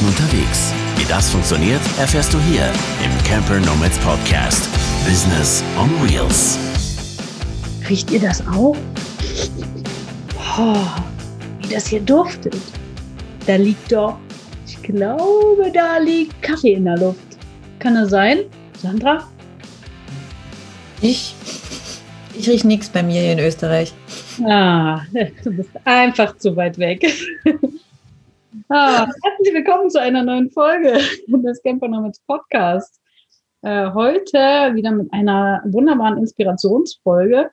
Leuten 0.00 0.06
unterwegs. 0.06 0.72
Wie 0.96 1.04
das 1.04 1.30
funktioniert, 1.30 1.80
erfährst 1.98 2.32
du 2.32 2.40
hier 2.40 2.70
im 3.04 3.24
Camper 3.24 3.58
Nomads 3.60 3.98
Podcast. 3.98 4.68
Business 5.04 5.62
on 5.78 5.90
Wheels. 6.02 6.58
Riecht 7.88 8.10
ihr 8.10 8.20
das 8.20 8.46
auch? 8.46 8.76
Oh, 10.58 10.86
wie 11.60 11.68
das 11.68 11.86
hier 11.86 12.00
duftet. 12.00 12.56
Da 13.46 13.56
liegt 13.56 13.92
doch, 13.92 14.18
ich 14.66 14.80
glaube, 14.82 15.70
da 15.72 15.98
liegt 15.98 16.40
Kaffee 16.42 16.74
in 16.74 16.84
der 16.84 16.98
Luft. 16.98 17.18
Kann 17.78 17.94
das 17.94 18.10
sein, 18.10 18.40
Sandra? 18.80 19.26
Ich, 21.00 21.34
ich 22.38 22.48
rieche 22.48 22.66
nichts 22.66 22.88
bei 22.88 23.02
mir 23.02 23.20
hier 23.20 23.32
in 23.32 23.38
Österreich. 23.38 23.92
Ah, 24.46 25.02
du 25.44 25.50
bist 25.50 25.70
einfach 25.84 26.36
zu 26.36 26.54
weit 26.56 26.78
weg. 26.78 27.06
ah, 28.68 29.08
herzlich 29.22 29.54
willkommen 29.54 29.90
zu 29.90 30.00
einer 30.00 30.22
neuen 30.22 30.50
Folge 30.50 30.98
des 31.26 31.62
Camper 31.62 31.88
Nomads 31.88 32.20
Podcast. 32.26 33.00
Äh, 33.62 33.92
heute 33.92 34.38
wieder 34.74 34.90
mit 34.90 35.12
einer 35.12 35.62
wunderbaren 35.66 36.18
Inspirationsfolge 36.18 37.50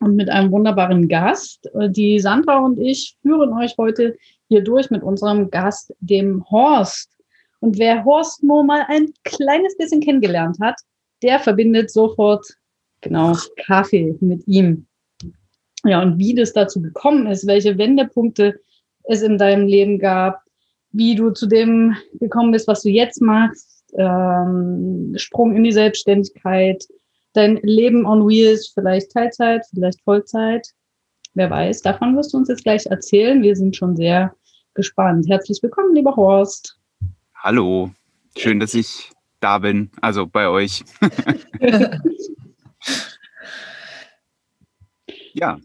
und 0.00 0.16
mit 0.16 0.30
einem 0.30 0.52
wunderbaren 0.52 1.08
Gast. 1.08 1.68
Die 1.74 2.20
Sandra 2.20 2.58
und 2.58 2.78
ich 2.78 3.16
führen 3.22 3.52
euch 3.52 3.74
heute 3.78 4.16
hier 4.48 4.62
durch 4.62 4.90
mit 4.90 5.02
unserem 5.02 5.50
Gast, 5.50 5.92
dem 6.00 6.48
Horst. 6.50 7.10
Und 7.60 7.78
wer 7.78 8.04
Horst 8.04 8.42
nur 8.44 8.62
mal 8.62 8.84
ein 8.88 9.08
kleines 9.24 9.76
bisschen 9.76 10.00
kennengelernt 10.00 10.58
hat, 10.60 10.76
der 11.22 11.40
verbindet 11.40 11.90
sofort 11.90 12.46
genau 13.00 13.36
Kaffee 13.56 14.16
mit 14.20 14.46
ihm. 14.46 14.86
Ja, 15.84 16.02
und 16.02 16.18
wie 16.18 16.34
das 16.34 16.52
dazu 16.52 16.80
gekommen 16.80 17.26
ist, 17.26 17.46
welche 17.46 17.78
Wendepunkte 17.78 18.60
es 19.08 19.22
in 19.22 19.38
deinem 19.38 19.66
Leben 19.66 19.98
gab, 19.98 20.42
wie 20.92 21.14
du 21.14 21.30
zu 21.30 21.46
dem 21.46 21.96
gekommen 22.20 22.52
bist, 22.52 22.68
was 22.68 22.82
du 22.82 22.90
jetzt 22.90 23.20
machst, 23.20 23.84
ähm, 23.96 25.14
Sprung 25.16 25.56
in 25.56 25.64
die 25.64 25.72
Selbstständigkeit, 25.72 26.84
dein 27.32 27.56
Leben 27.62 28.06
on 28.06 28.28
Wheels, 28.28 28.68
vielleicht 28.68 29.12
Teilzeit, 29.12 29.64
vielleicht 29.72 30.02
Vollzeit, 30.02 30.68
wer 31.34 31.50
weiß. 31.50 31.82
Davon 31.82 32.16
wirst 32.16 32.32
du 32.32 32.38
uns 32.38 32.48
jetzt 32.48 32.64
gleich 32.64 32.86
erzählen. 32.86 33.42
Wir 33.42 33.56
sind 33.56 33.76
schon 33.76 33.96
sehr 33.96 34.34
gespannt. 34.74 35.26
Herzlich 35.28 35.62
willkommen, 35.62 35.94
lieber 35.94 36.14
Horst. 36.14 36.78
Hallo, 37.34 37.90
schön, 38.36 38.60
dass 38.60 38.74
ich 38.74 39.10
da 39.40 39.58
bin, 39.58 39.90
also 40.02 40.26
bei 40.26 40.48
euch. 40.48 40.84
ja. 45.32 45.58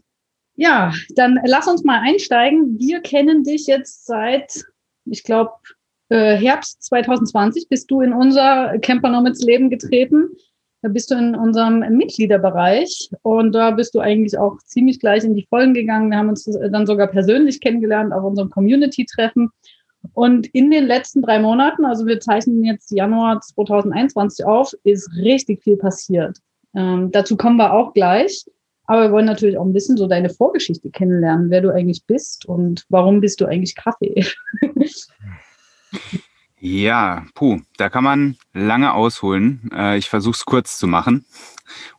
Ja, 0.56 0.92
dann 1.14 1.40
lass 1.44 1.66
uns 1.66 1.84
mal 1.84 2.00
einsteigen. 2.00 2.78
Wir 2.78 3.00
kennen 3.00 3.42
dich 3.42 3.66
jetzt 3.66 4.06
seit, 4.06 4.64
ich 5.04 5.24
glaube, 5.24 5.52
äh, 6.10 6.36
Herbst 6.36 6.82
2020 6.84 7.68
bist 7.68 7.90
du 7.90 8.00
in 8.00 8.12
unser 8.12 8.78
Camper 8.78 9.10
Nomads 9.10 9.42
Leben 9.42 9.70
getreten. 9.70 10.28
Da 10.82 10.90
bist 10.90 11.10
du 11.10 11.14
in 11.14 11.34
unserem 11.34 11.80
Mitgliederbereich 11.96 13.08
und 13.22 13.52
da 13.52 13.70
bist 13.70 13.94
du 13.94 14.00
eigentlich 14.00 14.36
auch 14.36 14.58
ziemlich 14.58 15.00
gleich 15.00 15.24
in 15.24 15.34
die 15.34 15.46
Vollen 15.48 15.72
gegangen. 15.72 16.10
Wir 16.10 16.18
haben 16.18 16.28
uns 16.28 16.44
dann 16.44 16.86
sogar 16.86 17.06
persönlich 17.06 17.60
kennengelernt 17.60 18.12
auf 18.12 18.22
unserem 18.22 18.50
Community-Treffen. 18.50 19.50
Und 20.12 20.46
in 20.48 20.70
den 20.70 20.86
letzten 20.86 21.22
drei 21.22 21.38
Monaten, 21.38 21.86
also 21.86 22.04
wir 22.04 22.20
zeichnen 22.20 22.62
jetzt 22.64 22.90
Januar 22.90 23.40
2021 23.40 24.44
auf, 24.44 24.74
ist 24.84 25.10
richtig 25.16 25.62
viel 25.62 25.78
passiert. 25.78 26.38
Ähm, 26.74 27.10
dazu 27.10 27.38
kommen 27.38 27.56
wir 27.56 27.72
auch 27.72 27.94
gleich. 27.94 28.44
Aber 28.86 29.02
wir 29.02 29.12
wollen 29.12 29.26
natürlich 29.26 29.56
auch 29.56 29.64
ein 29.64 29.72
bisschen 29.72 29.96
so 29.96 30.06
deine 30.06 30.30
Vorgeschichte 30.30 30.90
kennenlernen, 30.90 31.50
wer 31.50 31.60
du 31.60 31.70
eigentlich 31.72 32.04
bist 32.06 32.46
und 32.46 32.84
warum 32.88 33.20
bist 33.20 33.40
du 33.40 33.46
eigentlich 33.46 33.74
Kaffee? 33.74 34.26
ja, 36.60 37.24
puh, 37.34 37.60
da 37.78 37.88
kann 37.88 38.04
man 38.04 38.36
lange 38.52 38.92
ausholen. 38.92 39.70
Äh, 39.74 39.96
ich 39.98 40.10
versuche 40.10 40.34
es 40.34 40.44
kurz 40.44 40.78
zu 40.78 40.86
machen 40.86 41.24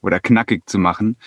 oder 0.02 0.20
knackig 0.20 0.70
zu 0.70 0.78
machen. 0.78 1.18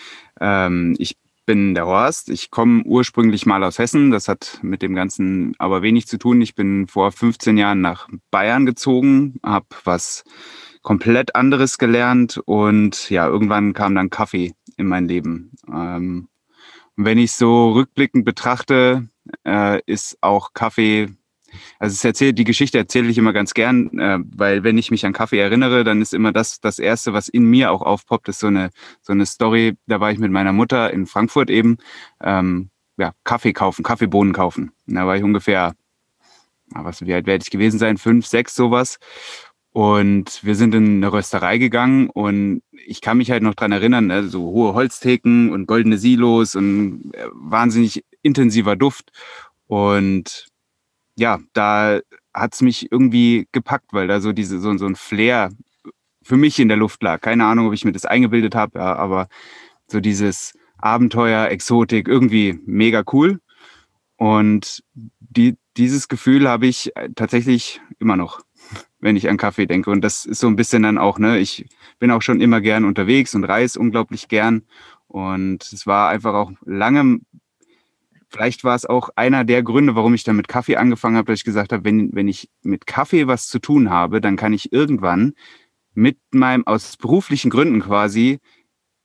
Ähm, 0.41 0.95
ich 0.99 1.17
bin 1.49 1.75
der 1.75 1.87
Horst. 1.87 2.29
Ich 2.29 2.51
komme 2.51 2.83
ursprünglich 2.85 3.47
mal 3.47 3.65
aus 3.65 3.79
Hessen. 3.79 4.11
Das 4.11 4.29
hat 4.29 4.59
mit 4.61 4.83
dem 4.83 4.95
Ganzen 4.95 5.55
aber 5.59 5.81
wenig 5.81 6.07
zu 6.07 6.19
tun. 6.19 6.43
Ich 6.43 6.55
bin 6.55 6.87
vor 6.89 7.11
15 7.11 7.57
Jahren 7.57 7.81
nach 7.81 8.07
Bayern 8.31 8.67
gezogen, 8.67 9.41
habe 9.43 9.67
was 9.85 10.25
komplett 10.83 11.35
anderes 11.35 11.79
gelernt 11.79 12.39
und 12.45 13.09
ja, 13.09 13.27
irgendwann 13.27 13.73
kam 13.73 13.95
dann 13.95 14.11
Kaffee 14.11 14.53
in 14.79 14.87
mein 14.87 15.09
Leben. 15.09 15.53
Ähm, 15.73 16.29
wenn 16.97 17.19
ich 17.19 17.33
so 17.33 17.73
rückblickend 17.73 18.25
betrachte, 18.25 19.09
äh, 19.47 19.81
ist 19.87 20.19
auch 20.21 20.53
Kaffee, 20.53 21.09
also 21.79 21.93
es 21.93 22.05
erzählt, 22.05 22.39
die 22.39 22.45
Geschichte 22.45 22.79
erzähle 22.79 23.09
ich 23.09 23.19
immer 23.19 23.33
ganz 23.33 23.55
gern, 23.55 23.99
äh, 23.99 24.19
weil 24.37 24.65
wenn 24.65 24.79
ich 24.79 24.91
mich 24.91 25.07
an 25.07 25.13
Kaffee 25.13 25.39
erinnere, 25.39 25.85
dann 25.85 26.03
ist 26.03 26.15
immer 26.15 26.33
das 26.33 26.61
das 26.61 26.79
Erste, 26.79 27.13
was 27.13 27.29
in 27.29 27.45
mir 27.45 27.71
auch 27.71 27.83
aufpoppt, 27.83 28.29
ist 28.29 28.41
so 28.41 28.49
eine, 28.49 28.71
so 29.01 29.13
eine 29.13 29.27
Story, 29.27 29.77
da 29.87 30.01
war 30.01 30.11
ich 30.11 30.19
mit 30.19 30.33
meiner 30.33 30.53
Mutter 30.53 30.93
in 30.93 31.07
Frankfurt 31.07 31.51
eben, 31.51 31.79
ähm, 32.21 32.71
ja, 32.97 33.13
Kaffee 33.25 33.53
kaufen, 33.53 33.85
Kaffeebohnen 33.85 34.33
kaufen. 34.33 34.73
da 34.87 35.07
war 35.07 35.17
ich 35.17 35.23
ungefähr, 35.23 35.75
was, 36.71 37.07
wie 37.07 37.15
alt 37.15 37.27
werde 37.27 37.43
ich 37.43 37.51
gewesen 37.51 37.79
sein, 37.79 37.97
fünf, 37.97 38.27
sechs, 38.27 38.55
sowas. 38.55 38.99
Und 39.73 40.43
wir 40.45 40.55
sind 40.55 40.75
in 40.75 40.97
eine 40.97 41.13
Rösterei 41.13 41.59
gegangen 41.59 42.09
und 42.11 42.63
ich 42.87 43.01
kann 43.01 43.19
mich 43.19 43.31
halt 43.31 43.43
noch 43.43 43.55
dran 43.55 43.71
erinnern, 43.71 44.07
ne, 44.07 44.27
so 44.27 44.43
hohe 44.43 44.75
Holztheken 44.75 45.51
und 45.53 45.67
goldene 45.67 45.99
Silos 45.99 46.57
und 46.57 47.13
äh, 47.13 47.27
wahnsinnig 47.33 48.05
intensiver 48.23 48.77
Duft. 48.77 49.13
Und 49.67 50.47
ja, 51.17 51.39
da 51.53 52.01
hat's 52.33 52.63
mich 52.63 52.91
irgendwie 52.91 53.47
gepackt, 53.53 53.93
weil 53.93 54.09
da 54.09 54.21
so 54.21 54.33
diese 54.33 54.59
so, 54.59 54.77
so 54.79 54.87
ein 54.87 54.97
Flair 54.97 55.51
für 56.23 56.37
mich 56.37 56.59
in 56.59 56.69
der 56.69 56.77
Luft 56.77 57.03
lag. 57.03 57.21
Keine 57.21 57.45
Ahnung, 57.45 57.69
ob 57.69 57.73
ich 57.73 57.85
mir 57.85 57.93
das 57.93 58.07
eingebildet 58.07 58.55
habe, 58.55 58.79
ja, 58.79 58.97
aber 58.97 59.29
so 59.87 60.01
dieses 60.01 60.55
Abenteuer, 60.79 61.49
Exotik, 61.49 62.09
irgendwie 62.09 62.59
mega 62.65 63.03
cool. 63.13 63.41
Und 64.17 64.83
die, 64.95 65.57
dieses 65.77 66.09
Gefühl 66.09 66.49
habe 66.49 66.67
ich 66.67 66.95
äh, 66.97 67.11
tatsächlich 67.15 67.81
immer 67.99 68.17
noch 68.17 68.41
wenn 69.01 69.17
ich 69.17 69.29
an 69.29 69.37
Kaffee 69.37 69.67
denke. 69.67 69.91
Und 69.91 70.03
das 70.03 70.25
ist 70.25 70.41
so 70.41 70.47
ein 70.47 70.57
bisschen 70.57 70.83
dann 70.83 70.99
auch, 70.99 71.19
ne, 71.19 71.39
ich 71.39 71.67
bin 71.99 72.11
auch 72.11 72.23
schon 72.23 72.41
immer 72.41 72.61
gern 72.61 72.85
unterwegs 72.85 73.35
und 73.35 73.45
reise 73.45 73.79
unglaublich 73.79 74.29
gern. 74.29 74.63
Und 75.07 75.73
es 75.73 75.87
war 75.87 76.11
einfach 76.11 76.35
auch 76.35 76.53
lange, 76.65 77.21
vielleicht 78.29 78.65
war 78.65 78.75
es 78.75 78.87
auch 78.87 79.11
einer 79.17 79.45
der 79.45 79.63
Gründe, 79.63 79.95
warum 79.97 80.15
ich 80.15 80.25
dann 80.25 80.37
mit 80.37 80.49
Kaffee 80.49 80.77
angefangen 80.77 81.17
habe, 81.17 81.33
dass 81.33 81.41
ich 81.41 81.45
gesagt 81.45 81.73
habe, 81.73 81.85
wenn, 81.85 82.15
wenn 82.15 82.29
ich 82.29 82.51
mit 82.63 82.87
Kaffee 82.87 83.27
was 83.27 83.49
zu 83.49 83.59
tun 83.59 83.91
habe, 83.91 84.21
dann 84.21 84.37
kann 84.37 84.53
ich 84.53 84.73
irgendwann 84.73 85.35
mit 85.95 86.19
meinem, 86.31 86.67
aus 86.67 86.97
beruflichen 86.97 87.51
Gründen 87.51 87.81
quasi, 87.81 88.39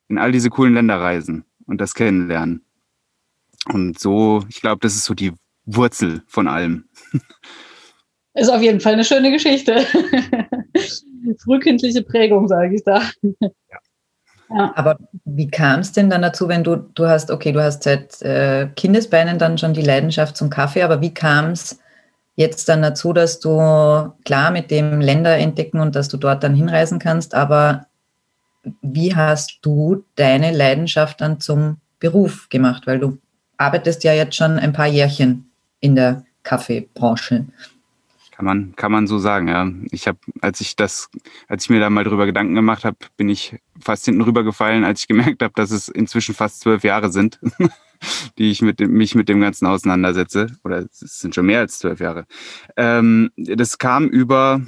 in 0.10 0.18
all 0.18 0.32
diese 0.32 0.50
coolen 0.50 0.74
Länder 0.74 1.00
reisen 1.00 1.46
und 1.66 1.80
das 1.80 1.96
kennenlernen. 1.96 2.66
Und 3.66 3.98
so, 3.98 4.44
ich 4.50 4.62
glaube, 4.62 4.80
das 4.82 4.96
ist 4.96 5.06
so 5.06 5.14
die 5.14 5.32
Wurzel 5.66 6.24
von 6.28 6.48
allem. 6.48 6.86
Ist 8.36 8.50
auf 8.50 8.62
jeden 8.62 8.80
Fall 8.80 8.94
eine 8.94 9.04
schöne 9.04 9.32
Geschichte. 9.32 9.86
Frühkindliche 11.44 12.02
Prägung, 12.02 12.48
sage 12.48 12.76
ich 12.76 12.84
da. 12.84 13.02
Ja. 13.22 13.80
Ja. 14.50 14.72
Aber 14.76 14.98
wie 15.26 15.50
kam 15.50 15.80
es 15.80 15.92
denn 15.94 16.10
dann 16.10 16.22
dazu, 16.22 16.48
wenn 16.48 16.64
du, 16.64 16.76
du 16.76 17.08
hast, 17.08 17.32
okay, 17.32 17.52
du 17.52 17.64
hast 17.64 17.84
seit 17.84 18.22
äh, 18.22 18.68
Kindesbeinen 18.76 19.40
dann 19.40 19.58
schon 19.58 19.74
die 19.74 19.82
Leidenschaft 19.82 20.38
zum 20.38 20.50
Kaffee, 20.50 20.84
aber 20.84 21.02
wie 21.02 21.14
kam 21.14 21.52
es 21.52 21.80
jetzt 22.36 22.70
dann 22.70 22.82
dazu, 22.82 23.14
dass 23.14 23.40
du 23.40 24.12
klar 24.26 24.52
mit 24.52 24.70
dem 24.70 25.02
Länder 25.02 25.38
entdecken 25.38 25.80
und 25.80 25.96
dass 25.96 26.08
du 26.08 26.18
dort 26.18 26.44
dann 26.44 26.56
hinreisen 26.56 27.00
kannst, 27.00 27.34
aber 27.34 27.88
wie 28.82 29.16
hast 29.16 29.60
du 29.62 30.04
deine 30.16 30.52
Leidenschaft 30.52 31.22
dann 31.22 31.40
zum 31.40 31.78
Beruf 32.00 32.48
gemacht? 32.50 32.84
Weil 32.86 33.00
du 33.00 33.18
arbeitest 33.58 34.04
ja 34.04 34.14
jetzt 34.14 34.36
schon 34.36 34.60
ein 34.60 34.74
paar 34.74 34.88
Jährchen 34.88 35.52
in 35.80 35.96
der 35.96 36.24
Kaffeebranche. 36.44 37.46
Kann 38.44 38.58
man, 38.58 38.76
kann 38.76 38.92
man 38.92 39.08
so 39.08 39.20
sagen, 39.20 39.48
ja. 39.48 39.72
Ich 39.92 40.06
habe, 40.06 40.18
als 40.42 40.60
ich 40.60 40.76
das, 40.76 41.10
als 41.48 41.64
ich 41.64 41.70
mir 41.70 41.80
da 41.80 41.90
mal 41.90 42.04
drüber 42.04 42.26
Gedanken 42.26 42.56
gemacht 42.56 42.84
habe, 42.84 42.98
bin 43.16 43.30
ich 43.30 43.56
fast 43.80 44.04
hinten 44.04 44.20
rübergefallen, 44.20 44.84
als 44.84 45.00
ich 45.00 45.08
gemerkt 45.08 45.42
habe, 45.42 45.54
dass 45.56 45.72
es 45.72 45.88
inzwischen 45.88 46.36
fast 46.36 46.60
zwölf 46.60 46.84
Jahre 46.84 47.10
sind, 47.10 47.40
die 48.38 48.52
ich 48.52 48.62
mit 48.62 48.82
dem, 48.82 48.92
mich 48.92 49.16
mit 49.16 49.30
dem 49.30 49.40
Ganzen 49.40 49.66
auseinandersetze. 49.66 50.58
Oder 50.66 50.80
es 50.80 51.00
sind 51.00 51.34
schon 51.34 51.46
mehr 51.46 51.60
als 51.60 51.80
zwölf 51.80 52.02
Jahre. 52.02 52.26
Ähm, 52.76 53.32
das 53.38 53.78
kam 53.78 54.10
über 54.10 54.62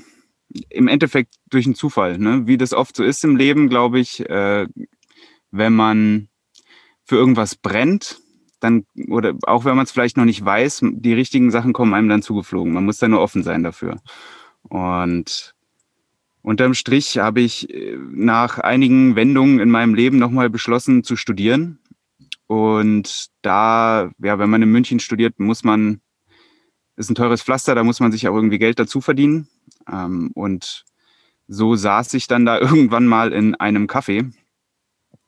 im 0.70 0.88
Endeffekt 0.88 1.36
durch 1.50 1.66
einen 1.66 1.76
Zufall, 1.76 2.18
ne? 2.18 2.48
Wie 2.48 2.58
das 2.58 2.72
oft 2.72 2.96
so 2.96 3.04
ist 3.04 3.26
im 3.26 3.36
Leben, 3.36 3.68
glaube 3.68 4.00
ich, 4.00 4.22
äh, 4.30 4.68
wenn 5.52 5.76
man 5.76 6.30
für 7.04 7.18
irgendwas 7.18 7.58
brennt, 7.58 8.22
dann, 8.66 8.86
oder 9.08 9.34
auch 9.44 9.66
wenn 9.66 9.76
man 9.76 9.86
es 9.86 9.92
vielleicht 9.92 10.18
noch 10.18 10.26
nicht 10.26 10.44
weiß, 10.44 10.82
die 10.84 11.14
richtigen 11.14 11.52
Sachen 11.52 11.74
kommen 11.74 11.94
einem 11.94 12.10
dann 12.10 12.22
zugeflogen. 12.22 12.74
Man 12.74 12.86
muss 12.86 12.98
da 12.98 13.08
nur 13.08 13.22
offen 13.22 13.44
sein 13.44 13.64
dafür. 13.64 14.02
Und 14.64 15.54
unterm 16.42 16.74
Strich 16.74 17.18
habe 17.18 17.42
ich 17.42 17.70
äh, 17.74 17.98
nach 18.12 18.60
einigen 18.60 19.16
Wendungen 19.16 19.60
in 19.60 19.70
meinem 19.70 19.94
Leben 19.94 20.18
nochmal 20.18 20.50
beschlossen 20.50 21.04
zu 21.04 21.16
studieren. 21.16 21.80
Und 22.48 23.28
da, 23.42 24.12
ja, 24.20 24.38
wenn 24.40 24.50
man 24.50 24.62
in 24.62 24.72
München 24.72 25.00
studiert, 25.00 25.40
muss 25.40 25.64
man 25.64 26.02
ist 26.98 27.10
ein 27.10 27.16
teures 27.16 27.44
Pflaster, 27.44 27.76
da 27.76 27.84
muss 27.84 28.00
man 28.00 28.12
sich 28.12 28.28
auch 28.28 28.36
irgendwie 28.36 28.60
Geld 28.60 28.80
dazu 28.80 29.02
verdienen. 29.02 29.48
Ähm, 29.92 30.32
und 30.34 30.86
so 31.48 31.76
saß 31.76 32.14
ich 32.14 32.28
dann 32.28 32.46
da 32.46 32.60
irgendwann 32.60 33.06
mal 33.06 33.34
in 33.34 33.56
einem 33.56 33.88
Café 33.88 34.32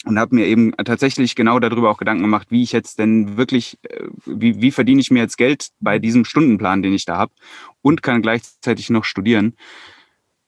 und 0.08 0.20
habe 0.20 0.36
mir 0.36 0.46
eben 0.46 0.74
tatsächlich 0.78 1.36
genau 1.36 1.60
darüber 1.60 1.90
auch 1.90 1.98
Gedanken 1.98 2.24
gemacht, 2.24 2.48
wie 2.50 2.64
ich 2.64 2.72
jetzt 2.72 3.00
denn 3.00 3.38
wirklich, 3.38 3.78
äh, 3.84 4.08
wie, 4.26 4.62
wie 4.62 4.72
verdiene 4.72 5.02
ich 5.02 5.12
mir 5.12 5.20
jetzt 5.20 5.38
Geld 5.38 5.70
bei 5.80 6.00
diesem 6.00 6.26
Stundenplan, 6.26 6.82
den 6.82 6.94
ich 6.94 7.06
da 7.06 7.18
habe 7.18 7.34
und 7.82 8.04
kann 8.04 8.22
gleichzeitig 8.22 8.90
noch 8.90 9.04
studieren. 9.04 9.56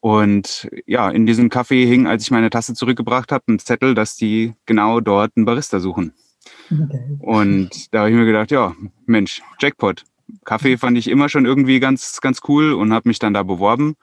Und 0.01 0.69
ja, 0.85 1.09
in 1.09 1.25
diesem 1.25 1.49
Café 1.49 1.85
hing, 1.85 2.07
als 2.07 2.23
ich 2.23 2.31
meine 2.31 2.49
Tasse 2.49 2.73
zurückgebracht 2.73 3.31
habe, 3.31 3.43
ein 3.49 3.59
Zettel, 3.59 3.95
dass 3.95 4.15
die 4.15 4.53
genau 4.65 5.01
dort 5.01 5.33
einen 5.35 5.45
Barista 5.45 5.79
suchen. 5.79 6.13
Okay. 6.71 7.17
Und 7.19 7.93
da 7.93 7.99
habe 7.99 8.09
ich 8.09 8.15
mir 8.15 8.25
gedacht, 8.25 8.51
ja, 8.51 8.75
Mensch, 9.05 9.41
Jackpot. 9.59 10.05
Kaffee 10.45 10.77
fand 10.77 10.97
ich 10.97 11.09
immer 11.09 11.27
schon 11.27 11.45
irgendwie 11.45 11.79
ganz, 11.79 12.21
ganz 12.21 12.39
cool 12.47 12.73
und 12.73 12.93
habe 12.93 13.09
mich 13.09 13.19
dann 13.19 13.33
da 13.33 13.43
beworben. 13.43 13.95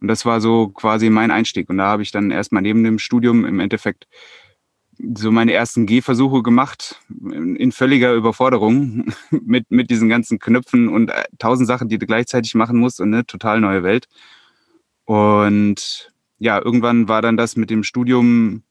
Und 0.00 0.08
das 0.08 0.24
war 0.24 0.40
so 0.40 0.68
quasi 0.68 1.10
mein 1.10 1.30
Einstieg. 1.30 1.68
Und 1.68 1.78
da 1.78 1.86
habe 1.86 2.02
ich 2.02 2.10
dann 2.10 2.30
erstmal 2.30 2.62
neben 2.62 2.84
dem 2.84 2.98
Studium 2.98 3.44
im 3.44 3.60
Endeffekt 3.60 4.06
so 5.14 5.30
meine 5.30 5.52
ersten 5.52 5.86
Gehversuche 5.86 6.42
gemacht, 6.42 7.00
in 7.10 7.72
völliger 7.72 8.14
Überforderung 8.14 9.12
mit, 9.30 9.70
mit 9.70 9.90
diesen 9.90 10.08
ganzen 10.08 10.38
Knöpfen 10.38 10.88
und 10.88 11.10
äh, 11.10 11.24
tausend 11.38 11.66
Sachen, 11.66 11.88
die 11.88 11.98
du 11.98 12.06
gleichzeitig 12.06 12.54
machen 12.54 12.78
musst 12.78 13.00
und 13.00 13.12
eine 13.12 13.26
total 13.26 13.60
neue 13.60 13.82
Welt. 13.82 14.06
Und 15.04 16.12
ja, 16.38 16.60
irgendwann 16.62 17.08
war 17.08 17.22
dann 17.22 17.36
das 17.36 17.56
mit 17.56 17.70
dem 17.70 17.82
Studium, 17.82 18.62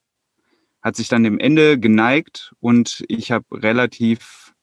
hat 0.82 0.96
sich 0.96 1.08
dann 1.08 1.24
dem 1.24 1.40
Ende 1.40 1.80
geneigt 1.80 2.54
und 2.60 3.04
ich 3.08 3.32
habe 3.32 3.46
relativ, 3.52 4.54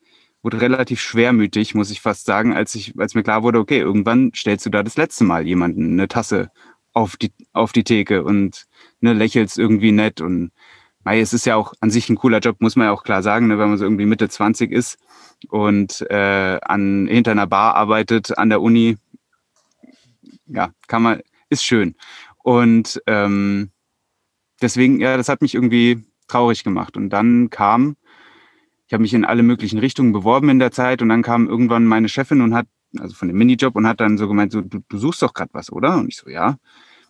wurde 0.42 0.60
relativ 0.60 1.00
schwermütig, 1.00 1.74
muss 1.74 1.90
ich 1.90 2.00
fast 2.00 2.26
sagen, 2.26 2.54
als 2.54 2.74
ich, 2.74 2.98
als 2.98 3.14
mir 3.14 3.22
klar 3.22 3.42
wurde, 3.42 3.58
okay, 3.58 3.78
irgendwann 3.78 4.32
stellst 4.34 4.66
du 4.66 4.70
da 4.70 4.82
das 4.82 4.96
letzte 4.96 5.24
Mal 5.24 5.46
jemanden 5.46 5.92
eine 5.92 6.08
Tasse 6.08 6.50
auf 6.92 7.16
die, 7.16 7.32
auf 7.52 7.72
die 7.72 7.84
Theke 7.84 8.24
und 8.24 8.66
ne, 9.00 9.12
lächelst 9.12 9.58
irgendwie 9.58 9.92
nett 9.92 10.20
und 10.20 10.50
Mei, 11.06 11.20
es 11.20 11.32
ist 11.32 11.46
ja 11.46 11.54
auch 11.54 11.72
an 11.78 11.90
sich 11.90 12.08
ein 12.10 12.16
cooler 12.16 12.40
Job, 12.40 12.56
muss 12.58 12.74
man 12.74 12.88
ja 12.88 12.92
auch 12.92 13.04
klar 13.04 13.22
sagen, 13.22 13.46
ne, 13.46 13.60
wenn 13.60 13.68
man 13.68 13.78
so 13.78 13.84
irgendwie 13.84 14.06
Mitte 14.06 14.28
20 14.28 14.72
ist 14.72 14.98
und 15.50 16.04
äh, 16.10 16.58
an, 16.60 17.06
hinter 17.06 17.30
einer 17.30 17.46
Bar 17.46 17.76
arbeitet 17.76 18.36
an 18.36 18.48
der 18.48 18.60
Uni. 18.60 18.96
Ja, 20.48 20.72
kann 20.88 21.02
man, 21.02 21.20
ist 21.48 21.62
schön. 21.62 21.94
Und 22.42 23.00
ähm, 23.06 23.70
deswegen, 24.60 24.98
ja, 24.98 25.16
das 25.16 25.28
hat 25.28 25.42
mich 25.42 25.54
irgendwie 25.54 26.04
traurig 26.26 26.64
gemacht. 26.64 26.96
Und 26.96 27.10
dann 27.10 27.50
kam, 27.50 27.94
ich 28.88 28.92
habe 28.92 29.02
mich 29.02 29.14
in 29.14 29.24
alle 29.24 29.44
möglichen 29.44 29.78
Richtungen 29.78 30.10
beworben 30.10 30.48
in 30.48 30.58
der 30.58 30.72
Zeit 30.72 31.02
und 31.02 31.08
dann 31.08 31.22
kam 31.22 31.48
irgendwann 31.48 31.84
meine 31.84 32.08
Chefin 32.08 32.40
und 32.40 32.52
hat, 32.52 32.66
also 32.98 33.14
von 33.14 33.28
dem 33.28 33.38
Minijob 33.38 33.76
und 33.76 33.86
hat 33.86 34.00
dann 34.00 34.18
so 34.18 34.26
gemeint, 34.26 34.50
so, 34.50 34.60
du, 34.60 34.80
du 34.88 34.98
suchst 34.98 35.22
doch 35.22 35.34
gerade 35.34 35.54
was, 35.54 35.70
oder? 35.70 35.98
Und 35.98 36.08
ich 36.08 36.16
so, 36.16 36.28
ja. 36.28 36.56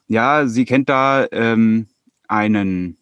Ja, 0.07 0.47
sie 0.47 0.67
kennt 0.67 0.91
da 0.91 1.27
ähm, 1.33 1.87
einen 2.29 2.99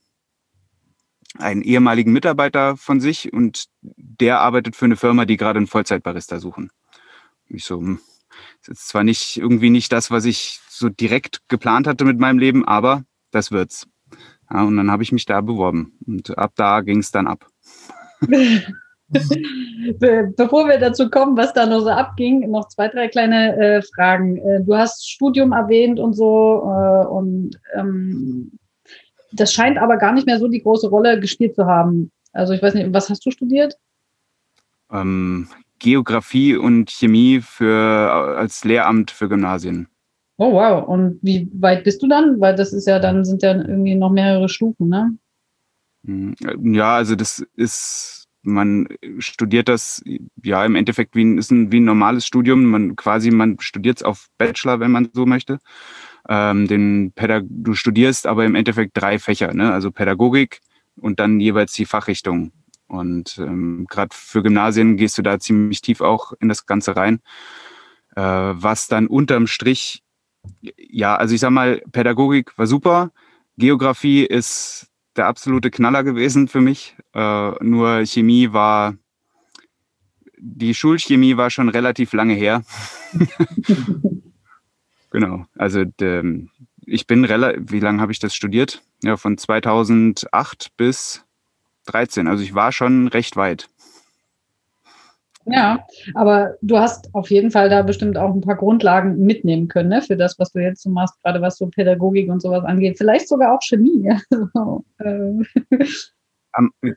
einen 1.38 1.62
ehemaligen 1.62 2.12
Mitarbeiter 2.12 2.76
von 2.76 3.00
sich 3.00 3.32
und 3.32 3.66
der 3.82 4.40
arbeitet 4.40 4.76
für 4.76 4.84
eine 4.84 4.96
Firma, 4.96 5.24
die 5.24 5.36
gerade 5.36 5.58
einen 5.58 5.66
Vollzeitbarista 5.66 6.38
suchen. 6.38 6.70
Ich 7.48 7.64
so, 7.64 7.78
hm, 7.78 8.00
ist 8.60 8.68
jetzt 8.68 8.88
zwar 8.88 9.04
nicht 9.04 9.36
irgendwie 9.36 9.70
nicht 9.70 9.92
das, 9.92 10.10
was 10.10 10.24
ich 10.24 10.60
so 10.68 10.88
direkt 10.88 11.40
geplant 11.48 11.86
hatte 11.86 12.04
mit 12.04 12.18
meinem 12.18 12.38
Leben, 12.38 12.64
aber 12.64 13.04
das 13.30 13.50
wird's. 13.50 13.86
Ja, 14.50 14.62
und 14.62 14.76
dann 14.76 14.90
habe 14.90 15.02
ich 15.02 15.12
mich 15.12 15.24
da 15.24 15.40
beworben 15.40 15.92
und 16.06 16.36
ab 16.38 16.52
da 16.56 16.80
ging 16.80 16.98
es 16.98 17.10
dann 17.10 17.26
ab. 17.26 17.46
Bevor 19.08 20.66
wir 20.66 20.78
dazu 20.78 21.10
kommen, 21.10 21.36
was 21.36 21.52
da 21.52 21.66
noch 21.66 21.80
so 21.80 21.90
abging, 21.90 22.50
noch 22.50 22.68
zwei, 22.68 22.88
drei 22.88 23.08
kleine 23.08 23.56
äh, 23.56 23.82
Fragen. 23.94 24.38
Äh, 24.38 24.62
du 24.62 24.74
hast 24.74 25.08
Studium 25.08 25.52
erwähnt 25.52 26.00
und 26.00 26.14
so 26.14 26.62
äh, 26.64 27.06
und 27.06 27.58
ähm, 27.74 28.58
das 29.34 29.52
scheint 29.52 29.78
aber 29.78 29.96
gar 29.96 30.12
nicht 30.12 30.26
mehr 30.26 30.38
so 30.38 30.48
die 30.48 30.62
große 30.62 30.88
Rolle 30.88 31.20
gespielt 31.20 31.54
zu 31.54 31.66
haben. 31.66 32.10
Also 32.32 32.52
ich 32.52 32.62
weiß 32.62 32.74
nicht, 32.74 32.92
was 32.92 33.10
hast 33.10 33.24
du 33.26 33.30
studiert? 33.30 33.76
Ähm, 34.90 35.48
Geografie 35.78 36.56
und 36.56 36.90
Chemie 36.90 37.40
für, 37.40 38.36
als 38.38 38.64
Lehramt 38.64 39.10
für 39.10 39.28
Gymnasien. 39.28 39.88
Oh 40.36 40.52
wow. 40.52 40.86
Und 40.86 41.18
wie 41.22 41.48
weit 41.54 41.84
bist 41.84 42.02
du 42.02 42.08
dann? 42.08 42.40
Weil 42.40 42.54
das 42.54 42.72
ist 42.72 42.86
ja 42.86 42.98
dann 42.98 43.24
sind 43.24 43.42
ja 43.42 43.54
irgendwie 43.54 43.94
noch 43.94 44.10
mehrere 44.10 44.48
Stufen, 44.48 44.88
ne? 44.88 45.16
Hm, 46.04 46.34
ja, 46.74 46.96
also 46.96 47.14
das 47.14 47.44
ist, 47.54 48.26
man 48.42 48.88
studiert 49.18 49.68
das 49.68 50.02
ja 50.42 50.64
im 50.64 50.74
Endeffekt 50.74 51.14
wie 51.14 51.24
ein, 51.24 51.38
ist 51.38 51.50
ein, 51.50 51.70
wie 51.70 51.80
ein 51.80 51.84
normales 51.84 52.26
Studium. 52.26 52.64
Man 52.64 52.96
quasi, 52.96 53.30
man 53.30 53.58
studiert 53.60 53.98
es 53.98 54.02
auf 54.02 54.26
Bachelor, 54.38 54.80
wenn 54.80 54.90
man 54.90 55.08
so 55.12 55.24
möchte 55.24 55.58
ähm, 56.28 56.66
den 56.66 57.12
Pädag 57.14 57.44
du 57.48 57.74
studierst 57.74 58.26
aber 58.26 58.44
im 58.44 58.54
Endeffekt 58.54 58.92
drei 58.94 59.18
Fächer, 59.18 59.52
ne? 59.52 59.72
also 59.72 59.90
Pädagogik 59.90 60.60
und 60.96 61.20
dann 61.20 61.40
jeweils 61.40 61.72
die 61.72 61.86
Fachrichtung. 61.86 62.52
Und 62.86 63.38
ähm, 63.38 63.86
gerade 63.88 64.14
für 64.14 64.42
Gymnasien 64.42 64.96
gehst 64.96 65.18
du 65.18 65.22
da 65.22 65.38
ziemlich 65.38 65.80
tief 65.80 66.00
auch 66.00 66.32
in 66.40 66.48
das 66.48 66.66
Ganze 66.66 66.96
rein, 66.96 67.20
äh, 68.14 68.20
was 68.22 68.88
dann 68.88 69.06
unterm 69.06 69.46
Strich, 69.46 70.02
ja, 70.76 71.16
also 71.16 71.34
ich 71.34 71.40
sag 71.40 71.50
mal, 71.50 71.82
Pädagogik 71.92 72.56
war 72.58 72.66
super, 72.66 73.10
Geografie 73.56 74.24
ist 74.24 74.88
der 75.16 75.26
absolute 75.26 75.70
Knaller 75.70 76.04
gewesen 76.04 76.48
für 76.48 76.60
mich. 76.60 76.96
Äh, 77.14 77.64
nur 77.64 78.04
Chemie 78.04 78.52
war, 78.52 78.94
die 80.38 80.74
Schulchemie 80.74 81.36
war 81.36 81.50
schon 81.50 81.68
relativ 81.68 82.12
lange 82.12 82.34
her. 82.34 82.62
Genau. 85.14 85.44
Also 85.56 85.84
ähm, 86.00 86.50
ich 86.84 87.06
bin 87.06 87.24
relativ, 87.24 87.70
wie 87.70 87.78
lange 87.78 88.02
habe 88.02 88.10
ich 88.10 88.18
das 88.18 88.34
studiert? 88.34 88.82
Ja, 89.04 89.16
von 89.16 89.38
2008 89.38 90.76
bis 90.76 91.24
13. 91.86 92.26
Also 92.26 92.42
ich 92.42 92.56
war 92.56 92.72
schon 92.72 93.06
recht 93.06 93.36
weit. 93.36 93.68
Ja, 95.46 95.86
aber 96.14 96.56
du 96.62 96.78
hast 96.78 97.14
auf 97.14 97.30
jeden 97.30 97.52
Fall 97.52 97.68
da 97.68 97.82
bestimmt 97.82 98.18
auch 98.18 98.34
ein 98.34 98.40
paar 98.40 98.56
Grundlagen 98.56 99.24
mitnehmen 99.24 99.68
können, 99.68 99.90
ne, 99.90 100.02
für 100.02 100.16
das, 100.16 100.36
was 100.40 100.50
du 100.50 100.58
jetzt 100.58 100.82
so 100.82 100.90
machst, 100.90 101.14
gerade 101.22 101.40
was 101.40 101.58
so 101.58 101.68
Pädagogik 101.68 102.28
und 102.28 102.42
sowas 102.42 102.64
angeht. 102.64 102.98
Vielleicht 102.98 103.28
sogar 103.28 103.54
auch 103.54 103.60
Chemie. 103.62 104.10
Also, 104.52 104.84
äh. 104.98 105.86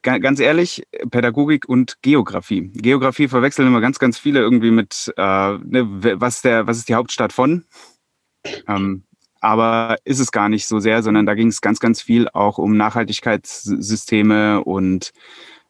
Ganz 0.02 0.40
ehrlich, 0.40 0.84
Pädagogik 1.12 1.69
und 1.69 2.02
Geografie. 2.02 2.72
Geografie 2.74 3.28
verwechseln 3.28 3.68
immer 3.68 3.81
ganz, 3.81 4.00
ganz 4.00 4.18
viele 4.18 4.40
irgendwie 4.40 4.71
mit, 4.71 5.14
äh, 5.18 5.57
ne, 5.57 5.88
was, 6.19 6.42
der, 6.42 6.66
was 6.66 6.78
ist 6.78 6.90
die 6.90 6.95
Hauptstadt 6.95 7.33
von? 7.33 7.66
Ähm, 8.67 9.03
aber 9.39 9.97
ist 10.03 10.19
es 10.19 10.31
gar 10.31 10.49
nicht 10.49 10.67
so 10.67 10.79
sehr, 10.79 11.03
sondern 11.03 11.25
da 11.25 11.35
ging 11.35 11.47
es 11.47 11.61
ganz, 11.61 11.79
ganz 11.79 12.01
viel 12.01 12.27
auch 12.29 12.57
um 12.57 12.75
Nachhaltigkeitssysteme 12.75 14.63
und 14.63 15.11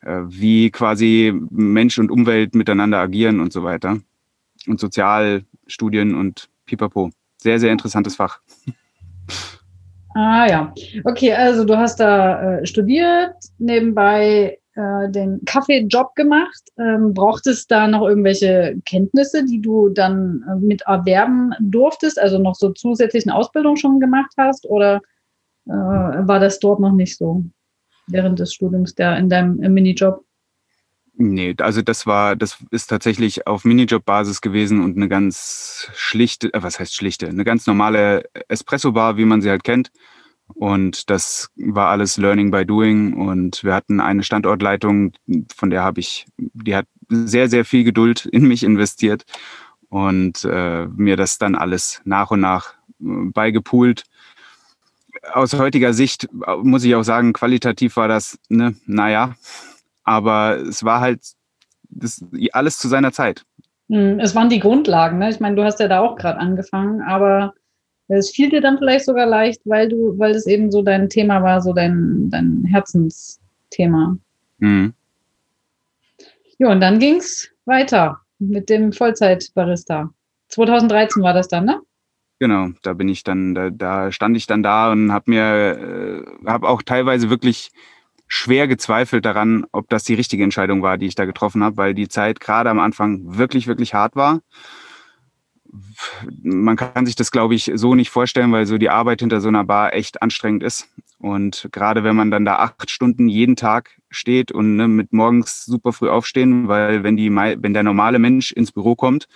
äh, 0.02 0.22
wie 0.26 0.72
quasi 0.72 1.34
Mensch 1.50 2.00
und 2.00 2.12
Umwelt 2.12 2.56
miteinander 2.56 3.00
agieren 3.00 3.40
und 3.40 3.52
so 3.52 3.64
weiter. 3.64 4.00
Und 4.68 4.80
Sozialstudien 4.80 6.16
und 6.16 6.50
pipapo. 6.66 7.12
Sehr, 7.38 7.60
sehr 7.60 7.72
interessantes 7.72 8.16
Fach. 8.16 8.40
Ah 10.16 10.48
ja, 10.50 10.74
okay, 11.04 11.32
also 11.34 11.64
du 11.64 11.78
hast 11.78 12.00
da 12.00 12.58
äh, 12.58 12.66
studiert, 12.66 13.36
nebenbei 13.60 14.58
äh, 14.78 15.10
den 15.10 15.44
Kaffeejob 15.46 16.16
gemacht. 16.16 16.62
Ähm, 16.78 17.14
braucht 17.14 17.48
es 17.48 17.66
da 17.66 17.88
noch 17.88 18.08
irgendwelche 18.08 18.80
Kenntnisse, 18.86 19.44
die 19.44 19.60
du 19.60 19.90
dann 19.90 20.46
äh, 20.48 20.56
mit 20.56 20.84
erwerben 20.84 21.54
durftest, 21.60 22.20
also 22.20 22.38
noch 22.38 22.54
so 22.54 22.70
zusätzlichen 22.72 23.32
Ausbildung 23.32 23.76
schon 23.76 24.00
gemacht 24.00 24.32
hast? 24.38 24.68
Oder 24.68 25.02
äh, 25.66 25.72
war 25.72 26.40
das 26.40 26.60
dort 26.60 26.80
noch 26.80 26.94
nicht 26.94 27.18
so 27.18 27.44
während 28.08 28.40
des 28.40 28.54
Studiums 28.54 28.94
der 28.94 29.18
in 29.18 29.30
deinem 29.30 29.56
Minijob? 29.74 30.24
Nee, 31.20 31.56
also 31.60 31.82
das 31.82 32.06
war, 32.06 32.36
das 32.36 32.64
ist 32.70 32.88
tatsächlich 32.92 33.48
auf 33.48 33.66
Minijob-Basis 33.66 34.42
gewesen 34.42 34.84
und 34.84 34.96
eine 34.96 35.10
ganz 35.10 35.90
schlichte, 35.96 36.54
äh, 36.54 36.62
was 36.62 36.80
heißt 36.80 36.94
schlichte, 36.94 37.28
eine 37.28 37.44
ganz 37.44 37.66
normale 37.66 38.30
Espresso-Bar, 38.48 39.18
wie 39.18 39.26
man 39.26 39.42
sie 39.42 39.50
halt 39.50 39.64
kennt. 39.64 39.92
Und 40.54 41.10
das 41.10 41.50
war 41.56 41.90
alles 41.90 42.18
Learning 42.18 42.52
by 42.52 42.66
Doing. 42.66 43.14
Und 43.14 43.64
wir 43.64 43.74
hatten 43.74 44.00
eine 44.00 44.24
Standortleitung, 44.24 45.14
von 45.56 45.70
der 45.70 45.84
habe 45.84 46.00
ich, 46.00 46.26
die 46.38 46.76
hat 46.76 46.88
sehr, 47.10 47.50
sehr 47.50 47.66
viel 47.66 47.84
Geduld 47.84 48.26
in 48.26 48.48
mich 48.48 48.64
investiert 48.64 49.24
und 49.90 50.44
äh, 50.44 50.86
mir 50.88 51.16
das 51.16 51.38
dann 51.38 51.56
alles 51.56 52.02
nach 52.06 52.32
und 52.32 52.42
nach 52.42 52.74
äh, 53.00 53.30
beigepoolt. 53.34 54.04
Aus 55.34 55.54
heutiger 55.54 55.94
Sicht 55.94 56.28
äh, 56.46 56.56
muss 56.58 56.84
ich 56.84 56.96
auch 56.96 57.04
sagen, 57.04 57.34
qualitativ 57.34 57.96
war 57.98 58.08
das, 58.08 58.38
ne, 58.50 58.76
naja, 58.86 59.36
aber 60.04 60.58
es 60.58 60.84
war 60.84 61.00
halt 61.00 61.22
das, 61.90 62.24
alles 62.52 62.78
zu 62.78 62.88
seiner 62.88 63.12
Zeit. 63.12 63.46
Hm, 63.90 64.20
es 64.20 64.36
waren 64.36 64.50
die 64.50 64.60
Grundlagen, 64.60 65.18
ne? 65.18 65.30
Ich 65.30 65.40
meine, 65.40 65.56
du 65.56 65.64
hast 65.64 65.80
ja 65.80 65.88
da 65.88 66.00
auch 66.02 66.18
gerade 66.18 66.40
angefangen, 66.40 67.02
aber 67.02 67.54
es 68.08 68.32
fiel 68.32 68.50
dir 68.50 68.62
dann 68.62 68.78
vielleicht 68.78 69.06
sogar 69.06 69.26
leicht, 69.26 69.62
weil 69.66 69.90
du, 69.90 70.18
weil 70.18 70.32
es 70.32 70.48
eben 70.48 70.72
so 70.72 70.82
dein 70.82 71.10
Thema 71.10 71.44
war, 71.44 71.62
so 71.62 71.74
dein, 71.74 72.30
dein 72.30 72.64
Herzensthema. 72.66 74.18
Mhm. 74.60 74.94
Ja, 76.58 76.72
und 76.72 76.82
dann 76.82 77.00
ging 77.00 77.18
es 77.18 77.50
weiter 77.66 78.22
mit 78.40 78.70
dem 78.70 78.94
Vollzeitbarista. 78.94 80.10
2013 80.50 81.22
war 81.22 81.34
das 81.34 81.48
dann, 81.48 81.66
ne? 81.66 81.82
Genau, 82.40 82.70
da 82.84 82.94
bin 82.94 83.10
ich 83.10 83.24
dann, 83.24 83.56
da, 83.56 83.70
da 83.72 84.12
stand 84.12 84.38
ich 84.38 84.46
dann 84.46 84.64
da 84.64 84.92
und 84.92 85.12
habe 85.12 85.32
mir, 85.32 85.44
äh, 85.44 86.50
habe 86.50 86.70
auch 86.70 86.84
teilweise 86.84 87.30
wirklich 87.30 87.72
schwer 88.28 88.68
gezweifelt 88.68 89.26
daran, 89.26 89.66
ob 89.72 89.90
das 89.90 90.04
die 90.04 90.14
richtige 90.14 90.44
Entscheidung 90.44 90.82
war, 90.82 90.98
die 90.98 91.08
ich 91.08 91.16
da 91.16 91.26
getroffen 91.26 91.64
habe, 91.64 91.78
weil 91.78 91.94
die 91.94 92.08
Zeit 92.08 92.40
gerade 92.40 92.70
am 92.70 92.80
Anfang 92.80 93.38
wirklich, 93.38 93.68
wirklich 93.68 93.94
hart 93.94 94.16
war. 94.16 94.42
Man 96.42 96.76
kann 96.76 97.06
sich 97.06 97.16
das, 97.16 97.32
glaube 97.32 97.56
ich, 97.56 97.72
so 97.76 97.96
nicht 97.96 98.10
vorstellen, 98.10 98.52
weil 98.52 98.66
so 98.66 98.78
die 98.78 98.90
Arbeit 98.90 99.22
hinter 99.22 99.42
so 99.42 99.48
einer 99.48 99.64
Bar 99.64 99.94
echt 99.94 100.22
anstrengend 100.22 100.64
ist. 100.64 100.88
Und 101.20 101.68
gerade 101.72 102.04
wenn 102.04 102.16
man 102.16 102.32
dann 102.32 102.46
da 102.46 102.58
acht 102.58 102.90
Stunden 102.90 103.28
jeden 103.28 103.56
Tag 103.56 103.92
steht 104.10 104.52
und 104.52 104.76
ne, 104.76 104.88
mit 104.88 105.14
morgens 105.14 105.66
super 105.66 105.92
früh 105.94 106.10
aufstehen, 106.10 106.68
weil 106.68 107.04
wenn 107.04 107.18
die, 107.18 107.34
wenn 107.34 107.74
der 107.74 107.84
normale 107.84 108.20
Mensch 108.20 108.52
ins 108.52 108.72
Büro 108.72 108.96
kommt, 108.96 109.28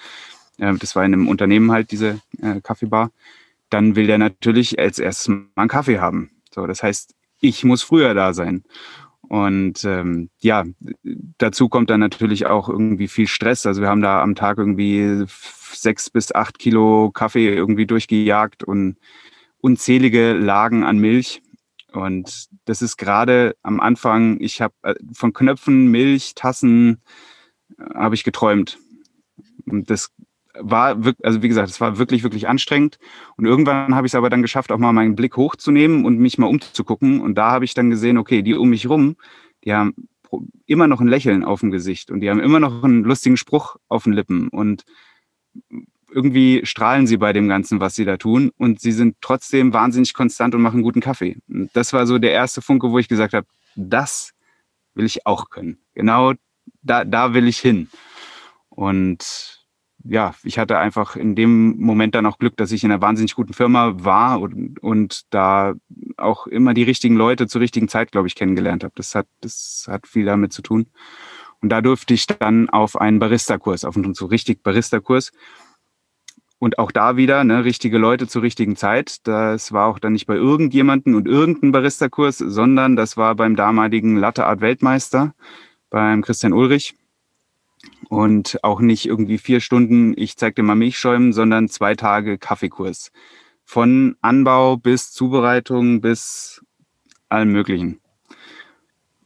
äh, 0.58 0.74
das 0.76 0.96
war 0.96 1.04
in 1.04 1.14
einem 1.14 1.28
Unternehmen 1.28 1.72
halt 1.72 1.92
diese 1.92 2.22
äh, 2.42 2.62
Kaffeebar, 2.62 3.12
dann 3.70 3.96
will 3.96 4.08
der 4.08 4.18
natürlich 4.18 4.78
als 4.80 5.00
erstes 5.00 5.28
mal 5.30 5.46
einen 5.56 5.70
Kaffee 5.70 6.00
haben. 6.00 6.30
So, 6.54 6.68
das 6.68 6.84
heißt, 6.84 7.16
ich 7.40 7.64
muss 7.64 7.82
früher 7.82 8.14
da 8.14 8.34
sein. 8.34 8.64
Und 9.32 9.86
ähm, 9.86 10.30
ja, 10.42 10.66
dazu 11.38 11.70
kommt 11.70 11.90
dann 11.90 12.02
natürlich 12.02 12.48
auch 12.48 12.68
irgendwie 12.68 13.08
viel 13.08 13.28
Stress. 13.28 13.66
Also 13.66 13.82
wir 13.82 13.88
haben 13.88 14.02
da 14.02 14.22
am 14.22 14.36
Tag 14.36 14.58
irgendwie 14.58 15.24
sechs 15.72 16.10
bis 16.10 16.36
acht 16.36 16.60
Kilo 16.60 17.12
Kaffee 17.12 17.48
irgendwie 17.48 17.86
durchgejagt 17.86 18.66
und 18.66 18.98
unzählige 19.62 20.34
Lagen 20.34 20.84
an 20.84 20.98
Milch. 20.98 21.42
Und 21.94 22.48
das 22.66 22.82
ist 22.82 22.98
gerade 22.98 23.56
am 23.62 23.80
Anfang, 23.80 24.38
ich 24.42 24.62
habe 24.62 24.74
äh, 24.82 24.96
von 25.14 25.32
Knöpfen, 25.32 25.88
Milch, 25.88 26.36
Tassen, 26.36 27.02
äh, 27.80 27.86
habe 27.94 28.16
ich 28.16 28.26
geträumt. 28.26 28.80
Und 29.66 29.90
das 29.90 30.12
war 30.60 31.04
wirklich, 31.04 31.26
also 31.26 31.42
wie 31.42 31.48
gesagt, 31.48 31.70
es 31.70 31.82
war 31.82 31.98
wirklich, 31.98 32.24
wirklich 32.24 32.48
anstrengend. 32.48 33.00
Und 33.38 33.46
irgendwann 33.46 33.96
habe 33.96 34.08
ich 34.08 34.12
es 34.12 34.16
aber 34.16 34.30
dann 34.30 34.42
geschafft, 34.42 34.72
auch 34.72 34.78
mal 34.78 34.94
meinen 34.94 35.16
Blick 35.16 35.38
hochzunehmen 35.38 36.06
und 36.06 36.20
mich 36.20 36.38
mal 36.38 36.48
umzugucken. 36.48 37.22
Und 37.22 37.36
da 37.36 37.52
habe 37.52 37.66
ich 37.66 37.74
dann 37.74 37.90
gesehen, 37.90 38.18
okay, 38.18 38.42
die 38.42 38.56
um 38.56 38.70
mich 38.70 38.90
rum, 38.90 39.16
die 39.64 39.74
haben 39.74 39.94
immer 40.66 40.88
noch 40.88 41.02
ein 41.02 41.08
Lächeln 41.08 41.44
auf 41.44 41.60
dem 41.60 41.72
Gesicht 41.72 42.10
und 42.10 42.22
die 42.22 42.30
haben 42.30 42.40
immer 42.40 42.60
noch 42.60 42.84
einen 42.84 43.04
lustigen 43.04 43.38
Spruch 43.38 43.76
auf 43.90 44.04
den 44.06 44.14
Lippen. 44.14 44.48
Und 44.48 44.84
irgendwie 46.12 46.62
strahlen 46.66 47.08
sie 47.08 47.18
bei 47.18 47.34
dem 47.34 47.48
Ganzen, 47.48 47.80
was 47.80 47.96
sie 47.96 48.06
da 48.06 48.18
tun. 48.18 48.52
Und 48.58 48.80
sie 48.80 48.92
sind 48.92 49.18
trotzdem 49.22 49.74
wahnsinnig 49.74 50.14
konstant 50.14 50.56
und 50.56 50.62
machen 50.62 50.82
guten 50.82 51.02
Kaffee. 51.02 51.38
Und 51.48 51.70
das 51.74 51.94
war 51.94 52.06
so 52.06 52.18
der 52.18 52.32
erste 52.32 52.62
Funke, 52.62 52.92
wo 52.92 53.00
ich 53.00 53.08
gesagt 53.08 53.34
habe, 53.34 53.48
das 53.76 54.32
will 54.94 55.06
ich 55.06 55.26
auch 55.26 55.50
können. 55.50 55.78
Genau 55.94 56.34
da, 56.82 57.06
da 57.06 57.34
will 57.34 57.48
ich 57.48 57.60
hin. 57.60 57.90
Und 58.70 59.61
ja, 60.04 60.34
ich 60.44 60.58
hatte 60.58 60.78
einfach 60.78 61.16
in 61.16 61.36
dem 61.36 61.78
Moment 61.80 62.16
dann 62.16 62.26
auch 62.26 62.38
Glück, 62.38 62.58
dass 62.58 62.72
ich 62.72 62.84
in 62.84 62.92
einer 62.92 63.02
wahnsinnig 63.02 63.36
guten 63.36 63.54
Firma 63.54 63.94
war 64.04 64.42
und, 64.42 64.82
und 64.82 65.34
da 65.34 65.74
auch 66.18 66.48
immer 66.48 66.74
die 66.74 66.84
richtigen 66.84 67.16
Leute 67.16 67.48
zur 67.48 67.62
richtigen 67.62 67.88
Zeit, 67.88 68.12
glaube 68.12 68.28
ich, 68.28 68.36
kennengelernt 68.36 68.84
habe. 68.84 68.94
Das 68.96 69.16
hat, 69.16 69.28
das 69.42 69.86
hat 69.90 70.08
viel 70.08 70.26
damit 70.26 70.54
zu 70.54 70.62
tun. 70.62 70.88
Und 71.62 71.70
da 71.70 71.82
durfte 71.82 72.14
ich 72.14 72.26
dann 72.26 72.70
auf 72.70 73.00
einen 73.00 73.20
Barista-Kurs, 73.20 73.86
auf 73.86 73.96
einen 73.96 74.14
so 74.14 74.26
richtig 74.26 74.64
Barista-Kurs. 74.64 75.32
Und 76.58 76.80
auch 76.80 76.92
da 76.92 77.18
wieder, 77.18 77.44
ne, 77.44 77.64
richtige 77.64 77.98
Leute 77.98 78.28
zur 78.28 78.44
richtigen 78.44 78.76
Zeit. 78.76 79.28
Das 79.28 79.72
war 79.72 79.88
auch 79.88 80.00
dann 80.00 80.14
nicht 80.14 80.28
bei 80.28 80.36
irgendjemanden 80.36 81.16
und 81.16 81.28
irgendein 81.28 81.72
Barista-Kurs, 81.72 82.38
sondern 82.38 82.96
das 82.96 83.18
war 83.18 83.36
beim 83.36 83.56
damaligen 83.56 84.16
Latte 84.16 84.46
Art 84.46 84.62
Weltmeister, 84.62 85.34
beim 85.90 86.22
Christian 86.22 86.54
Ulrich 86.54 86.96
und 88.10 88.64
auch 88.64 88.80
nicht 88.82 89.06
irgendwie 89.06 89.38
vier 89.38 89.60
Stunden, 89.60 90.14
ich 90.18 90.38
zeig 90.38 90.56
dir 90.56 90.64
mal 90.64 90.76
Milchschäumen, 90.76 91.34
sondern 91.34 91.70
zwei 91.70 91.96
Tage 91.96 92.38
Kaffeekurs. 92.38 93.12
Von 93.64 94.16
Anbau 94.22 94.78
bis 94.78 95.12
Zubereitung 95.12 96.02
bis 96.02 96.62
allem 97.30 97.52
Möglichen. 97.52 98.00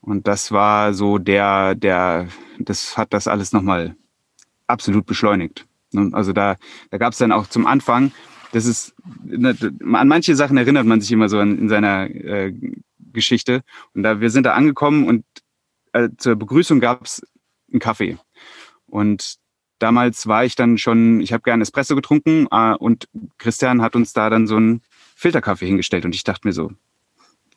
Und 0.02 0.28
das 0.28 0.52
war 0.52 0.94
so 0.94 1.18
der, 1.18 1.74
der, 1.74 2.28
das 2.60 2.96
hat 2.98 3.14
das 3.14 3.28
alles 3.28 3.54
nochmal 3.54 3.96
absolut 4.68 5.06
beschleunigt. 5.06 5.66
Ne? 5.92 6.10
Also 6.14 6.32
da, 6.32 6.58
da 6.92 6.98
gab 6.98 7.14
es 7.14 7.20
dann 7.20 7.32
auch 7.32 7.48
zum 7.48 7.66
Anfang, 7.66 8.12
das 8.52 8.66
ist, 8.66 8.94
ne, 9.24 9.56
an 9.94 10.08
manche 10.08 10.36
Sachen 10.36 10.58
erinnert 10.58 10.86
man 10.86 11.02
sich 11.02 11.12
immer 11.12 11.28
so 11.28 11.40
in, 11.40 11.58
in 11.58 11.70
seiner 11.70 12.10
äh, 12.10 12.54
Geschichte. 13.12 13.62
Und 13.94 14.04
da, 14.04 14.22
wir 14.22 14.30
sind 14.30 14.46
da 14.46 14.54
angekommen 14.54 15.08
und 15.08 15.26
äh, 15.94 16.10
zur 16.18 16.36
Begrüßung 16.36 16.80
gab 16.80 17.06
es 17.06 17.26
einen 17.72 17.80
Kaffee. 17.80 18.18
Und 18.96 19.36
damals 19.80 20.26
war 20.26 20.46
ich 20.46 20.56
dann 20.56 20.78
schon, 20.78 21.20
ich 21.20 21.34
habe 21.34 21.44
gerne 21.44 21.64
Espresso 21.64 21.96
getrunken 21.96 22.48
äh, 22.50 22.76
und 22.76 23.10
Christian 23.38 23.82
hat 23.82 23.98
uns 23.98 24.14
da 24.14 24.30
dann 24.30 24.48
so 24.48 24.56
einen 24.56 24.84
Filterkaffee 25.18 25.66
hingestellt 25.66 26.06
und 26.06 26.16
ich 26.16 26.24
dachte 26.24 26.48
mir 26.48 26.54
so, 26.54 26.72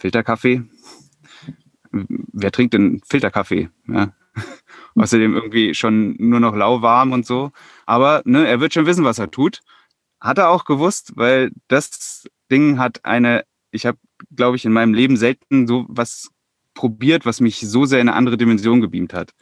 Filterkaffee? 0.01 0.65
Wer 1.93 2.51
trinkt 2.51 2.75
denn 2.75 3.01
Filterkaffee? 3.09 3.71
Ja. 3.87 4.13
Außerdem 4.97 5.35
irgendwie 5.35 5.75
schon 5.75 6.17
nur 6.19 6.41
noch 6.41 6.57
lauwarm 6.57 7.13
und 7.13 7.25
so. 7.25 7.53
Aber 7.87 8.23
ne, 8.25 8.45
er 8.49 8.59
wird 8.59 8.75
schon 8.75 8.87
wissen, 8.87 9.05
was 9.05 9.21
er 9.21 9.31
tut. 9.31 9.61
Hat 10.21 10.39
er 10.39 10.51
auch 10.51 10.65
gewusst, 10.65 11.13
weil 11.15 11.53
das 11.69 12.29
Ding 12.51 12.81
hat 12.81 13.05
eine, 13.05 13.45
ich 13.71 13.87
habe, 13.87 13.99
glaube 14.35 14.57
ich, 14.57 14.65
in 14.65 14.73
meinem 14.73 14.93
Leben 14.93 15.17
selten 15.17 15.69
so 15.69 15.87
was 15.89 16.31
probiert, 16.75 17.27
was 17.27 17.41
mich 17.41 17.61
so 17.61 17.85
sehr 17.85 18.01
in 18.01 18.09
eine 18.09 18.17
andere 18.17 18.37
Dimension 18.37 18.81
gebeamt 18.81 19.15
hat. 19.15 19.35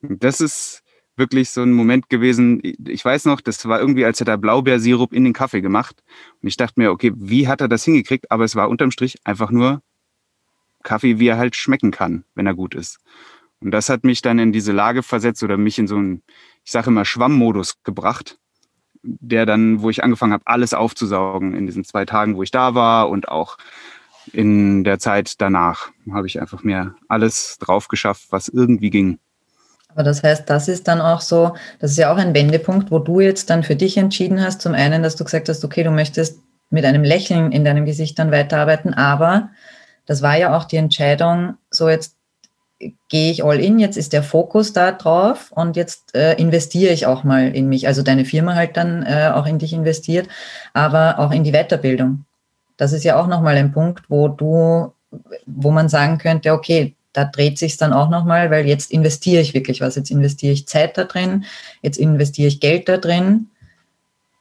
Das 0.00 0.40
ist, 0.40 0.83
wirklich 1.16 1.50
so 1.50 1.62
ein 1.62 1.72
Moment 1.72 2.08
gewesen. 2.08 2.60
Ich 2.62 3.04
weiß 3.04 3.24
noch, 3.26 3.40
das 3.40 3.66
war 3.66 3.80
irgendwie, 3.80 4.04
als 4.04 4.20
hätte 4.20 4.32
er 4.32 4.38
Blaubeersirup 4.38 5.12
in 5.12 5.24
den 5.24 5.32
Kaffee 5.32 5.60
gemacht. 5.60 6.02
Und 6.42 6.48
ich 6.48 6.56
dachte 6.56 6.80
mir, 6.80 6.90
okay, 6.90 7.12
wie 7.14 7.48
hat 7.48 7.60
er 7.60 7.68
das 7.68 7.84
hingekriegt? 7.84 8.30
Aber 8.30 8.44
es 8.44 8.56
war 8.56 8.68
unterm 8.68 8.90
Strich 8.90 9.18
einfach 9.24 9.50
nur 9.50 9.82
Kaffee, 10.82 11.18
wie 11.18 11.28
er 11.28 11.38
halt 11.38 11.56
schmecken 11.56 11.90
kann, 11.90 12.24
wenn 12.34 12.46
er 12.46 12.54
gut 12.54 12.74
ist. 12.74 12.98
Und 13.60 13.70
das 13.70 13.88
hat 13.88 14.04
mich 14.04 14.20
dann 14.22 14.38
in 14.38 14.52
diese 14.52 14.72
Lage 14.72 15.02
versetzt 15.02 15.42
oder 15.42 15.56
mich 15.56 15.78
in 15.78 15.86
so 15.86 15.96
einen, 15.96 16.22
ich 16.64 16.70
sage 16.70 16.90
immer, 16.90 17.04
Schwammmodus 17.04 17.82
gebracht, 17.82 18.38
der 19.02 19.46
dann, 19.46 19.80
wo 19.80 19.90
ich 19.90 20.04
angefangen 20.04 20.32
habe, 20.32 20.46
alles 20.46 20.74
aufzusaugen 20.74 21.54
in 21.54 21.66
diesen 21.66 21.84
zwei 21.84 22.04
Tagen, 22.04 22.36
wo 22.36 22.42
ich 22.42 22.50
da 22.50 22.74
war 22.74 23.08
und 23.08 23.28
auch 23.28 23.56
in 24.32 24.84
der 24.84 24.98
Zeit 24.98 25.40
danach 25.40 25.90
habe 26.10 26.26
ich 26.26 26.40
einfach 26.40 26.62
mir 26.62 26.94
alles 27.08 27.58
drauf 27.58 27.88
geschafft, 27.88 28.26
was 28.30 28.48
irgendwie 28.48 28.90
ging. 28.90 29.18
Aber 29.94 30.02
das 30.02 30.22
heißt, 30.22 30.50
das 30.50 30.68
ist 30.68 30.88
dann 30.88 31.00
auch 31.00 31.20
so, 31.20 31.54
das 31.78 31.92
ist 31.92 31.98
ja 31.98 32.12
auch 32.12 32.16
ein 32.16 32.34
Wendepunkt, 32.34 32.90
wo 32.90 32.98
du 32.98 33.20
jetzt 33.20 33.48
dann 33.48 33.62
für 33.62 33.76
dich 33.76 33.96
entschieden 33.96 34.42
hast, 34.42 34.60
zum 34.60 34.74
einen, 34.74 35.02
dass 35.02 35.16
du 35.16 35.24
gesagt 35.24 35.48
hast, 35.48 35.64
okay, 35.64 35.84
du 35.84 35.90
möchtest 35.90 36.40
mit 36.70 36.84
einem 36.84 37.04
Lächeln 37.04 37.52
in 37.52 37.64
deinem 37.64 37.84
Gesicht 37.84 38.18
dann 38.18 38.32
weiterarbeiten, 38.32 38.92
aber 38.94 39.50
das 40.06 40.20
war 40.20 40.36
ja 40.36 40.56
auch 40.56 40.64
die 40.64 40.76
Entscheidung, 40.76 41.54
so 41.70 41.88
jetzt 41.88 42.16
gehe 43.08 43.30
ich 43.30 43.44
all 43.44 43.60
in, 43.60 43.78
jetzt 43.78 43.96
ist 43.96 44.12
der 44.12 44.22
Fokus 44.22 44.72
da 44.72 44.92
drauf 44.92 45.52
und 45.52 45.76
jetzt 45.76 46.14
äh, 46.14 46.34
investiere 46.34 46.92
ich 46.92 47.06
auch 47.06 47.24
mal 47.24 47.54
in 47.54 47.68
mich. 47.68 47.86
Also 47.86 48.02
deine 48.02 48.24
Firma 48.24 48.54
halt 48.54 48.76
dann 48.76 49.04
äh, 49.04 49.30
auch 49.32 49.46
in 49.46 49.58
dich 49.58 49.72
investiert, 49.72 50.28
aber 50.72 51.18
auch 51.18 51.30
in 51.30 51.44
die 51.44 51.52
Weiterbildung. 51.52 52.24
Das 52.76 52.92
ist 52.92 53.04
ja 53.04 53.18
auch 53.18 53.28
nochmal 53.28 53.56
ein 53.56 53.72
Punkt, 53.72 54.10
wo 54.10 54.28
du, 54.28 54.92
wo 55.46 55.70
man 55.70 55.88
sagen 55.88 56.18
könnte, 56.18 56.52
okay, 56.52 56.96
da 57.14 57.24
dreht 57.24 57.58
sich 57.58 57.78
dann 57.78 57.94
auch 57.94 58.10
nochmal, 58.10 58.50
weil 58.50 58.66
jetzt 58.66 58.90
investiere 58.90 59.40
ich 59.40 59.54
wirklich 59.54 59.80
was. 59.80 59.94
Jetzt 59.94 60.10
investiere 60.10 60.52
ich 60.52 60.68
Zeit 60.68 60.98
da 60.98 61.04
drin, 61.04 61.44
jetzt 61.80 61.96
investiere 61.96 62.48
ich 62.48 62.60
Geld 62.60 62.88
da 62.88 62.98
drin. 62.98 63.48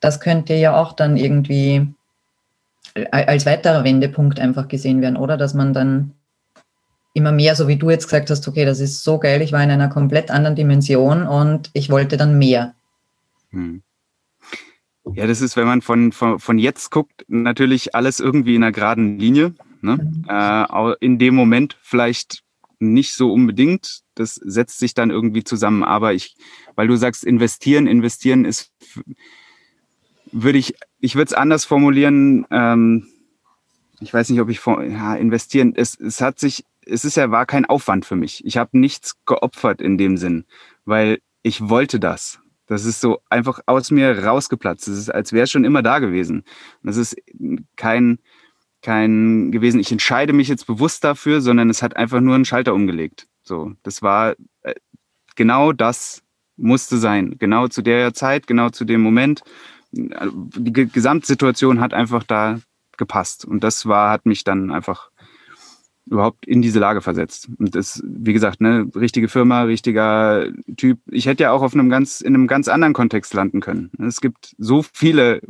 Das 0.02 0.20
könnte 0.20 0.56
ja 0.56 0.76
auch 0.76 0.92
dann 0.92 1.16
irgendwie 1.16 1.88
als 3.12 3.46
weiterer 3.46 3.84
Wendepunkt 3.84 4.40
einfach 4.40 4.68
gesehen 4.68 5.02
werden, 5.02 5.18
oder? 5.18 5.38
Dass 5.38 5.54
man 5.54 5.74
dann 5.74 6.12
immer 7.14 7.32
mehr, 7.32 7.56
so 7.56 7.68
wie 7.68 7.78
du 7.78 7.90
jetzt 7.90 8.06
gesagt 8.06 8.30
hast, 8.30 8.48
okay, 8.48 8.66
das 8.66 8.80
ist 8.80 9.04
so 9.04 9.20
geil, 9.20 9.42
ich 9.42 9.52
war 9.52 9.64
in 9.64 9.72
einer 9.72 9.90
komplett 9.90 10.32
anderen 10.32 10.56
Dimension 10.56 11.28
und 11.28 11.70
ich 11.74 11.90
wollte 11.90 12.18
dann 12.18 12.38
mehr. 12.38 12.74
Hm. 13.52 13.84
Ja, 15.14 15.28
das 15.28 15.42
ist, 15.42 15.56
wenn 15.58 15.68
man 15.68 15.82
von, 15.82 16.12
von, 16.12 16.40
von 16.40 16.58
jetzt 16.58 16.90
guckt, 16.90 17.26
natürlich 17.28 17.94
alles 17.94 18.20
irgendwie 18.20 18.56
in 18.56 18.64
einer 18.64 18.72
geraden 18.72 19.20
Linie. 19.20 19.54
Ne? 19.82 19.98
Mhm. 19.98 20.26
Äh, 20.30 20.96
in 21.02 21.20
dem 21.20 21.36
Moment 21.36 21.78
vielleicht 21.82 22.43
nicht 22.92 23.14
so 23.14 23.32
unbedingt. 23.32 24.02
Das 24.16 24.36
setzt 24.36 24.80
sich 24.80 24.94
dann 24.94 25.10
irgendwie 25.10 25.44
zusammen. 25.44 25.84
Aber 25.84 26.14
ich, 26.14 26.36
weil 26.76 26.88
du 26.88 26.96
sagst, 26.96 27.24
investieren, 27.24 27.88
investieren 27.88 28.46
ist, 28.46 28.72
würde 30.32 30.58
ich, 30.58 30.76
ich 31.00 31.16
würde 31.16 31.30
es 31.30 31.34
anders 31.34 31.66
formulieren. 31.66 32.46
Ähm, 32.52 33.08
ich 34.00 34.14
weiß 34.14 34.30
nicht, 34.30 34.42
ob 34.42 34.50
ich 34.50 34.60
ja, 34.66 35.16
investieren. 35.16 35.74
Es, 35.76 36.00
es 36.00 36.22
hat 36.22 36.40
sich, 36.40 36.66
es 36.86 37.06
ist 37.06 37.16
ja 37.16 37.32
war 37.32 37.46
kein 37.46 37.66
Aufwand 37.66 38.06
für 38.06 38.16
mich. 38.16 38.44
Ich 38.46 38.58
habe 38.58 38.78
nichts 38.78 39.16
geopfert 39.26 39.82
in 39.82 39.98
dem 39.98 40.18
Sinn, 40.18 40.46
weil 40.86 41.20
ich 41.42 41.70
wollte 41.70 42.00
das. 42.00 42.40
Das 42.68 42.86
ist 42.86 43.02
so 43.02 43.20
einfach 43.30 43.60
aus 43.66 43.92
mir 43.92 44.24
rausgeplatzt. 44.24 44.88
Das 44.88 44.98
ist, 44.98 45.10
als 45.10 45.34
wäre 45.34 45.44
es 45.44 45.52
schon 45.52 45.66
immer 45.66 45.82
da 45.82 46.00
gewesen. 46.00 46.44
Das 46.82 46.98
ist 46.98 47.16
kein, 47.76 48.20
kein 48.84 49.52
gewesen, 49.52 49.80
ich 49.80 49.92
entscheide 49.92 50.34
mich 50.34 50.48
jetzt 50.48 50.68
bewusst 50.68 51.04
dafür, 51.04 51.42
sondern 51.42 51.70
es 51.70 51.82
hat 51.82 51.96
einfach 51.96 52.20
nur 52.20 52.36
einen 52.36 52.46
Schalter 52.46 52.74
umgelegt. 52.74 53.28
So, 53.42 53.74
das 53.84 54.02
war 54.02 54.36
äh, 54.62 54.76
genau 55.36 55.72
das 55.72 56.22
musste 56.58 56.98
sein. 56.98 57.36
Genau 57.40 57.68
zu 57.68 57.82
der 57.82 58.14
Zeit, 58.14 58.48
genau 58.48 58.70
zu 58.70 58.86
dem 58.86 59.02
Moment. 59.02 59.42
Die 59.92 60.72
Gesamtsituation 60.72 61.80
hat 61.80 61.94
einfach 61.94 62.24
da 62.24 62.60
gepasst. 62.98 63.46
Und 63.46 63.64
das 63.64 63.86
war, 63.86 64.12
hat 64.12 64.26
mich 64.26 64.44
dann 64.44 64.72
einfach 64.72 65.10
überhaupt 66.06 66.46
in 66.46 66.62
diese 66.62 66.80
Lage 66.80 67.02
versetzt. 67.02 67.50
Und 67.58 67.76
das, 67.76 68.04
wie 68.06 68.34
gesagt, 68.34 68.62
ne, 68.62 68.90
richtige 68.96 69.30
Firma, 69.30 69.64
richtiger 69.64 70.48
Typ. 70.76 71.00
Ich 71.10 71.26
hätte 71.26 71.44
ja 71.44 71.52
auch 71.52 71.62
auf 71.62 71.74
einem 71.74 71.90
ganz, 71.90 72.22
in 72.22 72.36
einem 72.36 72.48
ganz 72.48 72.68
anderen 72.68 72.94
Kontext 72.94 73.34
landen 73.34 73.62
können. 73.62 73.92
Es 74.00 74.20
gibt 74.20 74.56
so 74.58 74.84
viele 74.94 75.42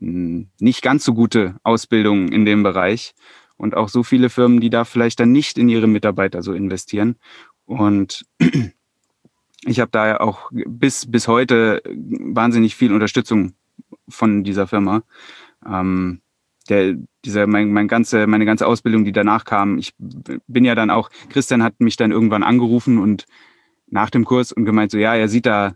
nicht 0.00 0.82
ganz 0.82 1.04
so 1.04 1.14
gute 1.14 1.56
Ausbildungen 1.62 2.32
in 2.32 2.44
dem 2.44 2.62
Bereich 2.62 3.14
und 3.56 3.76
auch 3.76 3.88
so 3.88 4.02
viele 4.02 4.30
Firmen, 4.30 4.60
die 4.60 4.70
da 4.70 4.84
vielleicht 4.84 5.20
dann 5.20 5.32
nicht 5.32 5.58
in 5.58 5.68
ihre 5.68 5.86
Mitarbeiter 5.86 6.42
so 6.42 6.52
investieren. 6.54 7.16
Und 7.66 8.24
ich 9.66 9.80
habe 9.80 9.90
da 9.90 10.16
auch 10.16 10.50
bis, 10.52 11.10
bis 11.10 11.28
heute 11.28 11.82
wahnsinnig 11.84 12.74
viel 12.74 12.92
Unterstützung 12.92 13.52
von 14.08 14.42
dieser 14.42 14.66
Firma. 14.66 15.02
Ähm, 15.66 16.22
der, 16.68 16.96
dieser, 17.24 17.46
mein, 17.46 17.72
mein 17.72 17.88
ganze, 17.88 18.26
meine 18.26 18.44
ganze 18.44 18.66
Ausbildung, 18.66 19.04
die 19.04 19.12
danach 19.12 19.44
kam, 19.44 19.76
ich 19.78 19.92
bin 19.98 20.64
ja 20.64 20.74
dann 20.74 20.90
auch, 20.90 21.10
Christian 21.28 21.62
hat 21.62 21.80
mich 21.80 21.96
dann 21.96 22.12
irgendwann 22.12 22.42
angerufen 22.42 22.98
und 22.98 23.26
nach 23.88 24.10
dem 24.10 24.24
Kurs 24.24 24.52
und 24.52 24.64
gemeint 24.64 24.92
so, 24.92 24.98
ja, 24.98 25.14
er 25.14 25.28
sieht 25.28 25.46
da 25.46 25.74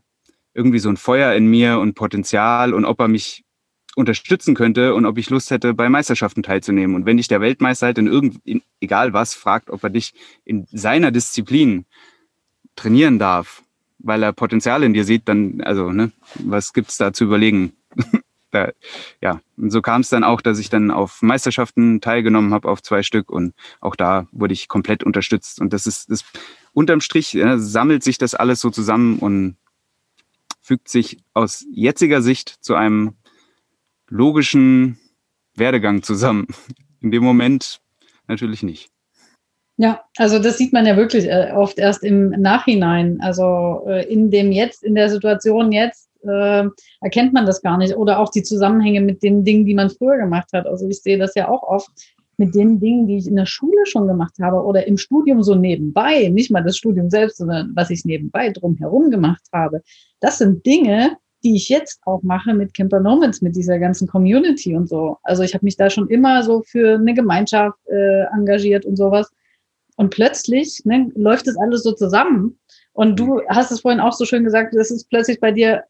irgendwie 0.55 0.79
so 0.79 0.89
ein 0.89 0.97
Feuer 0.97 1.35
in 1.35 1.49
mir 1.49 1.81
und 1.81 1.95
Potenzial 1.95 2.73
und 2.73 2.85
ob 2.85 3.01
er 3.01 3.09
mich 3.09 3.44
unterstützen 3.97 4.55
könnte 4.55 4.95
und 4.95 5.07
ob 5.07 5.19
ich 5.19 5.31
Lust 5.31 5.51
hätte, 5.51 5.75
bei 5.75 5.89
Meisterschaften 5.89 6.43
teilzunehmen. 6.43 6.97
Und 6.97 7.07
wenn 7.07 7.17
dich 7.17 7.29
der 7.29 7.41
Weltmeister 7.41 7.87
halt 7.87 7.99
in 7.99 8.07
irgend, 8.07 8.41
egal 8.81 9.13
was, 9.13 9.35
fragt, 9.35 9.71
ob 9.71 9.83
er 9.85 9.91
dich 9.91 10.15
in 10.45 10.67
seiner 10.73 11.11
Disziplin 11.11 11.87
trainieren 12.77 13.19
darf, 13.19 13.63
weil 13.99 14.23
er 14.23 14.33
Potenzial 14.33 14.83
in 14.83 14.93
dir 14.93 15.05
sieht, 15.05 15.29
dann, 15.29 15.61
also, 15.63 15.93
ne, 15.93 16.13
was 16.35 16.73
gibt's 16.73 16.97
da 16.97 17.13
zu 17.13 17.25
überlegen? 17.25 17.73
da, 18.51 18.73
ja, 19.21 19.41
und 19.57 19.71
so 19.71 19.83
kam 19.83 20.03
es 20.03 20.09
dann 20.09 20.25
auch, 20.25 20.41
dass 20.41 20.59
ich 20.59 20.71
dann 20.71 20.91
auf 20.91 21.23
Meisterschaften 21.23 22.01
teilgenommen 22.01 22.55
habe, 22.55 22.69
auf 22.69 22.83
zwei 22.83 23.03
Stück 23.03 23.31
und 23.31 23.55
auch 23.81 23.97
da 23.97 24.27
wurde 24.33 24.55
ich 24.55 24.69
komplett 24.69 25.05
unterstützt. 25.05 25.61
Und 25.61 25.73
das 25.73 25.87
ist, 25.87 26.11
das 26.11 26.25
unterm 26.73 27.01
Strich 27.01 27.33
ja, 27.33 27.59
sammelt 27.59 28.03
sich 28.03 28.19
das 28.19 28.35
alles 28.35 28.61
so 28.61 28.71
zusammen 28.71 29.19
und 29.19 29.57
fügt 30.61 30.89
sich 30.89 31.19
aus 31.35 31.65
jetziger 31.71 32.23
Sicht 32.23 32.49
zu 32.61 32.75
einem 32.75 33.15
logischen 34.09 34.99
Werdegang 35.57 36.03
zusammen. 36.03 36.47
In 37.01 37.11
dem 37.11 37.23
Moment 37.23 37.81
natürlich 38.29 38.63
nicht. 38.63 38.91
Ja, 39.77 40.03
also 40.17 40.39
das 40.39 40.57
sieht 40.57 40.73
man 40.73 40.87
ja 40.87 40.97
wirklich 40.97 41.27
äh, 41.27 41.53
oft 41.55 41.79
erst 41.79 42.05
im 42.05 42.31
Nachhinein. 42.31 43.19
Also 43.21 43.85
äh, 43.89 44.07
in 44.11 44.31
dem 44.31 44.53
jetzt, 44.53 44.85
in 44.85 44.95
der 44.95 45.11
Situation 45.11 45.73
jetzt 45.73 46.09
äh, 46.23 46.65
erkennt 47.01 47.33
man 47.33 47.45
das 47.45 47.61
gar 47.61 47.77
nicht. 47.77 47.97
Oder 47.97 48.21
auch 48.21 48.31
die 48.31 48.45
Zusammenhänge 48.45 49.01
mit 49.01 49.23
den 49.23 49.45
Dingen, 49.45 49.67
die 49.67 49.75
man 49.75 49.91
früher 49.91 50.17
gemacht 50.17 50.49
hat. 50.53 50.67
Also 50.67 50.89
ich 50.89 51.03
sehe 51.03 51.19
das 51.19 51.35
ja 51.35 51.49
auch 51.49 51.65
oft 51.65 51.91
mit 52.37 52.55
den 52.55 52.81
Dingen, 52.81 53.07
die 53.07 53.19
ich 53.19 53.27
in 53.27 53.37
der 53.37 53.47
Schule 53.47 53.85
schon 53.87 54.07
gemacht 54.07 54.35
habe 54.41 54.65
oder 54.65 54.87
im 54.87 54.97
Studium 54.97 55.43
so 55.43 55.55
nebenbei, 55.55 56.29
nicht 56.29 56.51
mal 56.51 56.63
das 56.63 56.77
Studium 56.77 57.11
selbst, 57.11 57.39
sondern 57.39 57.73
was 57.75 57.91
ich 57.91 58.05
nebenbei 58.05 58.51
drumherum 58.51 59.11
gemacht 59.11 59.43
habe. 59.53 59.83
Das 60.21 60.39
sind 60.39 60.65
Dinge, 60.67 61.17
die 61.45 61.57
ich 61.57 61.69
jetzt 61.69 62.01
auch 62.07 62.23
mache 62.23 62.55
mit 62.55 62.75
Camper 62.75 63.01
Nomads, 63.01 63.43
mit 63.43 63.55
dieser 63.55 63.79
ganzen 63.79 64.09
Community 64.09 64.75
und 64.75 64.89
so. 64.89 65.19
Also 65.23 65.43
ich 65.43 65.55
habe 65.55 65.65
mich 65.65 65.77
da 65.77 65.91
schon 65.91 66.09
immer 66.09 66.43
so 66.43 66.63
für 66.63 66.95
eine 66.95 67.15
Gemeinschaft 67.15 67.79
äh, 67.87 68.25
engagiert 68.35 68.85
und 68.87 68.97
sowas. 68.97 69.31
Und 69.97 70.11
plötzlich 70.11 70.83
ne, 70.85 71.11
läuft 71.15 71.47
das 71.47 71.57
alles 71.57 71.83
so 71.83 71.93
zusammen. 71.93 72.59
Und 72.93 73.19
du 73.19 73.43
hast 73.49 73.71
es 73.71 73.81
vorhin 73.81 74.01
auch 74.01 74.13
so 74.13 74.25
schön 74.25 74.45
gesagt, 74.45 74.75
das 74.75 74.91
ist 74.91 75.09
plötzlich 75.09 75.39
bei 75.39 75.53
dir 75.53 75.85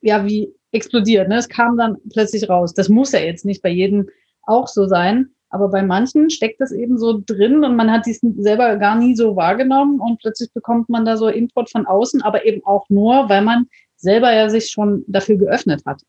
ja 0.00 0.24
wie 0.24 0.54
explodiert. 0.70 1.28
Ne? 1.28 1.36
Es 1.36 1.48
kam 1.48 1.76
dann 1.76 1.96
plötzlich 2.12 2.48
raus. 2.48 2.72
Das 2.72 2.88
muss 2.88 3.12
ja 3.12 3.20
jetzt 3.20 3.44
nicht 3.44 3.62
bei 3.62 3.68
jedem 3.68 4.08
auch 4.44 4.68
so 4.68 4.86
sein. 4.86 5.30
Aber 5.50 5.68
bei 5.68 5.82
manchen 5.82 6.30
steckt 6.30 6.62
das 6.62 6.72
eben 6.72 6.96
so 6.96 7.20
drin 7.26 7.62
und 7.62 7.76
man 7.76 7.90
hat 7.90 8.06
dies 8.06 8.20
selber 8.38 8.76
gar 8.76 8.96
nie 8.96 9.14
so 9.14 9.36
wahrgenommen 9.36 10.00
und 10.00 10.18
plötzlich 10.18 10.50
bekommt 10.54 10.88
man 10.88 11.04
da 11.04 11.18
so 11.18 11.28
Input 11.28 11.68
von 11.68 11.86
außen, 11.86 12.22
aber 12.22 12.46
eben 12.46 12.64
auch 12.64 12.88
nur, 12.88 13.28
weil 13.28 13.42
man 13.42 13.66
selber 14.02 14.32
ja 14.32 14.48
sich 14.48 14.70
schon 14.70 15.04
dafür 15.06 15.36
geöffnet 15.36 15.82
hat. 15.86 16.02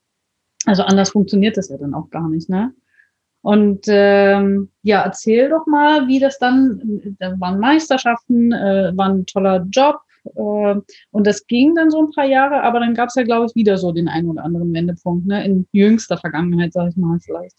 Also 0.66 0.84
anders 0.84 1.12
funktioniert 1.12 1.58
das 1.58 1.70
ja 1.70 1.78
dann 1.78 1.94
auch 1.94 2.10
gar 2.10 2.30
nicht, 2.30 2.50
ne? 2.50 2.74
Und 3.42 3.86
ähm, 3.88 4.70
ja, 4.84 5.02
erzähl 5.02 5.50
doch 5.50 5.68
mal, 5.68 6.08
wie 6.08 6.20
das 6.20 6.40
dann, 6.40 7.16
da 7.20 7.38
waren 7.42 7.60
Meisterschaften, 7.60 8.54
äh, 8.54 8.94
war 8.96 9.10
ein 9.10 9.26
toller 9.26 9.68
Job 9.70 10.00
äh, 10.36 10.76
und 11.12 11.28
das 11.28 11.46
ging 11.48 11.76
dann 11.76 11.92
so 11.92 12.02
ein 12.02 12.12
paar 12.12 12.26
Jahre, 12.26 12.64
aber 12.64 12.80
dann 12.80 12.94
gab 12.94 13.10
es 13.10 13.16
ja, 13.16 13.24
glaube 13.24 13.48
ich, 13.48 13.56
wieder 13.56 13.78
so 13.78 13.92
den 13.92 14.08
einen 14.08 14.30
oder 14.30 14.46
anderen 14.46 14.74
Wendepunkt, 14.74 15.28
ne? 15.28 15.44
in 15.44 15.68
jüngster 15.74 16.18
Vergangenheit, 16.18 16.72
sage 16.72 16.92
ich 16.92 16.96
mal 16.96 17.20
vielleicht. 17.20 17.58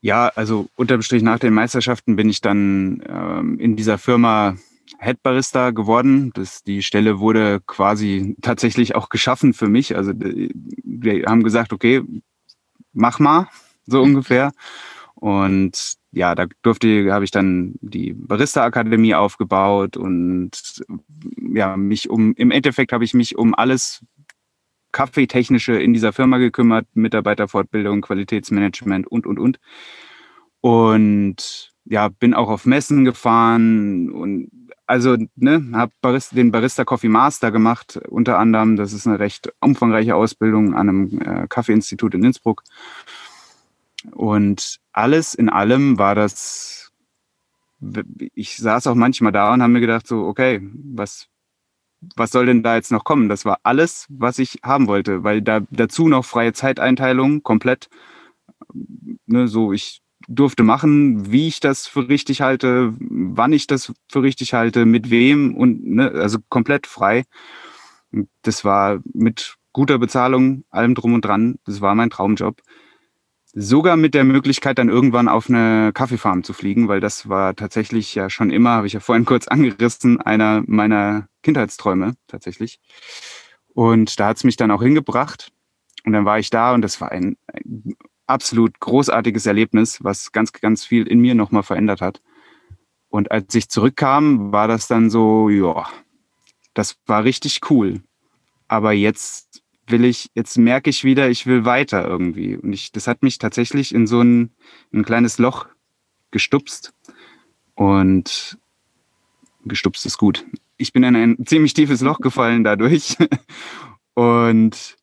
Ja, 0.00 0.32
also 0.34 0.66
unterm 0.76 1.02
Strich 1.02 1.22
nach 1.22 1.38
den 1.38 1.54
Meisterschaften 1.54 2.16
bin 2.16 2.28
ich 2.28 2.40
dann 2.40 3.00
ähm, 3.06 3.58
in 3.60 3.76
dieser 3.76 3.98
Firma 3.98 4.56
Head 4.98 5.22
Barista 5.22 5.70
geworden. 5.70 6.32
Das, 6.34 6.62
die 6.62 6.82
Stelle 6.82 7.20
wurde 7.20 7.60
quasi 7.66 8.36
tatsächlich 8.42 8.94
auch 8.94 9.08
geschaffen 9.08 9.54
für 9.54 9.68
mich. 9.68 9.96
Also 9.96 10.12
wir 10.14 11.24
haben 11.26 11.42
gesagt, 11.42 11.72
okay, 11.72 12.02
mach 12.92 13.18
mal, 13.18 13.48
so 13.86 14.02
ungefähr. 14.02 14.52
Und 15.14 15.94
ja, 16.12 16.34
da 16.34 16.46
durfte, 16.62 17.12
habe 17.12 17.24
ich 17.24 17.30
dann 17.30 17.74
die 17.80 18.14
Barista-Akademie 18.14 19.14
aufgebaut 19.14 19.96
und 19.96 20.82
ja, 21.54 21.76
mich 21.76 22.10
um, 22.10 22.34
im 22.34 22.50
Endeffekt 22.50 22.92
habe 22.92 23.04
ich 23.04 23.14
mich 23.14 23.36
um 23.36 23.54
alles 23.54 24.04
Kaffeetechnische 24.92 25.74
in 25.74 25.92
dieser 25.92 26.12
Firma 26.12 26.38
gekümmert, 26.38 26.86
Mitarbeiterfortbildung, 26.94 28.00
Qualitätsmanagement 28.00 29.06
und, 29.06 29.26
und, 29.26 29.38
und. 29.38 29.60
Und 30.60 31.72
ja, 31.84 32.08
bin 32.08 32.34
auch 32.34 32.48
auf 32.48 32.66
Messen 32.66 33.04
gefahren 33.04 34.10
und 34.10 34.48
also 34.90 35.16
ne, 35.36 35.70
habe 35.72 35.92
Barista, 36.00 36.34
den 36.34 36.50
Barista 36.50 36.84
Coffee 36.84 37.08
Master 37.08 37.52
gemacht, 37.52 38.00
unter 38.08 38.40
anderem. 38.40 38.74
Das 38.74 38.92
ist 38.92 39.06
eine 39.06 39.20
recht 39.20 39.52
umfangreiche 39.60 40.16
Ausbildung 40.16 40.74
an 40.74 40.88
einem 40.88 41.20
äh, 41.20 41.46
Kaffeeinstitut 41.46 42.14
in 42.14 42.24
Innsbruck. 42.24 42.64
Und 44.10 44.80
alles 44.92 45.34
in 45.34 45.48
allem 45.48 45.96
war 45.98 46.16
das, 46.16 46.90
ich 48.34 48.56
saß 48.56 48.88
auch 48.88 48.96
manchmal 48.96 49.30
da 49.30 49.54
und 49.54 49.62
habe 49.62 49.72
mir 49.72 49.80
gedacht, 49.80 50.08
so, 50.08 50.24
okay, 50.24 50.60
was, 50.92 51.28
was 52.16 52.32
soll 52.32 52.46
denn 52.46 52.64
da 52.64 52.74
jetzt 52.74 52.90
noch 52.90 53.04
kommen? 53.04 53.28
Das 53.28 53.44
war 53.44 53.60
alles, 53.62 54.06
was 54.08 54.40
ich 54.40 54.58
haben 54.64 54.88
wollte, 54.88 55.22
weil 55.22 55.40
da 55.40 55.60
dazu 55.70 56.08
noch 56.08 56.24
freie 56.24 56.52
Zeiteinteilung 56.52 57.44
komplett, 57.44 57.90
ne, 59.26 59.46
so 59.46 59.72
ich 59.72 60.02
durfte 60.30 60.62
machen, 60.62 61.32
wie 61.32 61.48
ich 61.48 61.58
das 61.60 61.88
für 61.88 62.08
richtig 62.08 62.40
halte, 62.40 62.94
wann 62.98 63.52
ich 63.52 63.66
das 63.66 63.92
für 64.08 64.22
richtig 64.22 64.54
halte, 64.54 64.86
mit 64.86 65.10
wem 65.10 65.56
und 65.56 65.84
ne, 65.84 66.10
also 66.12 66.38
komplett 66.48 66.86
frei. 66.86 67.24
Das 68.42 68.64
war 68.64 69.00
mit 69.12 69.56
guter 69.72 69.98
Bezahlung, 69.98 70.64
allem 70.70 70.94
drum 70.94 71.14
und 71.14 71.24
dran. 71.24 71.56
Das 71.66 71.80
war 71.80 71.94
mein 71.96 72.10
Traumjob. 72.10 72.60
Sogar 73.52 73.96
mit 73.96 74.14
der 74.14 74.22
Möglichkeit, 74.22 74.78
dann 74.78 74.88
irgendwann 74.88 75.26
auf 75.26 75.50
eine 75.50 75.90
Kaffeefarm 75.92 76.44
zu 76.44 76.52
fliegen, 76.52 76.86
weil 76.86 77.00
das 77.00 77.28
war 77.28 77.56
tatsächlich 77.56 78.14
ja 78.14 78.30
schon 78.30 78.50
immer, 78.50 78.70
habe 78.70 78.86
ich 78.86 78.92
ja 78.92 79.00
vorhin 79.00 79.24
kurz 79.24 79.48
angerissen, 79.48 80.20
einer 80.20 80.62
meiner 80.66 81.26
Kindheitsträume 81.42 82.14
tatsächlich. 82.28 82.78
Und 83.74 84.20
da 84.20 84.28
hat 84.28 84.36
es 84.36 84.44
mich 84.44 84.56
dann 84.56 84.70
auch 84.70 84.82
hingebracht. 84.82 85.50
Und 86.04 86.12
dann 86.12 86.24
war 86.24 86.38
ich 86.38 86.50
da 86.50 86.72
und 86.72 86.82
das 86.82 87.00
war 87.00 87.10
ein, 87.10 87.36
ein 87.52 87.96
absolut 88.30 88.80
großartiges 88.80 89.46
Erlebnis, 89.46 90.02
was 90.02 90.32
ganz, 90.32 90.52
ganz 90.52 90.84
viel 90.84 91.06
in 91.06 91.20
mir 91.20 91.34
nochmal 91.34 91.62
verändert 91.62 92.00
hat. 92.00 92.22
Und 93.08 93.30
als 93.30 93.54
ich 93.54 93.68
zurückkam, 93.68 94.52
war 94.52 94.68
das 94.68 94.86
dann 94.86 95.10
so, 95.10 95.50
ja, 95.50 95.86
das 96.74 96.96
war 97.06 97.24
richtig 97.24 97.60
cool. 97.70 98.02
Aber 98.68 98.92
jetzt 98.92 99.62
will 99.88 100.04
ich, 100.04 100.30
jetzt 100.34 100.56
merke 100.56 100.90
ich 100.90 101.02
wieder, 101.02 101.28
ich 101.28 101.46
will 101.46 101.64
weiter 101.64 102.06
irgendwie. 102.06 102.56
Und 102.56 102.72
ich, 102.72 102.92
das 102.92 103.08
hat 103.08 103.22
mich 103.22 103.38
tatsächlich 103.38 103.92
in 103.92 104.06
so 104.06 104.22
ein, 104.22 104.50
ein 104.92 105.04
kleines 105.04 105.38
Loch 105.38 105.66
gestupst. 106.30 106.94
Und 107.74 108.58
gestupst 109.64 110.06
ist 110.06 110.18
gut. 110.18 110.46
Ich 110.76 110.92
bin 110.92 111.02
in 111.02 111.16
ein 111.16 111.46
ziemlich 111.46 111.74
tiefes 111.74 112.00
Loch 112.00 112.20
gefallen 112.20 112.62
dadurch. 112.62 113.16
Und 114.14 114.96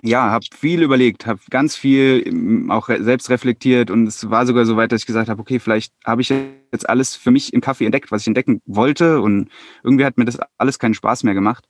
ja, 0.00 0.30
habe 0.30 0.44
viel 0.56 0.82
überlegt, 0.82 1.26
habe 1.26 1.40
ganz 1.50 1.76
viel 1.76 2.22
ähm, 2.26 2.70
auch 2.70 2.88
selbst 2.88 3.28
reflektiert 3.28 3.90
und 3.90 4.06
es 4.06 4.30
war 4.30 4.46
sogar 4.46 4.64
so 4.64 4.76
weit, 4.76 4.92
dass 4.92 5.02
ich 5.02 5.06
gesagt 5.06 5.28
habe, 5.28 5.40
okay, 5.40 5.58
vielleicht 5.58 5.92
habe 6.04 6.22
ich 6.22 6.30
jetzt 6.30 6.88
alles 6.88 7.14
für 7.14 7.30
mich 7.30 7.52
im 7.52 7.60
Kaffee 7.60 7.84
entdeckt, 7.84 8.10
was 8.10 8.22
ich 8.22 8.28
entdecken 8.28 8.62
wollte 8.64 9.20
und 9.20 9.50
irgendwie 9.82 10.04
hat 10.04 10.16
mir 10.16 10.24
das 10.24 10.38
alles 10.56 10.78
keinen 10.78 10.94
Spaß 10.94 11.24
mehr 11.24 11.34
gemacht. 11.34 11.68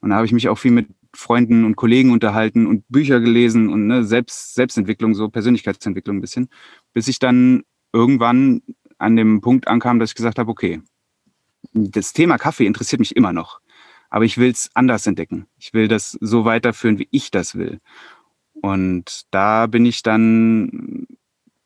Und 0.00 0.10
da 0.10 0.16
habe 0.16 0.26
ich 0.26 0.32
mich 0.32 0.48
auch 0.48 0.58
viel 0.58 0.70
mit 0.70 0.88
Freunden 1.14 1.64
und 1.64 1.76
Kollegen 1.76 2.12
unterhalten 2.12 2.66
und 2.66 2.84
Bücher 2.88 3.20
gelesen 3.20 3.68
und 3.68 3.86
ne, 3.86 4.04
Selbst, 4.04 4.54
Selbstentwicklung, 4.54 5.14
so 5.14 5.28
Persönlichkeitsentwicklung 5.28 6.18
ein 6.18 6.20
bisschen, 6.20 6.48
bis 6.92 7.08
ich 7.08 7.18
dann 7.18 7.64
irgendwann 7.92 8.62
an 8.98 9.16
dem 9.16 9.40
Punkt 9.40 9.68
ankam, 9.68 9.98
dass 9.98 10.10
ich 10.10 10.14
gesagt 10.14 10.38
habe, 10.38 10.50
okay, 10.50 10.80
das 11.72 12.12
Thema 12.12 12.38
Kaffee 12.38 12.66
interessiert 12.66 13.00
mich 13.00 13.16
immer 13.16 13.32
noch. 13.32 13.60
Aber 14.08 14.24
ich 14.24 14.38
will 14.38 14.50
es 14.50 14.70
anders 14.74 15.06
entdecken. 15.06 15.46
Ich 15.58 15.74
will 15.74 15.88
das 15.88 16.12
so 16.20 16.44
weiterführen, 16.44 16.98
wie 16.98 17.08
ich 17.10 17.30
das 17.30 17.56
will. 17.56 17.80
Und 18.60 19.22
da 19.30 19.66
bin 19.66 19.86
ich 19.86 20.02
dann, 20.02 21.06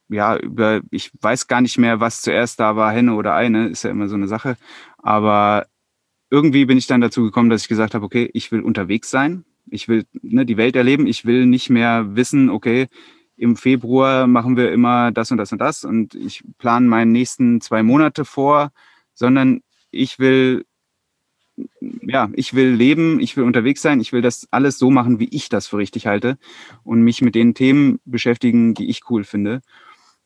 ja, 0.09 0.37
über, 0.37 0.81
ich 0.91 1.11
weiß 1.21 1.47
gar 1.47 1.61
nicht 1.61 1.79
mehr, 1.79 2.01
was 2.01 2.23
zuerst 2.23 2.61
da 2.61 2.77
war, 2.77 2.93
Henne 2.93 3.15
oder 3.15 3.35
eine, 3.35 3.69
ist 3.69 3.85
ja 3.85 3.91
immer 3.91 4.09
so 4.09 4.17
eine 4.17 4.29
Sache. 4.29 4.57
Aber 4.99 5.67
irgendwie 6.31 6.65
bin 6.65 6.79
ich 6.79 6.87
dann 6.87 7.01
dazu 7.01 7.23
gekommen, 7.23 7.51
dass 7.51 7.63
ich 7.63 7.69
gesagt 7.69 7.95
habe, 7.95 8.05
okay, 8.05 8.31
ich 8.35 8.53
will 8.53 8.61
unterwegs 8.61 9.11
sein. 9.11 9.45
Ich 9.71 9.89
will 9.89 10.05
ne, 10.23 10.45
die 10.45 10.57
Welt 10.57 10.77
erleben. 10.77 11.07
Ich 11.07 11.25
will 11.25 11.47
nicht 11.47 11.71
mehr 11.71 12.17
wissen, 12.17 12.51
okay, 12.51 12.89
im 13.37 13.57
Februar 13.57 14.27
machen 14.27 14.57
wir 14.57 14.73
immer 14.73 15.13
das 15.13 15.31
und 15.31 15.39
das 15.39 15.53
und 15.53 15.59
das 15.59 15.85
und 15.85 16.15
ich 16.15 16.45
plane 16.59 16.87
meine 16.87 17.11
nächsten 17.11 17.61
zwei 17.61 17.83
Monate 17.83 18.25
vor, 18.25 18.73
sondern 19.15 19.63
ich 19.91 20.19
will 20.19 20.65
ja, 21.81 22.31
ich 22.35 22.55
will 22.55 22.71
leben, 22.73 23.21
ich 23.21 23.37
will 23.37 23.45
unterwegs 23.45 23.83
sein, 23.83 24.01
ich 24.01 24.13
will 24.13 24.23
das 24.23 24.49
alles 24.51 24.79
so 24.79 24.91
machen, 24.91 25.19
wie 25.19 25.29
ich 25.31 25.49
das 25.49 25.67
für 25.67 25.79
richtig 25.79 26.07
halte 26.07 26.39
und 26.83 27.03
mich 27.03 27.23
mit 27.23 27.35
den 27.35 27.55
Themen 27.55 28.01
beschäftigen, 28.05 28.75
die 28.75 28.89
ich 28.89 29.11
cool 29.11 29.25
finde. 29.25 29.61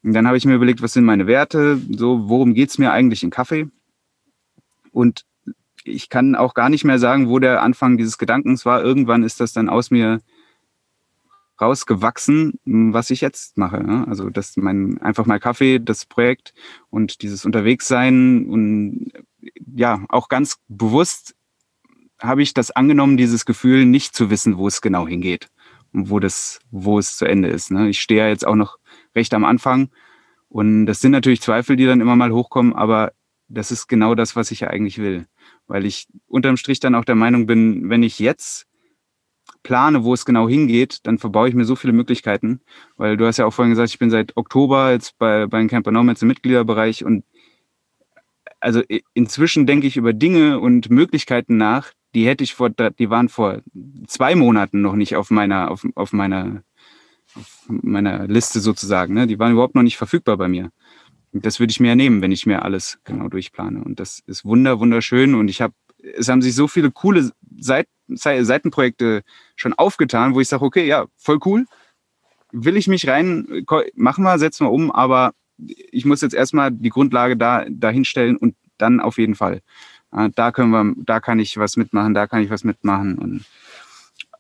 Und 0.03 0.13
dann 0.13 0.27
habe 0.27 0.37
ich 0.37 0.45
mir 0.45 0.55
überlegt, 0.55 0.83
was 0.83 0.93
sind 0.93 1.05
meine 1.05 1.27
Werte, 1.27 1.81
so 1.91 2.29
worum 2.29 2.55
geht 2.55 2.71
es 2.71 2.79
mir 2.79 2.93
eigentlich 2.93 3.23
in 3.23 3.31
Kaffee? 3.31 3.69
Und 4.93 5.25
ich 5.85 6.09
kann 6.09 6.35
auch 6.35 6.55
gar 6.55 6.69
nicht 6.69 6.85
mehr 6.85 6.99
sagen, 6.99 7.29
wo 7.29 7.39
der 7.39 7.63
Anfang 7.63 7.97
dieses 7.97 8.19
Gedankens 8.19 8.65
war. 8.65 8.83
Irgendwann 8.83 9.23
ist 9.23 9.41
das 9.41 9.53
dann 9.53 9.69
aus 9.69 9.91
mir 9.91 10.21
rausgewachsen, 11.61 12.59
was 12.65 13.11
ich 13.11 13.21
jetzt 13.21 13.57
mache. 13.57 14.05
Also 14.07 14.31
das 14.31 14.57
mein 14.57 14.99
einfach 14.99 15.27
mal 15.27 15.41
Kaffee, 15.41 15.79
das 15.79 16.05
Projekt 16.05 16.55
und 16.91 17.23
dieses 17.23 17.45
Unterwegssein 17.45 18.47
und 18.47 19.13
ja, 19.75 20.05
auch 20.09 20.29
ganz 20.29 20.59
bewusst 20.69 21.35
habe 22.21 22.43
ich 22.43 22.55
das 22.55 22.71
angenommen, 22.71 23.17
dieses 23.17 23.45
Gefühl, 23.45 23.85
nicht 23.85 24.15
zu 24.15 24.31
wissen, 24.31 24.57
wo 24.57 24.69
es 24.69 24.81
genau 24.81 25.07
hingeht 25.07 25.49
und 25.93 26.11
wo 26.11 26.19
das, 26.19 26.61
wo 26.71 26.99
es 26.99 27.17
zu 27.17 27.27
Ende 27.27 27.49
ist. 27.49 27.71
Ne? 27.71 27.89
Ich 27.89 28.01
stehe 28.01 28.21
ja 28.21 28.29
jetzt 28.29 28.47
auch 28.47 28.55
noch 28.55 28.79
recht 29.15 29.35
am 29.35 29.45
Anfang 29.45 29.91
und 30.49 30.87
das 30.87 31.01
sind 31.01 31.13
natürlich 31.13 31.43
Zweifel, 31.43 31.77
die 31.77 31.87
dann 31.87 32.01
immer 32.01 32.17
mal 32.17 32.33
hochkommen, 32.33 32.75
aber 32.75 33.13
das 33.49 33.71
ist 33.71 33.87
genau 33.87 34.15
das, 34.15 34.37
was 34.37 34.51
ich 34.51 34.61
ja 34.61 34.69
eigentlich 34.69 34.99
will. 34.99 35.27
Weil 35.67 35.85
ich 35.85 36.09
unterm 36.27 36.57
Strich 36.57 36.81
dann 36.81 36.95
auch 36.95 37.05
der 37.05 37.15
Meinung 37.15 37.47
bin, 37.47 37.89
wenn 37.89 38.03
ich 38.03 38.19
jetzt 38.19 38.67
plane, 39.67 40.05
wo 40.05 40.15
es 40.15 40.25
genau 40.25 40.49
hingeht, 40.49 41.01
dann 41.03 41.19
verbaue 41.19 41.49
ich 41.49 41.55
mir 41.57 41.65
so 41.65 41.75
viele 41.75 41.93
Möglichkeiten. 41.93 42.61
Weil 42.97 43.17
du 43.17 43.27
hast 43.27 43.37
ja 43.37 43.47
auch 43.47 43.53
vorhin 43.53 43.73
gesagt, 43.73 43.91
ich 43.91 43.99
bin 43.99 44.11
seit 44.11 44.37
Oktober 44.37 44.93
jetzt 44.93 45.19
bei, 45.19 45.49
bei 45.49 45.67
Camper 45.67 45.91
Nomads 45.91 46.23
im 46.23 46.29
Mitgliederbereich 46.29 47.05
und 47.05 47.25
also 48.61 48.81
inzwischen 49.13 49.67
denke 49.67 49.89
ich 49.89 49.97
über 49.97 50.13
Dinge 50.13 50.61
und 50.61 50.89
Möglichkeiten 50.89 51.57
nach, 51.57 51.93
die 52.15 52.27
hätte 52.27 52.45
ich 52.45 52.55
vor, 52.55 52.71
die 52.71 53.11
waren 53.11 53.29
vor 53.29 53.61
zwei 54.07 54.37
Monaten 54.37 54.83
noch 54.83 54.95
nicht 54.95 55.17
auf 55.17 55.31
meiner, 55.31 55.71
auf, 55.71 55.85
auf 55.97 56.13
meiner, 56.13 56.63
auf 57.35 57.65
meiner 57.69 58.29
Liste 58.29 58.61
sozusagen. 58.61 59.15
Ne? 59.15 59.27
Die 59.27 59.39
waren 59.41 59.53
überhaupt 59.53 59.75
noch 59.75 59.83
nicht 59.83 59.97
verfügbar 59.97 60.37
bei 60.37 60.47
mir. 60.47 60.71
Das 61.33 61.59
würde 61.59 61.73
ich 61.73 61.81
mir 61.81 61.89
ja 61.89 61.97
nehmen, 61.97 62.23
wenn 62.23 62.33
ich 62.33 62.47
mir 62.47 62.63
alles 62.63 62.99
genau 63.03 63.29
durchplane. 63.29 63.83
Und 63.83 63.99
das 63.99 64.21
ist 64.27 64.45
wunder, 64.45 64.79
wunderschön. 64.79 65.35
Und 65.35 65.49
ich 65.49 65.61
habe, 65.61 65.75
es 66.17 66.29
haben 66.29 66.43
sich 66.43 66.55
so 66.55 66.69
viele 66.69 66.91
coole 66.91 67.31
Seit, 67.59 67.89
Seitenprojekte 68.09 69.23
schon 69.57 69.73
aufgetan, 69.73 70.35
wo 70.35 70.41
ich 70.41 70.49
sage, 70.49 70.65
okay, 70.65 70.87
ja, 70.87 71.07
voll 71.17 71.39
cool. 71.45 71.67
Will 72.53 72.77
ich 72.77 72.87
mich 72.87 73.09
rein, 73.09 73.65
machen 73.95 74.25
wir, 74.25 74.39
setzen 74.39 74.67
wir 74.67 74.73
um, 74.73 74.91
aber 74.93 75.33
ich 75.59 76.05
muss 76.05 76.21
jetzt 76.21 76.35
erstmal 76.35 76.71
die 76.71 76.91
Grundlage 76.91 77.37
da 77.37 77.65
dahinstellen 77.69 78.37
und 78.37 78.55
dann 78.79 79.01
auf 79.01 79.19
jeden 79.19 79.35
Fall. 79.35 79.63
Da 80.35 80.53
können 80.53 80.71
wir, 80.71 80.95
da 81.05 81.21
kann 81.21 81.39
ich 81.39 81.57
was 81.57 81.77
mitmachen, 81.77 82.15
da 82.15 82.27
kann 82.27 82.43
ich 82.43 82.51
was 82.51 82.63
mitmachen. 82.63 83.19
Und 83.19 83.45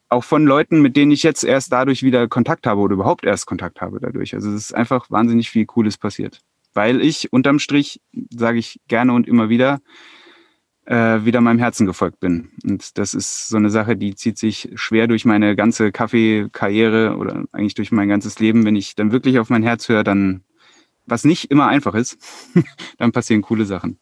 auch 0.09 0.25
von 0.25 0.45
Leuten, 0.45 0.83
mit 0.83 0.97
denen 0.97 1.11
ich 1.11 1.23
jetzt 1.23 1.43
erst 1.43 1.73
dadurch 1.73 2.03
wieder 2.03 2.29
Kontakt 2.29 2.67
habe 2.67 2.81
oder 2.81 2.95
überhaupt 2.95 3.25
erst 3.25 3.47
Kontakt 3.47 3.81
habe 3.81 3.99
dadurch. 3.99 4.35
Also 4.35 4.51
es 4.51 4.57
ist 4.57 4.75
einfach 4.75 5.11
wahnsinnig 5.11 5.51
viel 5.51 5.67
Cooles 5.67 5.99
passiert. 5.99 6.41
Weil 6.75 7.01
ich 7.01 7.33
unterm 7.33 7.59
Strich, 7.59 8.01
sage 8.31 8.59
ich 8.59 8.81
gerne 8.87 9.13
und 9.15 9.27
immer 9.27 9.49
wieder, 9.49 9.81
äh, 10.87 11.25
wieder 11.25 11.41
meinem 11.41 11.59
Herzen 11.59 11.87
gefolgt 11.87 12.21
bin. 12.21 12.51
Und 12.65 12.97
das 12.99 13.13
ist 13.13 13.49
so 13.49 13.57
eine 13.57 13.71
Sache, 13.71 13.97
die 13.97 14.15
zieht 14.15 14.39
sich 14.39 14.71
schwer 14.75 15.07
durch 15.07 15.25
meine 15.25 15.57
ganze 15.57 15.93
Kaffeekarriere 15.93 17.17
oder 17.17 17.45
eigentlich 17.53 17.75
durch 17.75 17.93
mein 17.93 18.09
ganzes 18.09 18.39
Leben. 18.39 18.65
Wenn 18.65 18.77
ich 18.77 18.95
dann 18.95 19.13
wirklich 19.13 19.39
auf 19.39 19.51
mein 19.51 19.63
Herz 19.63 19.89
höre, 19.89 20.05
dann 20.05 20.43
was 21.07 21.25
nicht 21.25 21.51
immer 21.51 21.69
einfach 21.69 21.95
ist, 21.95 22.19
dann 22.99 23.13
passieren 23.13 23.43
coole 23.43 23.65
Sachen. 23.65 23.99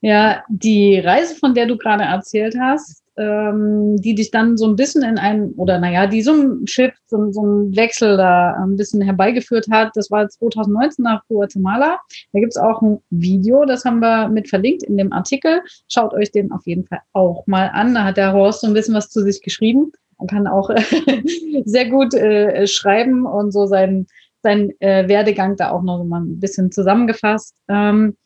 Ja, 0.00 0.42
die 0.48 0.98
Reise, 0.98 1.34
von 1.36 1.54
der 1.54 1.66
du 1.66 1.76
gerade 1.76 2.04
erzählt 2.04 2.56
hast, 2.58 3.02
ähm, 3.20 3.96
die 4.00 4.14
dich 4.14 4.30
dann 4.30 4.56
so 4.56 4.66
ein 4.66 4.76
bisschen 4.76 5.02
in 5.02 5.18
ein, 5.18 5.50
oder 5.56 5.78
naja, 5.78 6.06
die 6.06 6.22
so 6.22 6.32
ein 6.32 6.66
Shift, 6.66 6.96
so, 7.06 7.30
so 7.30 7.42
ein 7.42 7.76
Wechsel 7.76 8.16
da 8.16 8.54
ein 8.54 8.76
bisschen 8.76 9.02
herbeigeführt 9.02 9.66
hat, 9.70 9.90
das 9.94 10.10
war 10.10 10.28
2019 10.28 11.02
nach 11.02 11.22
Guatemala. 11.28 11.98
Da 12.32 12.40
gibt's 12.40 12.56
auch 12.56 12.80
ein 12.80 12.98
Video, 13.10 13.64
das 13.66 13.84
haben 13.84 14.00
wir 14.00 14.28
mit 14.28 14.48
verlinkt 14.48 14.82
in 14.82 14.96
dem 14.96 15.12
Artikel. 15.12 15.60
Schaut 15.88 16.14
euch 16.14 16.32
den 16.32 16.50
auf 16.50 16.66
jeden 16.66 16.86
Fall 16.86 17.00
auch 17.12 17.46
mal 17.46 17.70
an. 17.74 17.94
Da 17.94 18.04
hat 18.04 18.16
der 18.16 18.32
Horst 18.32 18.62
so 18.62 18.66
ein 18.66 18.74
bisschen 18.74 18.94
was 18.94 19.10
zu 19.10 19.22
sich 19.22 19.42
geschrieben. 19.42 19.92
Man 20.18 20.28
kann 20.28 20.46
auch 20.46 20.70
sehr 21.64 21.88
gut 21.90 22.14
äh, 22.14 22.66
schreiben 22.66 23.26
und 23.26 23.52
so 23.52 23.66
seinen 23.66 24.06
sein 24.42 24.70
äh, 24.80 25.06
Werdegang 25.06 25.56
da 25.56 25.70
auch 25.70 25.82
noch 25.82 26.02
mal 26.04 26.22
ein 26.22 26.40
bisschen 26.40 26.72
zusammengefasst. 26.72 27.54
Ähm, 27.68 28.16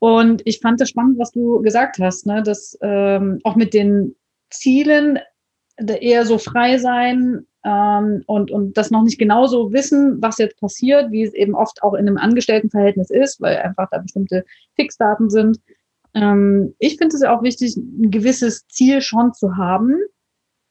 und 0.00 0.40
ich 0.46 0.60
fand 0.60 0.80
das 0.80 0.88
spannend, 0.88 1.18
was 1.18 1.30
du 1.30 1.60
gesagt 1.60 1.98
hast, 1.98 2.26
ne? 2.26 2.42
dass 2.42 2.76
ähm, 2.80 3.38
auch 3.44 3.54
mit 3.54 3.74
den 3.74 4.16
Zielen 4.50 5.18
eher 5.78 6.26
so 6.26 6.38
frei 6.38 6.78
sein 6.78 7.46
ähm, 7.64 8.22
und, 8.26 8.50
und 8.50 8.76
das 8.76 8.90
noch 8.90 9.02
nicht 9.02 9.18
genauso 9.18 9.72
wissen, 9.72 10.20
was 10.20 10.38
jetzt 10.38 10.58
passiert, 10.60 11.10
wie 11.10 11.22
es 11.22 11.34
eben 11.34 11.54
oft 11.54 11.82
auch 11.82 11.94
in 11.94 12.06
einem 12.06 12.16
Angestelltenverhältnis 12.16 13.10
ist, 13.10 13.40
weil 13.40 13.56
einfach 13.58 13.88
da 13.90 13.98
bestimmte 13.98 14.44
Fixdaten 14.76 15.30
sind. 15.30 15.58
Ähm, 16.14 16.74
ich 16.78 16.96
finde 16.96 17.16
es 17.16 17.22
auch 17.22 17.42
wichtig, 17.42 17.76
ein 17.76 18.10
gewisses 18.10 18.66
Ziel 18.68 19.00
schon 19.00 19.32
zu 19.34 19.56
haben, 19.56 19.94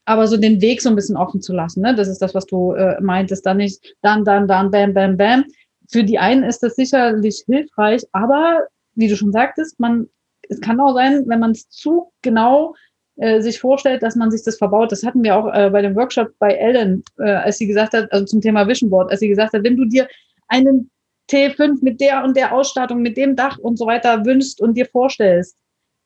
aber 0.06 0.28
so 0.28 0.38
den 0.38 0.62
Weg 0.62 0.82
so 0.82 0.90
ein 0.90 0.96
bisschen 0.96 1.18
offen 1.18 1.42
zu 1.42 1.54
lassen. 1.54 1.82
Ne? 1.82 1.96
Das 1.96 2.08
ist 2.08 2.22
das, 2.22 2.34
was 2.34 2.46
du 2.46 2.74
äh, 2.74 3.00
meintest. 3.00 3.46
Dann 3.46 3.58
nicht 3.58 3.96
dann, 4.02 4.26
dann, 4.26 4.48
dann, 4.48 4.72
bam, 4.72 4.94
bam, 4.94 5.18
bam. 5.18 5.46
Für 5.92 6.04
die 6.04 6.20
einen 6.20 6.44
ist 6.44 6.62
das 6.62 6.76
sicherlich 6.76 7.44
hilfreich, 7.46 8.04
aber 8.12 8.62
wie 8.96 9.08
du 9.08 9.16
schon 9.16 9.32
sagtest, 9.32 9.80
man, 9.80 10.08
es 10.50 10.60
kann 10.62 10.80
auch 10.80 10.94
sein, 10.94 11.24
wenn 11.28 11.40
man 11.40 11.52
es 11.52 11.70
zu 11.70 12.12
genau 12.22 12.76
äh, 13.20 13.42
sich 13.42 13.60
vorstellt, 13.60 14.02
dass 14.02 14.16
man 14.16 14.32
sich 14.32 14.44
das 14.44 14.58
verbaut. 14.58 14.92
Das 14.92 15.04
hatten 15.04 15.24
wir 15.24 15.36
auch 15.36 15.54
äh, 15.54 15.70
bei 15.70 15.82
dem 15.82 15.96
Workshop 15.96 16.30
bei 16.40 16.54
Ellen, 16.54 17.04
äh, 17.18 17.32
als 17.32 17.58
sie 17.58 17.68
gesagt 17.68 17.94
hat, 17.94 18.12
also 18.12 18.26
zum 18.26 18.42
Thema 18.42 18.68
Vision 18.68 18.90
Board, 18.90 19.12
als 19.12 19.20
sie 19.20 19.28
gesagt 19.28 19.54
hat, 19.54 19.64
wenn 19.64 19.78
du 19.78 19.86
dir 19.86 20.08
einen 20.48 20.90
T5 21.30 21.80
mit 21.82 22.00
der 22.02 22.24
und 22.24 22.36
der 22.38 22.54
Ausstattung, 22.54 23.02
mit 23.02 23.18
dem 23.18 23.36
Dach 23.36 23.58
und 23.58 23.78
so 23.78 23.86
weiter 23.86 24.26
wünschst 24.26 24.62
und 24.62 24.76
dir 24.76 24.86
vorstellst, 24.86 25.58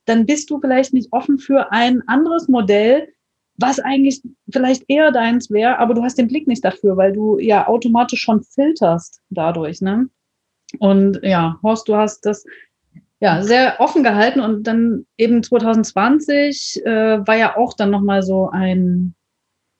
dann 0.05 0.25
bist 0.25 0.49
du 0.49 0.59
vielleicht 0.59 0.93
nicht 0.93 1.13
offen 1.13 1.37
für 1.37 1.71
ein 1.71 2.01
anderes 2.07 2.47
Modell, 2.47 3.07
was 3.57 3.79
eigentlich 3.79 4.21
vielleicht 4.51 4.83
eher 4.87 5.11
deins 5.11 5.51
wäre, 5.51 5.77
aber 5.77 5.93
du 5.93 6.01
hast 6.01 6.17
den 6.17 6.27
Blick 6.27 6.47
nicht 6.47 6.65
dafür, 6.65 6.97
weil 6.97 7.13
du 7.13 7.37
ja 7.37 7.67
automatisch 7.67 8.21
schon 8.21 8.41
filterst 8.43 9.21
dadurch, 9.29 9.81
ne? 9.81 10.09
Und 10.79 11.19
ja, 11.21 11.59
Horst, 11.61 11.87
du 11.87 11.95
hast 11.95 12.25
das 12.25 12.43
ja 13.23 13.41
sehr 13.41 13.79
offen 13.79 14.03
gehalten 14.03 14.41
und 14.41 14.67
dann 14.67 15.05
eben 15.17 15.41
2020 15.41 16.85
äh, 16.85 17.25
war 17.25 17.37
ja 17.37 17.55
auch 17.55 17.73
dann 17.73 17.89
nochmal 17.89 18.21
so 18.21 18.49
ein 18.49 19.15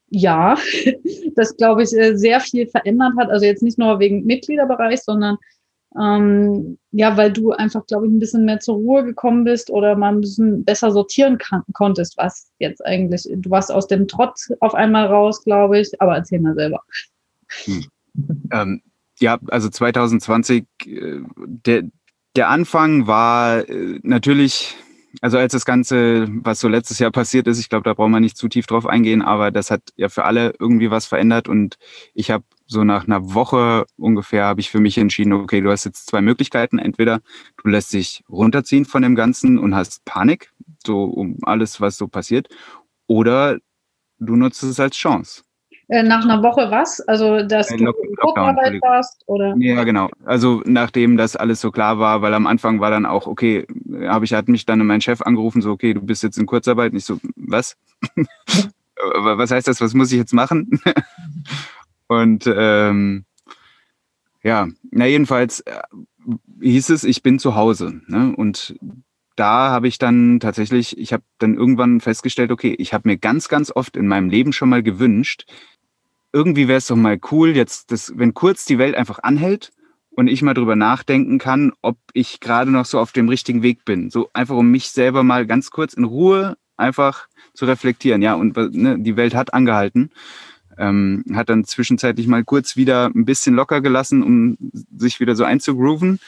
Jahr, 0.10 0.58
das 1.36 1.58
glaube 1.58 1.84
ich 1.84 1.91
äh, 1.91 2.15
sehr 2.15 2.39
viel 2.39 2.67
verändert 2.67 3.13
hat. 3.19 3.29
Also 3.29 3.45
jetzt 3.45 3.62
nicht 3.62 3.77
nur 3.77 3.99
wegen 3.99 4.25
Mitgliederbereich, 4.25 5.01
sondern 5.01 5.38
ähm, 5.99 6.77
ja, 6.91 7.17
weil 7.17 7.34
du 7.34 7.51
einfach, 7.51 7.86
glaube 7.86 8.08
ich, 8.08 8.13
ein 8.13 8.19
bisschen 8.19 8.45
mehr 8.45 8.62
zur 8.62 8.75
Ruhe 8.75 9.03
gekommen 9.03 9.43
bist 9.43 9.69
oder 9.69 9.97
mal 9.97 10.13
ein 10.13 10.21
bisschen 10.21 10.63
besser 10.63 10.91
sortieren 10.91 11.38
kann, 11.38 11.63
konntest, 11.73 12.17
was 12.17 12.49
jetzt 12.60 12.84
eigentlich, 12.86 13.27
du 13.29 13.49
warst 13.49 13.73
aus 13.73 13.88
dem 13.88 14.08
Trott 14.08 14.39
auf 14.62 14.73
einmal 14.73 15.08
raus, 15.08 15.43
glaube 15.43 15.79
ich, 15.79 16.01
aber 16.01 16.15
erzähl 16.15 16.39
mal 16.39 16.56
selber. 16.56 16.82
Hm. 17.65 17.86
Ähm, 18.53 18.82
ja, 19.19 19.38
also 19.49 19.69
2020, 19.69 20.65
äh, 20.86 21.19
der, 21.45 21.84
der 22.36 22.50
Anfang 22.50 23.08
war 23.08 23.67
äh, 23.69 24.00
natürlich 24.04 24.76
also 25.22 25.38
als 25.38 25.54
das 25.54 25.65
Ganze, 25.65 26.28
was 26.43 26.60
so 26.60 26.67
letztes 26.67 26.98
Jahr 26.98 27.12
passiert 27.12 27.48
ist, 27.48 27.60
ich 27.60 27.69
glaube, 27.69 27.84
da 27.84 27.93
brauchen 27.93 28.12
wir 28.12 28.19
nicht 28.19 28.36
zu 28.36 28.48
tief 28.48 28.65
drauf 28.65 28.88
eingehen, 28.88 29.22
aber 29.22 29.52
das 29.52 29.69
hat 29.69 29.82
ja 29.96 30.10
für 30.10 30.26
alle 30.26 30.56
irgendwie 30.60 30.89
was 30.89 31.06
verändert 31.06 31.48
und 31.48 31.78
ich 32.15 32.32
habe 32.32 32.46
so 32.65 32.84
nach 32.84 33.06
einer 33.06 33.34
Woche 33.34 33.86
ungefähr 33.98 34.46
habe 34.46 34.62
ich 34.62 34.69
für 34.69 34.80
mich 34.80 34.98
entschieden, 34.98 35.34
okay, 35.34 35.62
du 35.62 35.69
hast 35.69 35.84
jetzt 35.84 36.08
zwei 36.08 36.22
Möglichkeiten. 36.22 36.80
Entweder 36.80 37.22
du 37.62 37.69
lässt 37.69 37.93
dich 37.93 38.24
runterziehen 38.30 38.86
von 38.86 39.04
dem 39.04 39.15
Ganzen 39.15 39.60
und 39.60 39.76
hast 39.76 40.04
Panik, 40.06 40.52
so 40.84 41.04
um 41.04 41.38
alles, 41.43 41.82
was 41.82 41.98
so 41.98 42.08
passiert, 42.08 42.48
oder 43.08 43.60
du 44.19 44.36
nutzt 44.36 44.63
es 44.63 44.80
als 44.80 44.96
Chance. 44.96 45.43
Äh, 45.93 46.01
nach 46.01 46.23
einer 46.23 46.41
Woche 46.41 46.71
was? 46.71 47.01
Also, 47.01 47.43
dass 47.43 47.69
äh, 47.69 47.77
du 47.77 47.91
in 47.91 48.15
Kurzarbeit 48.15 48.82
warst? 48.82 49.21
Oder? 49.27 49.53
Ja, 49.60 49.84
genau. 49.84 50.10
Also, 50.25 50.63
nachdem 50.65 51.17
das 51.17 51.36
alles 51.36 51.62
so 51.62 51.69
klar 51.69 51.99
war, 51.99 52.23
weil 52.23 52.34
am 52.34 52.47
Anfang 52.47 52.79
war 52.79 52.89
dann 52.89 53.06
auch, 53.06 53.27
okay, 53.27 53.67
habe 54.08 54.25
ich, 54.25 54.34
hat 54.34 54.47
mich 54.47 54.65
dann 54.65 54.84
mein 54.88 55.01
Chef 55.01 55.21
angerufen, 55.21 55.62
so, 55.62 55.69
okay, 55.69 55.93
du 55.93 56.01
bist 56.01 56.23
jetzt 56.23 56.39
in 56.39 56.47
Kurzarbeit. 56.47 56.93
Und 56.93 56.97
ich 56.97 57.06
so, 57.06 57.19
was? 57.36 57.77
was 59.13 59.51
heißt 59.51 59.67
das? 59.67 59.82
Was 59.82 59.93
muss 59.93 60.12
ich 60.12 60.17
jetzt 60.17 60.34
machen? 60.34 60.82
Und 62.08 62.51
ähm, 62.51 63.25
ja, 64.41 64.67
na 64.89 65.06
jedenfalls 65.06 65.60
äh, 65.60 65.79
hieß 66.60 66.89
es, 66.89 67.03
ich 67.03 67.21
bin 67.21 67.38
zu 67.38 67.53
Hause. 67.53 68.01
Ne? 68.08 68.34
Und 68.36 68.75
da 69.36 69.69
habe 69.69 69.88
ich 69.88 69.97
dann 69.97 70.39
tatsächlich, 70.39 70.97
ich 70.97 71.13
habe 71.13 71.23
dann 71.39 71.56
irgendwann 71.56 71.99
festgestellt, 71.99 72.51
okay, 72.51 72.75
ich 72.77 72.93
habe 72.93 73.10
mir 73.10 73.17
ganz, 73.17 73.47
ganz 73.49 73.71
oft 73.75 73.97
in 73.97 74.08
meinem 74.08 74.29
Leben 74.29 74.53
schon 74.53 74.69
mal 74.69 74.84
gewünscht, 74.84 75.45
irgendwie 76.34 76.67
wäre 76.67 76.80
es 76.80 76.88
doch 76.88 76.96
mal 76.96 77.19
cool, 77.32 77.56
jetzt, 77.56 77.91
das, 77.91 78.12
wenn 78.15 78.34
kurz 78.34 78.65
die 78.65 78.80
Welt 78.80 78.96
einfach 78.96 79.19
anhält 79.22 79.72
und 80.10 80.28
ich 80.28 80.41
mal 80.41 80.54
drüber 80.54 80.76
nachdenken 80.76 81.38
kann, 81.38 81.72
ob 81.82 81.98
ich 82.13 82.39
gerade 82.39 82.72
noch 82.72 82.86
so 82.86 83.00
auf 83.00 83.12
dem 83.12 83.30
richtigen 83.30 83.63
Weg 83.63 83.86
bin. 83.86 84.10
So 84.10 84.30
einfach, 84.34 84.56
um 84.56 84.69
mich 84.69 84.89
selber 84.89 85.24
mal 85.24 85.46
ganz 85.46 85.69
kurz 85.72 85.93
in 85.93 86.04
Ruhe 86.04 86.58
einfach 86.76 87.28
zu 87.54 87.65
reflektieren. 87.65 88.22
Ja, 88.22 88.34
und 88.34 88.56
ne, 88.58 88.98
die 89.00 89.15
Welt 89.15 89.36
hat 89.36 89.54
angehalten. 89.54 90.10
Ähm, 90.76 91.24
hat 91.34 91.50
dann 91.50 91.65
zwischenzeitlich 91.65 92.28
mal 92.28 92.43
kurz 92.43 92.76
wieder 92.76 93.12
ein 93.13 93.26
bisschen 93.26 93.54
locker 93.54 93.80
gelassen, 93.80 94.24
um 94.24 94.58
sich 94.96 95.19
wieder 95.19 95.36
so 95.36 95.43
einzugrooven. 95.43 96.19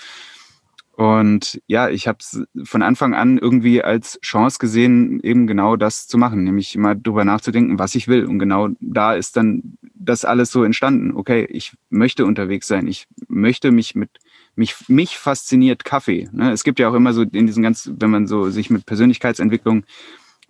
Und 0.95 1.61
ja, 1.67 1.89
ich 1.89 2.07
habe 2.07 2.19
es 2.21 2.41
von 2.63 2.81
Anfang 2.81 3.13
an 3.13 3.37
irgendwie 3.37 3.83
als 3.83 4.17
Chance 4.21 4.59
gesehen, 4.59 5.19
eben 5.19 5.45
genau 5.45 5.75
das 5.75 6.07
zu 6.07 6.17
machen, 6.17 6.45
nämlich 6.45 6.77
mal 6.77 6.95
drüber 6.95 7.25
nachzudenken, 7.25 7.79
was 7.79 7.95
ich 7.95 8.07
will. 8.07 8.23
Und 8.25 8.39
genau 8.39 8.69
da 8.79 9.13
ist 9.13 9.35
dann 9.35 9.77
das 9.93 10.23
alles 10.23 10.51
so 10.51 10.63
entstanden. 10.63 11.11
Okay, 11.13 11.45
ich 11.49 11.73
möchte 11.89 12.25
unterwegs 12.25 12.67
sein. 12.67 12.87
Ich 12.87 13.07
möchte 13.27 13.71
mich 13.71 13.95
mit 13.95 14.09
mich 14.55 14.87
mich 14.87 15.17
fasziniert 15.17 15.83
Kaffee. 15.83 16.29
Ne? 16.31 16.51
Es 16.51 16.63
gibt 16.63 16.79
ja 16.79 16.87
auch 16.87 16.93
immer 16.93 17.11
so 17.11 17.23
in 17.23 17.45
diesen 17.45 17.61
ganz, 17.61 17.91
wenn 17.93 18.09
man 18.09 18.25
so 18.25 18.49
sich 18.49 18.69
mit 18.69 18.85
Persönlichkeitsentwicklung 18.85 19.83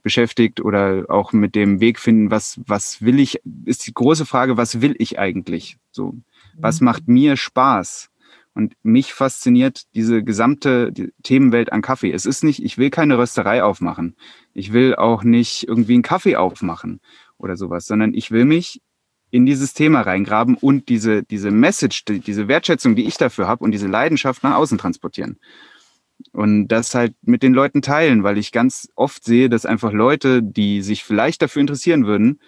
beschäftigt 0.03 0.61
oder 0.61 1.05
auch 1.09 1.33
mit 1.33 1.55
dem 1.55 1.79
Weg 1.79 1.99
finden, 1.99 2.29
was 2.29 2.61
was 2.67 3.01
will 3.01 3.19
ich, 3.19 3.41
ist 3.65 3.87
die 3.87 3.93
große 3.95 4.27
Frage, 4.27 4.57
was 4.57 4.79
will 4.79 4.93
ich 4.99 5.17
eigentlich? 5.17 5.77
So, 5.89 6.13
was 6.55 6.81
mhm. 6.81 6.85
macht 6.85 7.07
mir 7.07 7.35
Spaß? 7.35 8.11
Und 8.55 8.73
mich 8.83 9.13
fasziniert 9.13 9.83
diese 9.95 10.23
gesamte 10.23 10.93
Themenwelt 11.23 11.73
an 11.73 11.81
Kaffee. 11.81 12.13
Es 12.13 12.25
ist 12.25 12.41
nicht, 12.41 12.63
ich 12.63 12.77
will 12.77 12.89
keine 12.89 13.17
Rösterei 13.17 13.61
aufmachen. 13.61 14.15
Ich 14.53 14.71
will 14.71 14.95
auch 14.95 15.25
nicht 15.25 15.67
irgendwie 15.67 15.95
einen 15.95 16.03
Kaffee 16.03 16.37
aufmachen 16.37 17.01
oder 17.37 17.57
sowas, 17.57 17.85
sondern 17.85 18.13
ich 18.13 18.31
will 18.31 18.45
mich 18.45 18.81
in 19.29 19.45
dieses 19.45 19.73
Thema 19.73 20.01
reingraben 20.01 20.55
und 20.55 20.87
diese, 20.87 21.21
diese 21.23 21.51
Message, 21.51 22.05
die, 22.05 22.21
diese 22.21 22.47
Wertschätzung, 22.47 22.95
die 22.95 23.03
ich 23.03 23.17
dafür 23.17 23.45
habe 23.45 23.61
und 23.61 23.71
diese 23.71 23.87
Leidenschaft 23.87 24.41
nach 24.43 24.55
außen 24.55 24.77
transportieren. 24.77 25.37
Und 26.31 26.69
das 26.69 26.95
halt 26.95 27.13
mit 27.23 27.43
den 27.43 27.53
Leuten 27.53 27.81
teilen, 27.81 28.23
weil 28.23 28.37
ich 28.37 28.53
ganz 28.53 28.87
oft 28.95 29.25
sehe, 29.25 29.49
dass 29.49 29.65
einfach 29.65 29.91
Leute, 29.91 30.41
die 30.41 30.81
sich 30.81 31.03
vielleicht 31.03 31.41
dafür 31.41 31.59
interessieren 31.59 32.05
würden, 32.05 32.39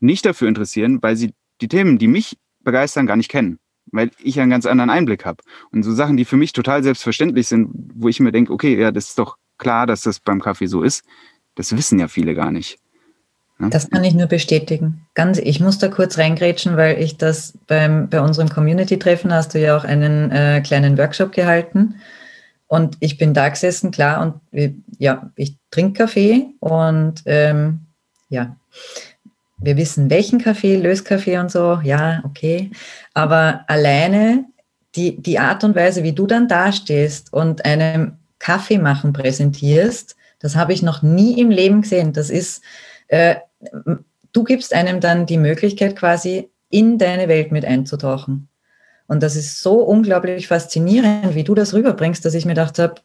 nicht 0.00 0.24
dafür 0.24 0.48
interessieren, 0.48 1.02
weil 1.02 1.16
sie 1.16 1.34
die 1.60 1.68
Themen, 1.68 1.98
die 1.98 2.08
mich 2.08 2.38
begeistern, 2.60 3.06
gar 3.06 3.16
nicht 3.16 3.30
kennen 3.30 3.58
weil 3.92 4.10
ich 4.22 4.40
einen 4.40 4.50
ganz 4.50 4.66
anderen 4.66 4.90
Einblick 4.90 5.24
habe. 5.24 5.42
Und 5.72 5.82
so 5.82 5.92
Sachen, 5.92 6.16
die 6.16 6.24
für 6.24 6.36
mich 6.36 6.52
total 6.52 6.82
selbstverständlich 6.82 7.48
sind, 7.48 7.70
wo 7.94 8.08
ich 8.08 8.20
mir 8.20 8.32
denke, 8.32 8.52
okay, 8.52 8.78
ja, 8.78 8.90
das 8.90 9.08
ist 9.08 9.18
doch 9.18 9.36
klar, 9.58 9.86
dass 9.86 10.02
das 10.02 10.20
beim 10.20 10.40
Kaffee 10.40 10.66
so 10.66 10.82
ist, 10.82 11.04
das 11.54 11.76
wissen 11.76 11.98
ja 11.98 12.08
viele 12.08 12.34
gar 12.34 12.50
nicht. 12.50 12.78
Ja? 13.60 13.68
Das 13.68 13.90
kann 13.90 14.04
ich 14.04 14.14
nur 14.14 14.26
bestätigen. 14.26 15.06
Ganz, 15.14 15.38
ich 15.38 15.60
muss 15.60 15.78
da 15.78 15.88
kurz 15.88 16.18
reingrätschen, 16.18 16.76
weil 16.76 17.02
ich 17.02 17.16
das 17.16 17.58
beim, 17.66 18.08
bei 18.08 18.20
unserem 18.20 18.48
Community-Treffen 18.48 19.32
hast 19.32 19.54
du 19.54 19.60
ja 19.60 19.76
auch 19.76 19.84
einen 19.84 20.30
äh, 20.30 20.60
kleinen 20.64 20.96
Workshop 20.96 21.32
gehalten. 21.32 21.96
Und 22.68 22.96
ich 23.00 23.16
bin 23.16 23.34
da 23.34 23.48
gesessen, 23.48 23.90
klar, 23.90 24.20
und 24.20 24.74
ja, 24.98 25.30
ich 25.36 25.56
trinke 25.70 26.04
Kaffee 26.04 26.48
und 26.60 27.22
ähm, 27.24 27.86
ja, 28.28 28.56
wir 29.60 29.76
wissen, 29.76 30.10
welchen 30.10 30.38
Kaffee, 30.38 30.76
Löskaffee 30.76 31.38
und 31.38 31.50
so, 31.50 31.80
ja, 31.82 32.22
okay. 32.24 32.70
Aber 33.14 33.64
alleine 33.66 34.44
die, 34.94 35.20
die 35.20 35.38
Art 35.38 35.64
und 35.64 35.74
Weise, 35.74 36.02
wie 36.02 36.12
du 36.12 36.26
dann 36.26 36.48
dastehst 36.48 37.32
und 37.32 37.64
einem 37.64 38.18
Kaffee 38.38 38.78
machen 38.78 39.12
präsentierst, 39.12 40.16
das 40.38 40.56
habe 40.56 40.72
ich 40.72 40.82
noch 40.82 41.02
nie 41.02 41.40
im 41.40 41.50
Leben 41.50 41.82
gesehen. 41.82 42.12
Das 42.12 42.30
ist, 42.30 42.62
äh, 43.08 43.36
du 44.32 44.44
gibst 44.44 44.72
einem 44.72 45.00
dann 45.00 45.26
die 45.26 45.38
Möglichkeit 45.38 45.96
quasi 45.96 46.48
in 46.70 46.98
deine 46.98 47.28
Welt 47.28 47.50
mit 47.50 47.64
einzutauchen. 47.64 48.48
Und 49.08 49.22
das 49.22 49.36
ist 49.36 49.60
so 49.60 49.80
unglaublich 49.80 50.46
faszinierend, 50.46 51.34
wie 51.34 51.44
du 51.44 51.54
das 51.54 51.74
rüberbringst, 51.74 52.24
dass 52.24 52.34
ich 52.34 52.44
mir 52.44 52.52
gedacht 52.52 52.78
habe, 52.78 52.96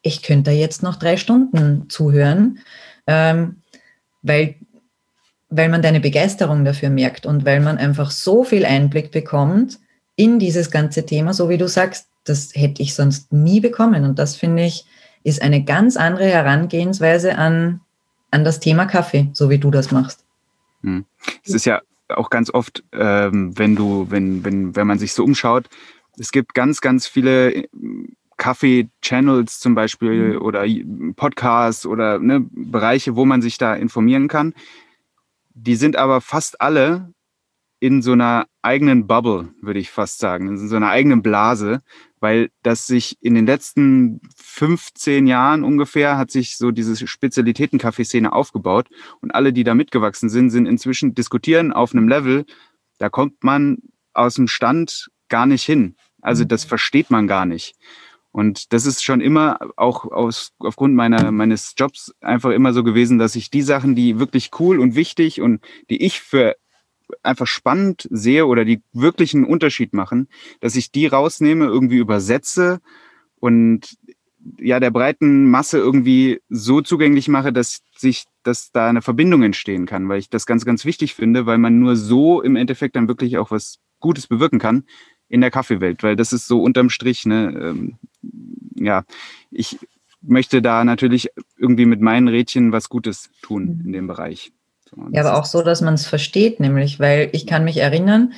ich 0.00 0.22
könnte 0.22 0.50
da 0.50 0.56
jetzt 0.56 0.82
noch 0.82 0.96
drei 0.96 1.16
Stunden 1.16 1.88
zuhören, 1.88 2.60
ähm, 3.06 3.62
weil 4.22 4.56
weil 5.54 5.68
man 5.68 5.82
deine 5.82 6.00
Begeisterung 6.00 6.64
dafür 6.64 6.88
merkt 6.88 7.26
und 7.26 7.44
weil 7.44 7.60
man 7.60 7.76
einfach 7.76 8.10
so 8.10 8.42
viel 8.42 8.64
Einblick 8.64 9.10
bekommt 9.10 9.78
in 10.16 10.38
dieses 10.38 10.70
ganze 10.70 11.04
Thema, 11.04 11.34
so 11.34 11.50
wie 11.50 11.58
du 11.58 11.68
sagst, 11.68 12.08
das 12.24 12.52
hätte 12.54 12.82
ich 12.82 12.94
sonst 12.94 13.32
nie 13.32 13.60
bekommen. 13.60 14.04
Und 14.04 14.18
das 14.18 14.34
finde 14.34 14.64
ich, 14.64 14.86
ist 15.24 15.42
eine 15.42 15.62
ganz 15.62 15.96
andere 15.96 16.24
Herangehensweise 16.24 17.36
an, 17.36 17.80
an 18.30 18.44
das 18.44 18.60
Thema 18.60 18.86
Kaffee, 18.86 19.28
so 19.34 19.50
wie 19.50 19.58
du 19.58 19.70
das 19.70 19.90
machst. 19.90 20.24
Hm. 20.82 21.04
Es 21.44 21.52
ist 21.52 21.66
ja 21.66 21.82
auch 22.08 22.30
ganz 22.30 22.52
oft, 22.52 22.82
ähm, 22.92 23.56
wenn 23.58 23.76
du, 23.76 24.06
wenn, 24.08 24.44
wenn, 24.44 24.74
wenn 24.74 24.86
man 24.86 24.98
sich 24.98 25.12
so 25.12 25.22
umschaut, 25.22 25.68
es 26.18 26.32
gibt 26.32 26.54
ganz, 26.54 26.80
ganz 26.80 27.06
viele 27.06 27.54
äh, 27.54 27.68
Kaffee-Channels 28.38 29.60
zum 29.60 29.74
Beispiel 29.74 30.34
mhm. 30.34 30.42
oder 30.42 30.64
Podcasts 31.14 31.86
oder 31.86 32.18
ne, 32.18 32.44
Bereiche, 32.50 33.16
wo 33.16 33.24
man 33.24 33.42
sich 33.42 33.58
da 33.58 33.74
informieren 33.74 34.28
kann. 34.28 34.54
Die 35.54 35.76
sind 35.76 35.96
aber 35.96 36.20
fast 36.20 36.60
alle 36.60 37.12
in 37.80 38.00
so 38.00 38.12
einer 38.12 38.46
eigenen 38.62 39.08
Bubble, 39.08 39.52
würde 39.60 39.80
ich 39.80 39.90
fast 39.90 40.20
sagen, 40.20 40.46
in 40.46 40.68
so 40.68 40.76
einer 40.76 40.90
eigenen 40.90 41.20
Blase, 41.20 41.82
weil 42.20 42.50
das 42.62 42.86
sich 42.86 43.16
in 43.20 43.34
den 43.34 43.44
letzten 43.44 44.20
15 44.36 45.26
Jahren 45.26 45.64
ungefähr 45.64 46.16
hat 46.16 46.30
sich 46.30 46.56
so 46.56 46.70
diese 46.70 47.06
Spezialitäten-Kaffeeszene 47.06 48.32
aufgebaut 48.32 48.88
und 49.20 49.34
alle, 49.34 49.52
die 49.52 49.64
da 49.64 49.74
mitgewachsen 49.74 50.28
sind, 50.28 50.50
sind 50.50 50.66
inzwischen 50.66 51.16
diskutieren 51.16 51.72
auf 51.72 51.92
einem 51.92 52.06
Level, 52.06 52.44
da 52.98 53.08
kommt 53.08 53.42
man 53.42 53.78
aus 54.12 54.36
dem 54.36 54.46
Stand 54.46 55.10
gar 55.28 55.46
nicht 55.46 55.64
hin. 55.64 55.96
Also 56.20 56.44
das 56.44 56.64
mhm. 56.64 56.68
versteht 56.68 57.10
man 57.10 57.26
gar 57.26 57.46
nicht. 57.46 57.74
Und 58.32 58.72
das 58.72 58.86
ist 58.86 59.04
schon 59.04 59.20
immer 59.20 59.58
auch 59.76 60.06
aus, 60.06 60.52
aufgrund 60.58 60.94
meiner, 60.94 61.30
meines 61.30 61.74
Jobs 61.76 62.12
einfach 62.20 62.50
immer 62.50 62.72
so 62.72 62.82
gewesen, 62.82 63.18
dass 63.18 63.36
ich 63.36 63.50
die 63.50 63.62
Sachen, 63.62 63.94
die 63.94 64.18
wirklich 64.18 64.50
cool 64.58 64.80
und 64.80 64.94
wichtig 64.94 65.42
und 65.42 65.62
die 65.90 66.02
ich 66.02 66.20
für 66.20 66.56
einfach 67.22 67.46
spannend 67.46 68.08
sehe 68.10 68.46
oder 68.46 68.64
die 68.64 68.82
wirklichen 68.92 69.44
Unterschied 69.44 69.92
machen, 69.92 70.28
dass 70.60 70.76
ich 70.76 70.90
die 70.90 71.06
rausnehme, 71.06 71.66
irgendwie 71.66 71.98
übersetze 71.98 72.80
und 73.38 73.96
ja 74.58 74.80
der 74.80 74.90
breiten 74.90 75.50
Masse 75.50 75.78
irgendwie 75.78 76.40
so 76.48 76.80
zugänglich 76.80 77.28
mache, 77.28 77.52
dass 77.52 77.82
sich, 77.96 78.24
dass 78.42 78.72
da 78.72 78.88
eine 78.88 79.02
Verbindung 79.02 79.42
entstehen 79.42 79.84
kann, 79.84 80.08
weil 80.08 80.18
ich 80.18 80.30
das 80.30 80.46
ganz, 80.46 80.64
ganz 80.64 80.84
wichtig 80.86 81.14
finde, 81.14 81.44
weil 81.44 81.58
man 81.58 81.78
nur 81.78 81.96
so 81.96 82.40
im 82.40 82.56
Endeffekt 82.56 82.96
dann 82.96 83.08
wirklich 83.08 83.36
auch 83.38 83.50
was 83.50 83.78
Gutes 84.00 84.26
bewirken 84.26 84.58
kann 84.58 84.84
in 85.28 85.40
der 85.40 85.50
Kaffeewelt, 85.50 86.02
weil 86.02 86.16
das 86.16 86.32
ist 86.32 86.46
so 86.46 86.62
unterm 86.62 86.90
Strich, 86.90 87.24
ne, 87.24 87.54
ähm, 87.60 87.98
ja, 88.84 89.04
ich 89.50 89.78
möchte 90.20 90.62
da 90.62 90.84
natürlich 90.84 91.30
irgendwie 91.58 91.86
mit 91.86 92.00
meinen 92.00 92.28
Rädchen 92.28 92.72
was 92.72 92.88
Gutes 92.88 93.30
tun 93.42 93.82
in 93.84 93.92
dem 93.92 94.06
Bereich. 94.06 94.52
So, 94.88 94.96
ja, 95.10 95.22
aber 95.22 95.38
auch 95.38 95.44
so, 95.44 95.62
dass 95.62 95.80
man 95.80 95.94
es 95.94 96.06
versteht, 96.06 96.60
nämlich, 96.60 97.00
weil 97.00 97.30
ich 97.32 97.46
kann 97.46 97.64
mich 97.64 97.78
erinnern, 97.78 98.32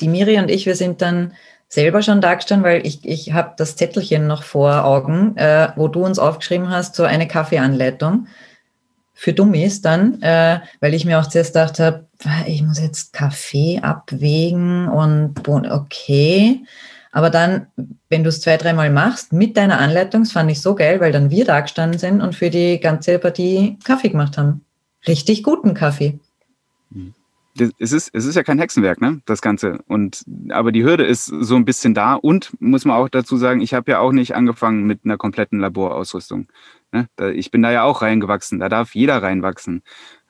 die 0.00 0.08
Miri 0.08 0.38
und 0.38 0.50
ich, 0.50 0.66
wir 0.66 0.76
sind 0.76 1.02
dann 1.02 1.32
selber 1.68 2.02
schon 2.02 2.20
da 2.20 2.34
gestanden, 2.34 2.64
weil 2.64 2.86
ich, 2.86 3.06
ich 3.06 3.32
habe 3.32 3.54
das 3.56 3.76
Zettelchen 3.76 4.26
noch 4.26 4.42
vor 4.42 4.84
Augen, 4.84 5.36
äh, 5.36 5.72
wo 5.76 5.88
du 5.88 6.04
uns 6.04 6.18
aufgeschrieben 6.18 6.70
hast, 6.70 6.96
so 6.96 7.04
eine 7.04 7.28
Kaffeeanleitung 7.28 8.26
für 9.14 9.32
Dummies 9.34 9.82
dann, 9.82 10.20
äh, 10.22 10.60
weil 10.80 10.94
ich 10.94 11.04
mir 11.04 11.20
auch 11.20 11.26
zuerst 11.26 11.52
gedacht 11.52 11.78
habe, 11.78 12.06
ich 12.46 12.62
muss 12.62 12.80
jetzt 12.80 13.12
Kaffee 13.12 13.78
abwägen 13.80 14.88
und 14.88 15.46
okay. 15.70 16.64
Aber 17.12 17.30
dann, 17.30 17.66
wenn 18.08 18.22
du 18.22 18.28
es 18.28 18.40
zwei, 18.40 18.56
dreimal 18.56 18.90
machst 18.90 19.32
mit 19.32 19.56
deiner 19.56 19.78
Anleitung, 19.78 20.22
das 20.22 20.32
fand 20.32 20.50
ich 20.50 20.60
so 20.60 20.74
geil, 20.74 21.00
weil 21.00 21.12
dann 21.12 21.30
wir 21.30 21.44
da 21.44 21.60
gestanden 21.60 21.98
sind 21.98 22.20
und 22.20 22.34
für 22.34 22.50
die 22.50 22.78
ganze 22.78 23.18
Partie 23.18 23.78
Kaffee 23.84 24.10
gemacht 24.10 24.38
haben. 24.38 24.64
Richtig 25.08 25.42
guten 25.42 25.74
Kaffee. 25.74 26.20
es 27.78 27.92
ist, 27.92 28.10
es 28.12 28.24
ist 28.24 28.36
ja 28.36 28.42
kein 28.44 28.58
Hexenwerk, 28.58 29.00
ne, 29.00 29.20
das 29.26 29.42
Ganze. 29.42 29.80
Und, 29.86 30.24
aber 30.50 30.70
die 30.70 30.84
Hürde 30.84 31.04
ist 31.04 31.24
so 31.26 31.56
ein 31.56 31.64
bisschen 31.64 31.94
da 31.94 32.14
und 32.14 32.52
muss 32.60 32.84
man 32.84 32.96
auch 32.96 33.08
dazu 33.08 33.36
sagen, 33.36 33.60
ich 33.60 33.74
habe 33.74 33.90
ja 33.90 33.98
auch 33.98 34.12
nicht 34.12 34.36
angefangen 34.36 34.84
mit 34.84 35.00
einer 35.04 35.16
kompletten 35.16 35.58
Laborausrüstung. 35.58 36.46
Ne? 36.92 37.08
Ich 37.34 37.50
bin 37.50 37.62
da 37.62 37.70
ja 37.70 37.82
auch 37.82 38.02
reingewachsen, 38.02 38.60
da 38.60 38.68
darf 38.68 38.94
jeder 38.94 39.22
reinwachsen. 39.22 39.82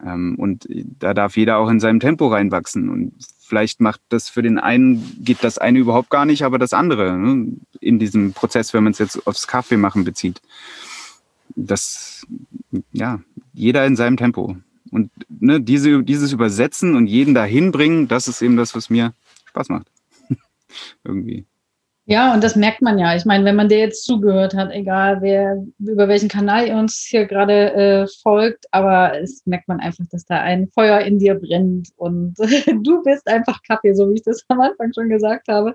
Ähm, 0.05 0.37
und 0.39 0.67
da 0.69 1.15
darf 1.15 1.37
jeder 1.37 1.59
auch 1.59 1.69
in 1.69 1.81
seinem 1.81 2.01
Tempo 2.01 2.29
reinwachsen. 2.29 2.89
Und 2.89 3.13
vielleicht 3.51 3.81
macht 3.81 4.01
das 4.11 4.29
für 4.29 4.43
den 4.43 4.59
einen, 4.59 5.25
geht 5.25 5.43
das 5.43 5.59
eine 5.59 5.81
überhaupt 5.81 6.09
gar 6.09 6.25
nicht, 6.25 6.45
aber 6.45 6.57
das 6.57 6.73
andere 6.73 7.19
ne? 7.19 7.49
in 7.81 7.99
diesem 7.99 8.33
Prozess, 8.33 8.73
wenn 8.73 8.85
man 8.85 8.93
es 8.93 9.01
jetzt 9.01 9.27
aufs 9.27 9.49
Kaffee 9.49 9.77
machen 9.77 10.05
bezieht. 10.05 10.41
Das, 11.57 12.25
ja, 12.93 13.21
jeder 13.53 13.85
in 13.87 13.97
seinem 13.97 14.17
Tempo. 14.17 14.57
Und 14.93 15.11
ne, 15.29 15.61
diese, 15.61 16.05
dieses 16.05 16.33
Übersetzen 16.33 16.95
und 16.95 17.09
jeden 17.09 17.35
dahin 17.35 17.73
bringen, 17.73 18.07
das 18.07 18.29
ist 18.29 18.41
eben 18.41 18.57
das, 18.57 18.77
was 18.77 18.89
mir 18.89 19.15
Spaß 19.47 19.69
macht. 19.69 19.89
Irgendwie. 21.05 21.45
Ja, 22.11 22.35
und 22.35 22.43
das 22.43 22.57
merkt 22.57 22.83
man 22.83 22.99
ja. 22.99 23.15
Ich 23.15 23.25
meine, 23.25 23.45
wenn 23.45 23.55
man 23.55 23.69
dir 23.69 23.79
jetzt 23.79 24.05
zugehört 24.05 24.53
hat, 24.53 24.73
egal 24.73 25.23
wer 25.23 25.65
über 25.79 26.09
welchen 26.09 26.29
Kanal 26.29 26.67
ihr 26.67 26.75
uns 26.75 27.07
hier 27.09 27.25
gerade 27.25 27.73
äh, 27.73 28.07
folgt, 28.25 28.67
aber 28.73 29.17
es 29.21 29.47
merkt 29.47 29.69
man 29.69 29.79
einfach, 29.79 30.05
dass 30.11 30.25
da 30.25 30.41
ein 30.41 30.67
Feuer 30.75 31.03
in 31.03 31.21
dir 31.21 31.37
brennt 31.37 31.91
und 31.95 32.35
du 32.83 33.01
bist 33.05 33.29
einfach 33.29 33.63
Kaffee, 33.63 33.95
so 33.95 34.11
wie 34.11 34.15
ich 34.15 34.23
das 34.23 34.45
am 34.49 34.61
Anfang 34.61 34.93
schon 34.93 35.09
gesagt 35.09 35.47
habe. 35.47 35.73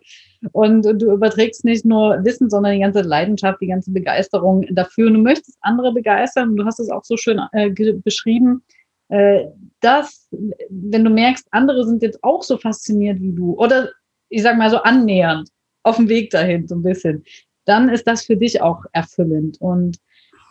Und 0.51 0.83
du 0.83 1.13
überträgst 1.13 1.63
nicht 1.63 1.85
nur 1.85 2.19
Wissen, 2.25 2.49
sondern 2.49 2.73
die 2.73 2.81
ganze 2.81 3.03
Leidenschaft, 3.03 3.61
die 3.61 3.67
ganze 3.67 3.91
Begeisterung 3.91 4.65
dafür. 4.71 5.07
Und 5.07 5.13
du 5.13 5.21
möchtest 5.21 5.57
andere 5.61 5.93
begeistern 5.93 6.57
du 6.57 6.65
hast 6.65 6.81
es 6.81 6.89
auch 6.89 7.05
so 7.05 7.15
schön 7.15 7.39
äh, 7.53 7.69
beschrieben 8.03 8.61
äh, 9.07 9.45
dass, 9.79 10.27
wenn 10.69 11.05
du 11.05 11.09
merkst, 11.09 11.47
andere 11.51 11.85
sind 11.85 12.01
jetzt 12.03 12.21
auch 12.25 12.43
so 12.43 12.57
fasziniert 12.57 13.21
wie 13.21 13.31
du 13.31 13.53
oder 13.53 13.91
ich 14.27 14.41
sag 14.41 14.57
mal 14.57 14.69
so 14.69 14.77
annähernd 14.77 15.49
auf 15.85 15.97
dem 15.97 16.09
Weg 16.09 16.31
dahin 16.31 16.67
so 16.67 16.75
ein 16.75 16.83
bisschen, 16.83 17.23
dann 17.65 17.89
ist 17.89 18.05
das 18.05 18.25
für 18.25 18.35
dich 18.35 18.61
auch 18.61 18.83
erfüllend 18.91 19.59
und 19.61 19.97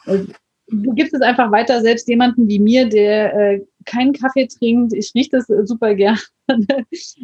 äh, 0.07 0.19
du 0.69 0.95
gibst 0.95 1.15
es 1.15 1.21
einfach 1.21 1.51
weiter, 1.51 1.81
selbst 1.83 2.09
jemanden 2.09 2.49
wie 2.49 2.59
mir, 2.59 2.89
der 2.89 3.35
äh, 3.35 3.61
keinen 3.85 4.13
Kaffee 4.13 4.47
trinkt. 4.47 4.95
Ich 4.95 5.13
rieche 5.15 5.31
das 5.33 5.47
super 5.69 5.95
gerne, 5.97 6.19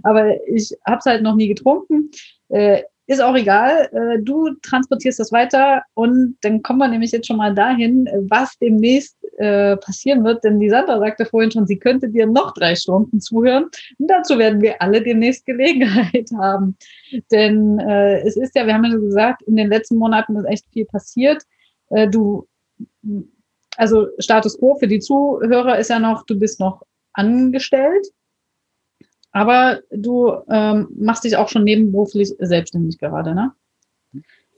aber 0.03 0.37
ich 0.49 0.71
habe 0.87 0.99
es 0.99 1.07
halt 1.07 1.23
noch 1.23 1.37
nie 1.37 1.49
getrunken. 1.49 2.11
Äh, 2.49 2.83
ist 3.11 3.21
auch 3.21 3.35
egal, 3.35 3.89
äh, 3.93 4.23
du 4.23 4.55
transportierst 4.63 5.19
das 5.19 5.33
weiter 5.33 5.83
und 5.95 6.37
dann 6.43 6.63
kommen 6.63 6.79
wir 6.79 6.87
nämlich 6.87 7.11
jetzt 7.11 7.27
schon 7.27 7.39
mal 7.39 7.53
dahin, 7.53 8.09
was 8.29 8.57
demnächst 8.59 9.17
äh, 9.39 9.77
passieren 9.79 10.23
wird, 10.23 10.45
denn 10.45 10.61
die 10.61 10.71
Sandra 10.71 11.01
sagte 11.01 11.25
vorhin 11.25 11.51
schon, 11.51 11.67
sie 11.67 11.79
könnte 11.79 12.09
dir 12.09 12.29
noch 12.29 12.55
drei 12.55 12.77
Stunden 12.77 13.21
zuhören 13.21 13.65
und 13.99 14.09
dazu 14.09 14.39
werden 14.39 14.61
wir 14.61 14.81
alle 14.81 15.03
demnächst 15.03 15.45
Gelegenheit 15.45 16.31
haben. 16.39 16.77
Denn 17.33 17.81
äh, 17.81 18.21
es 18.21 18.37
ist 18.37 18.55
ja, 18.55 18.65
wir 18.65 18.75
haben 18.75 18.85
ja 18.85 18.97
gesagt, 18.97 19.43
in 19.43 19.57
den 19.57 19.71
letzten 19.71 19.97
Monaten 19.97 20.37
ist 20.37 20.47
echt 20.47 20.67
viel 20.73 20.85
passiert. 20.85 21.43
Du, 22.13 22.47
also 23.77 24.07
Status 24.21 24.57
quo 24.57 24.77
für 24.77 24.87
die 24.87 25.01
Zuhörer 25.01 25.81
ist 25.81 25.91
ja 25.91 25.99
noch, 25.99 26.25
du 26.25 26.39
bist 26.39 26.61
noch 26.61 26.85
angestellt 27.15 28.07
aber 29.33 29.81
du 29.91 30.33
ähm, 30.49 30.89
machst 30.97 31.25
dich 31.25 31.37
auch 31.37 31.49
schon 31.49 31.65
nebenberuflich 31.65 32.35
selbstständig 32.39 32.99
gerade, 32.99 33.35
ne? 33.35 33.53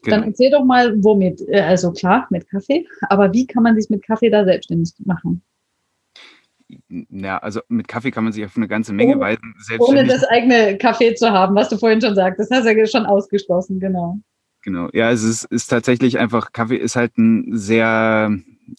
Genau. 0.04 0.16
Dann 0.16 0.24
erzähl 0.24 0.50
doch 0.50 0.64
mal, 0.64 0.94
womit. 1.02 1.40
Äh, 1.48 1.60
also 1.60 1.92
klar, 1.92 2.26
mit 2.30 2.48
Kaffee, 2.48 2.86
aber 3.08 3.32
wie 3.32 3.46
kann 3.46 3.62
man 3.62 3.76
sich 3.80 3.88
mit 3.88 4.04
Kaffee 4.04 4.30
da 4.30 4.44
selbstständig 4.44 4.92
machen? 5.04 5.42
Ja, 6.88 7.38
also 7.38 7.60
mit 7.68 7.86
Kaffee 7.86 8.10
kann 8.10 8.24
man 8.24 8.32
sich 8.32 8.44
auf 8.44 8.56
eine 8.56 8.66
ganze 8.66 8.92
Menge 8.92 9.12
ohne, 9.12 9.20
Weisen 9.20 9.54
selbstständig. 9.58 10.04
Ohne 10.04 10.12
das 10.12 10.24
eigene 10.24 10.78
Kaffee 10.78 11.14
zu 11.14 11.30
haben, 11.30 11.54
was 11.54 11.68
du 11.68 11.76
vorhin 11.76 12.00
schon 12.00 12.14
sagtest. 12.14 12.50
Das 12.50 12.58
hast 12.58 12.66
du 12.66 12.76
ja 12.76 12.86
schon 12.86 13.06
ausgeschlossen, 13.06 13.78
genau. 13.78 14.18
Genau, 14.62 14.88
ja, 14.92 15.10
es 15.10 15.22
ist, 15.22 15.44
ist 15.44 15.66
tatsächlich 15.68 16.18
einfach, 16.18 16.52
Kaffee 16.52 16.76
ist 16.76 16.96
halt 16.96 17.18
ein 17.18 17.56
sehr 17.56 18.36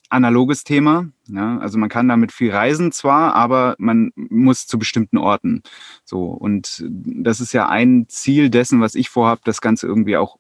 analoges 0.10 0.64
Thema. 0.64 1.10
Ja, 1.28 1.58
also 1.60 1.78
man 1.78 1.90
kann 1.90 2.08
damit 2.08 2.32
viel 2.32 2.52
reisen 2.52 2.92
zwar, 2.92 3.34
aber 3.36 3.76
man 3.78 4.12
muss 4.16 4.68
zu 4.68 4.78
bestimmten 4.78 5.18
Orten. 5.18 5.64
So 6.04 6.26
und 6.26 6.84
das 6.88 7.42
ist 7.42 7.54
ja 7.54 7.70
ein 7.70 8.06
Ziel 8.10 8.50
dessen, 8.50 8.82
was 8.82 8.96
ich 8.96 9.10
vorhabe, 9.10 9.42
das 9.44 9.62
Ganze 9.62 9.88
irgendwie 9.88 10.18
auch 10.18 10.38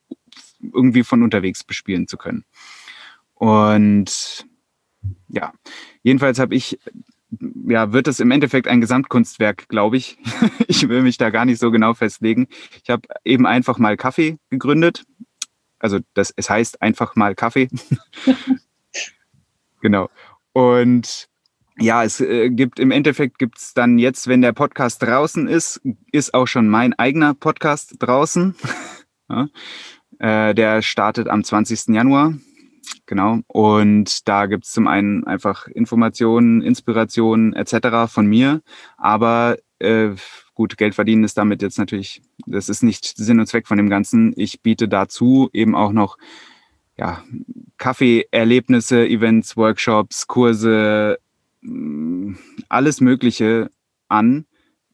irgendwie 0.61 1.03
von 1.03 1.23
unterwegs 1.23 1.63
bespielen 1.63 2.07
zu 2.07 2.17
können. 2.17 2.45
Und 3.33 4.45
ja, 5.27 5.53
jedenfalls 6.03 6.39
habe 6.39 6.55
ich 6.55 6.79
ja, 7.67 7.91
wird 7.93 8.07
es 8.07 8.19
im 8.19 8.31
Endeffekt 8.31 8.67
ein 8.67 8.81
Gesamtkunstwerk, 8.81 9.67
glaube 9.67 9.97
ich. 9.97 10.17
ich 10.67 10.87
will 10.87 11.01
mich 11.01 11.17
da 11.17 11.29
gar 11.29 11.45
nicht 11.45 11.59
so 11.59 11.71
genau 11.71 11.93
festlegen. 11.93 12.47
Ich 12.83 12.89
habe 12.89 13.07
eben 13.23 13.45
einfach 13.45 13.79
mal 13.79 13.97
Kaffee 13.97 14.37
gegründet. 14.49 15.03
Also 15.79 15.99
das, 16.13 16.33
es 16.35 16.49
heißt 16.49 16.81
einfach 16.81 17.15
mal 17.15 17.35
Kaffee. 17.35 17.69
Genau. 19.83 20.09
Und 20.53 21.27
ja, 21.77 22.05
es 22.05 22.21
äh, 22.21 22.49
gibt 22.49 22.79
im 22.79 22.89
Endeffekt 22.89 23.37
gibt 23.37 23.57
es 23.57 23.73
dann 23.73 23.97
jetzt, 23.97 24.27
wenn 24.27 24.41
der 24.41 24.53
Podcast 24.53 25.03
draußen 25.03 25.47
ist, 25.47 25.81
ist 26.11 26.33
auch 26.33 26.47
schon 26.47 26.69
mein 26.69 26.93
eigener 26.93 27.33
Podcast 27.33 27.95
draußen. 27.99 28.55
ja. 29.29 29.47
äh, 30.19 30.55
der 30.55 30.81
startet 30.81 31.27
am 31.27 31.43
20. 31.43 31.89
Januar. 31.89 32.33
Genau. 33.07 33.39
Und 33.47 34.25
da 34.29 34.45
gibt 34.45 34.63
es 34.63 34.71
zum 34.71 34.87
einen 34.87 35.25
einfach 35.27 35.67
Informationen, 35.67 36.61
Inspirationen 36.61 37.51
etc. 37.53 38.09
von 38.09 38.25
mir. 38.25 38.61
Aber 38.97 39.57
äh, 39.79 40.11
gut, 40.53 40.77
Geld 40.77 40.95
verdienen 40.95 41.25
ist 41.25 41.37
damit 41.37 41.61
jetzt 41.61 41.77
natürlich, 41.77 42.21
das 42.45 42.69
ist 42.69 42.83
nicht 42.83 43.17
Sinn 43.17 43.41
und 43.41 43.47
Zweck 43.47 43.67
von 43.67 43.77
dem 43.77 43.89
Ganzen. 43.89 44.31
Ich 44.37 44.61
biete 44.61 44.87
dazu 44.87 45.49
eben 45.51 45.75
auch 45.75 45.91
noch 45.91 46.17
ja, 46.97 47.23
Kaffeeerlebnisse, 47.77 49.07
Events, 49.07 49.57
Workshops, 49.57 50.27
Kurse, 50.27 51.17
mm, 51.61 52.35
alles 52.69 53.01
Mögliche 53.01 53.69
an. 54.07 54.45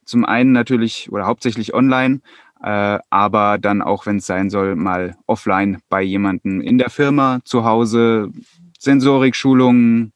Zum 0.05 0.25
einen 0.25 0.53
natürlich 0.53 1.11
oder 1.11 1.25
hauptsächlich 1.25 1.73
online, 1.73 2.21
äh, 2.63 2.99
aber 3.09 3.57
dann 3.59 3.81
auch, 3.81 4.05
wenn 4.05 4.17
es 4.17 4.25
sein 4.25 4.49
soll, 4.49 4.75
mal 4.75 5.15
offline 5.27 5.79
bei 5.89 6.01
jemandem 6.01 6.61
in 6.61 6.77
der 6.77 6.89
Firma, 6.89 7.39
zu 7.43 7.63
Hause, 7.63 8.31
Sensorikschulungen 8.79 10.13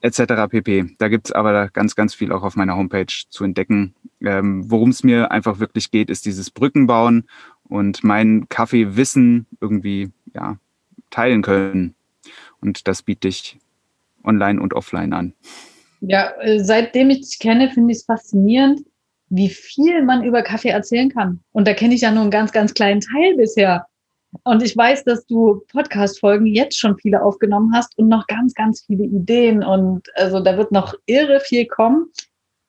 etc. 0.00 0.48
pp. 0.48 0.96
Da 0.98 1.08
gibt 1.08 1.28
es 1.28 1.32
aber 1.32 1.68
ganz, 1.68 1.94
ganz 1.94 2.14
viel 2.14 2.32
auch 2.32 2.42
auf 2.42 2.56
meiner 2.56 2.76
Homepage 2.76 3.12
zu 3.28 3.44
entdecken. 3.44 3.94
Ähm, 4.20 4.70
Worum 4.70 4.90
es 4.90 5.04
mir 5.04 5.30
einfach 5.30 5.58
wirklich 5.58 5.90
geht, 5.90 6.10
ist 6.10 6.26
dieses 6.26 6.50
Brückenbauen 6.50 7.28
und 7.64 8.02
mein 8.02 8.48
Kaffeewissen 8.48 9.46
irgendwie 9.60 10.10
ja, 10.34 10.58
teilen 11.10 11.42
können. 11.42 11.94
Und 12.60 12.88
das 12.88 13.02
biete 13.02 13.28
ich 13.28 13.58
online 14.24 14.60
und 14.60 14.74
offline 14.74 15.12
an. 15.12 15.32
Ja, 16.00 16.32
äh, 16.40 16.62
seitdem 16.62 17.10
ich 17.10 17.20
dich 17.22 17.38
kenne, 17.38 17.70
finde 17.70 17.92
ich 17.92 17.98
es 17.98 18.04
faszinierend, 18.04 18.80
wie 19.28 19.48
viel 19.48 20.02
man 20.02 20.24
über 20.24 20.42
Kaffee 20.42 20.70
erzählen 20.70 21.10
kann. 21.10 21.40
Und 21.52 21.68
da 21.68 21.74
kenne 21.74 21.94
ich 21.94 22.00
ja 22.00 22.10
nur 22.10 22.22
einen 22.22 22.30
ganz, 22.30 22.52
ganz 22.52 22.74
kleinen 22.74 23.00
Teil 23.00 23.36
bisher. 23.36 23.86
Und 24.44 24.62
ich 24.62 24.76
weiß, 24.76 25.04
dass 25.04 25.26
du 25.26 25.62
Podcast-Folgen 25.72 26.46
jetzt 26.46 26.78
schon 26.78 26.96
viele 26.98 27.22
aufgenommen 27.22 27.72
hast 27.74 27.96
und 27.98 28.08
noch 28.08 28.26
ganz, 28.26 28.54
ganz 28.54 28.82
viele 28.82 29.04
Ideen. 29.04 29.62
Und 29.62 30.08
also 30.14 30.40
da 30.40 30.56
wird 30.56 30.72
noch 30.72 30.94
irre 31.06 31.40
viel 31.40 31.66
kommen. 31.66 32.06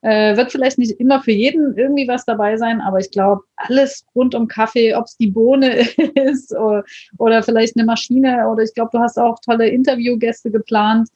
Äh, 0.03 0.35
wird 0.35 0.51
vielleicht 0.51 0.79
nicht 0.79 0.99
immer 0.99 1.21
für 1.21 1.31
jeden 1.31 1.77
irgendwie 1.77 2.07
was 2.07 2.25
dabei 2.25 2.57
sein, 2.57 2.81
aber 2.81 2.97
ich 2.97 3.11
glaube, 3.11 3.43
alles 3.55 4.03
rund 4.15 4.33
um 4.33 4.47
Kaffee, 4.47 4.95
ob 4.95 5.05
es 5.05 5.15
die 5.17 5.29
Bohne 5.29 5.79
ist 6.15 6.51
oder, 6.55 6.83
oder, 7.19 7.43
vielleicht 7.43 7.77
eine 7.77 7.85
Maschine 7.85 8.49
oder 8.49 8.63
ich 8.63 8.73
glaube, 8.73 8.89
du 8.93 8.99
hast 8.99 9.19
auch 9.19 9.37
tolle 9.45 9.69
Interviewgäste 9.69 10.49
geplant. 10.49 11.09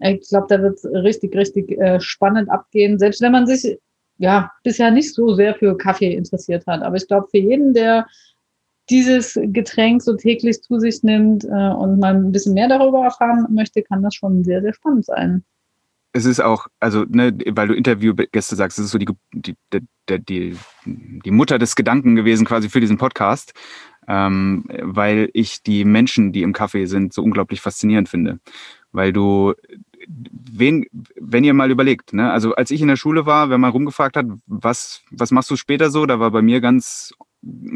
Ich 0.00 0.28
glaube, 0.28 0.46
da 0.48 0.60
wird 0.60 0.78
es 0.78 0.84
richtig, 0.84 1.36
richtig 1.36 1.78
äh, 1.78 2.00
spannend 2.00 2.50
abgehen, 2.50 2.98
selbst 2.98 3.20
wenn 3.20 3.30
man 3.30 3.46
sich 3.46 3.78
ja 4.18 4.50
bisher 4.64 4.90
nicht 4.90 5.14
so 5.14 5.34
sehr 5.34 5.54
für 5.54 5.76
Kaffee 5.76 6.14
interessiert 6.14 6.66
hat. 6.66 6.82
Aber 6.82 6.96
ich 6.96 7.06
glaube, 7.06 7.28
für 7.30 7.38
jeden, 7.38 7.72
der 7.72 8.06
dieses 8.90 9.38
Getränk 9.40 10.02
so 10.02 10.16
täglich 10.16 10.60
zu 10.60 10.80
sich 10.80 11.04
nimmt 11.04 11.44
äh, 11.44 11.48
und 11.48 12.00
mal 12.00 12.14
ein 12.16 12.32
bisschen 12.32 12.54
mehr 12.54 12.68
darüber 12.68 13.04
erfahren 13.04 13.46
möchte, 13.50 13.82
kann 13.82 14.02
das 14.02 14.16
schon 14.16 14.42
sehr, 14.42 14.60
sehr 14.60 14.74
spannend 14.74 15.04
sein 15.04 15.44
es 16.14 16.26
ist 16.26 16.40
auch, 16.40 16.68
also, 16.78 17.04
ne, 17.08 17.36
weil 17.50 17.66
du 17.66 17.74
Interviewgäste 17.74 18.54
sagst, 18.54 18.78
es 18.78 18.86
ist 18.86 18.92
so 18.92 18.98
die, 18.98 19.08
die, 19.32 19.56
die, 20.08 20.56
die, 20.86 21.30
Mutter 21.32 21.58
des 21.58 21.74
Gedanken 21.74 22.14
gewesen 22.14 22.46
quasi 22.46 22.68
für 22.70 22.80
diesen 22.80 22.98
Podcast, 22.98 23.52
ähm, 24.06 24.64
weil 24.80 25.28
ich 25.32 25.64
die 25.64 25.84
Menschen, 25.84 26.32
die 26.32 26.42
im 26.42 26.52
Café 26.52 26.86
sind, 26.86 27.12
so 27.12 27.22
unglaublich 27.22 27.60
faszinierend 27.60 28.08
finde. 28.08 28.38
Weil 28.92 29.12
du, 29.12 29.54
wen, 30.06 30.86
wenn 31.20 31.42
ihr 31.42 31.52
mal 31.52 31.72
überlegt, 31.72 32.12
ne, 32.12 32.30
also 32.30 32.54
als 32.54 32.70
ich 32.70 32.80
in 32.80 32.88
der 32.88 32.96
Schule 32.96 33.26
war, 33.26 33.50
wenn 33.50 33.60
man 33.60 33.72
rumgefragt 33.72 34.16
hat, 34.16 34.26
was, 34.46 35.02
was 35.10 35.32
machst 35.32 35.50
du 35.50 35.56
später 35.56 35.90
so, 35.90 36.06
da 36.06 36.20
war 36.20 36.30
bei 36.30 36.42
mir 36.42 36.60
ganz 36.60 37.12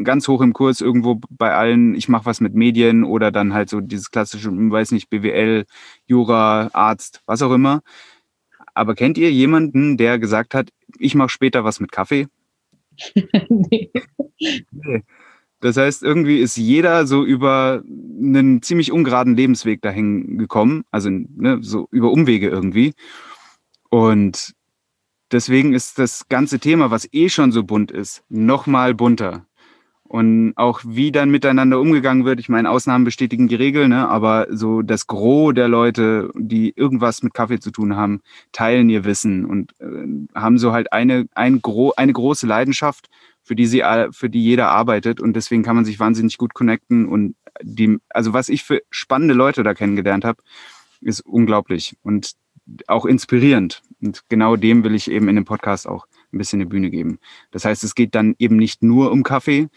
ganz 0.03 0.27
hoch 0.27 0.41
im 0.41 0.53
Kurs 0.53 0.81
irgendwo 0.81 1.21
bei 1.29 1.53
allen, 1.53 1.93
ich 1.93 2.09
mache 2.09 2.25
was 2.25 2.41
mit 2.41 2.55
Medien 2.55 3.03
oder 3.03 3.31
dann 3.31 3.53
halt 3.53 3.69
so 3.69 3.81
dieses 3.81 4.09
klassische, 4.09 4.49
weiß 4.49 4.91
nicht, 4.93 5.11
BWL, 5.11 5.65
Jura, 6.07 6.71
Arzt, 6.73 7.21
was 7.27 7.43
auch 7.43 7.51
immer 7.51 7.83
Aber 8.79 8.95
kennt 8.95 9.17
ihr 9.17 9.29
jemanden, 9.29 9.97
der 9.97 10.19
gesagt 10.19 10.53
hat, 10.53 10.69
ich 10.97 11.13
mache 11.13 11.27
später 11.27 11.65
was 11.65 11.81
mit 11.81 11.91
Kaffee? 11.91 12.27
nee. 13.49 13.91
nee. 14.39 15.03
Das 15.59 15.75
heißt, 15.75 16.01
irgendwie 16.01 16.39
ist 16.39 16.55
jeder 16.55 17.05
so 17.05 17.25
über 17.25 17.83
einen 17.85 18.61
ziemlich 18.61 18.93
ungeraden 18.93 19.35
Lebensweg 19.35 19.81
dahin 19.81 20.37
gekommen, 20.37 20.85
also 20.91 21.09
ne, 21.09 21.57
so 21.61 21.89
über 21.91 22.09
Umwege 22.09 22.47
irgendwie. 22.47 22.93
Und 23.89 24.53
deswegen 25.29 25.73
ist 25.73 25.99
das 25.99 26.29
ganze 26.29 26.59
Thema, 26.59 26.89
was 26.89 27.09
eh 27.11 27.27
schon 27.27 27.51
so 27.51 27.65
bunt 27.65 27.91
ist, 27.91 28.23
noch 28.29 28.65
mal 28.65 28.93
bunter. 28.93 29.45
Und 30.09 30.53
auch 30.55 30.81
wie 30.83 31.11
dann 31.11 31.29
miteinander 31.29 31.79
umgegangen 31.79 32.25
wird, 32.25 32.39
ich 32.39 32.49
meine, 32.49 32.71
Ausnahmen 32.71 33.05
bestätigen 33.05 33.47
die 33.47 33.53
Regel, 33.53 33.87
ne? 33.87 34.09
aber 34.09 34.47
so 34.49 34.81
das 34.81 35.05
Gros 35.05 35.53
der 35.53 35.67
Leute, 35.67 36.31
die 36.33 36.73
irgendwas 36.75 37.21
mit 37.21 37.35
Kaffee 37.35 37.59
zu 37.59 37.69
tun 37.69 37.95
haben, 37.95 38.21
teilen 38.51 38.89
ihr 38.89 39.05
Wissen 39.05 39.45
und 39.45 39.71
äh, 39.79 39.85
haben 40.33 40.57
so 40.57 40.73
halt 40.73 40.91
eine, 40.93 41.27
ein 41.35 41.61
gro 41.61 41.93
eine 41.95 42.11
große 42.11 42.47
Leidenschaft, 42.47 43.07
für 43.43 43.55
die 43.55 43.67
sie, 43.67 43.83
für 44.09 44.31
die 44.31 44.43
jeder 44.43 44.69
arbeitet 44.69 45.21
und 45.21 45.35
deswegen 45.35 45.61
kann 45.61 45.75
man 45.75 45.85
sich 45.85 45.99
wahnsinnig 45.99 46.39
gut 46.39 46.55
connecten 46.55 47.07
und 47.07 47.35
die, 47.61 47.99
also 48.09 48.33
was 48.33 48.49
ich 48.49 48.63
für 48.63 48.81
spannende 48.89 49.35
Leute 49.35 49.61
da 49.61 49.75
kennengelernt 49.75 50.25
habe, 50.25 50.41
ist 51.01 51.21
unglaublich 51.21 51.97
und 52.01 52.33
auch 52.87 53.05
inspirierend. 53.05 53.83
Und 54.01 54.23
genau 54.29 54.55
dem 54.55 54.83
will 54.83 54.95
ich 54.95 55.09
eben 55.09 55.27
in 55.27 55.35
dem 55.35 55.45
Podcast 55.45 55.87
auch 55.87 56.07
ein 56.31 56.37
bisschen 56.37 56.61
eine 56.61 56.69
Bühne 56.69 56.89
geben. 56.89 57.19
Das 57.51 57.65
heißt, 57.65 57.83
es 57.83 57.95
geht 57.95 58.15
dann 58.15 58.35
eben 58.39 58.57
nicht 58.57 58.83
nur 58.83 59.11
um 59.11 59.23
Kaffee, 59.23 59.69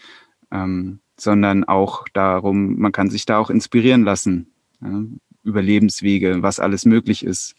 ähm, 0.51 0.99
sondern 1.17 1.63
auch 1.63 2.07
darum, 2.13 2.79
man 2.79 2.91
kann 2.91 3.09
sich 3.09 3.25
da 3.25 3.37
auch 3.37 3.49
inspirieren 3.49 4.03
lassen 4.03 4.51
ja, 4.81 5.03
über 5.43 5.61
Lebenswege, 5.61 6.41
was 6.41 6.59
alles 6.59 6.85
möglich 6.85 7.25
ist. 7.25 7.55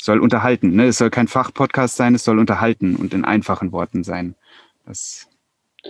Soll 0.00 0.20
unterhalten, 0.20 0.70
ne? 0.74 0.86
Es 0.86 0.98
soll 0.98 1.10
kein 1.10 1.28
Fachpodcast 1.28 1.96
sein, 1.96 2.14
es 2.14 2.24
soll 2.24 2.38
unterhalten 2.38 2.94
und 2.94 3.14
in 3.14 3.24
einfachen 3.24 3.72
Worten 3.72 4.04
sein. 4.04 4.36
Das 4.84 5.26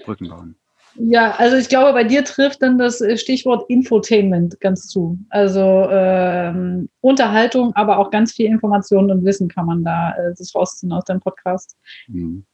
Brücken 0.04 0.28
bauen. 0.28 0.56
Ja, 0.94 1.34
also 1.36 1.56
ich 1.56 1.68
glaube, 1.68 1.92
bei 1.92 2.04
dir 2.04 2.24
trifft 2.24 2.62
dann 2.62 2.78
das 2.78 3.02
Stichwort 3.16 3.68
Infotainment 3.68 4.60
ganz 4.60 4.88
zu. 4.88 5.18
Also 5.30 5.86
ähm, 5.90 6.88
Unterhaltung, 7.00 7.72
aber 7.74 7.98
auch 7.98 8.10
ganz 8.10 8.32
viel 8.32 8.46
Informationen 8.46 9.10
und 9.10 9.24
Wissen 9.24 9.48
kann 9.48 9.66
man 9.66 9.84
da 9.84 10.14
äh, 10.16 10.34
sich 10.34 10.54
rausziehen 10.54 10.92
aus 10.92 11.04
deinem 11.04 11.20
Podcast. 11.20 11.76
Mhm. 12.08 12.44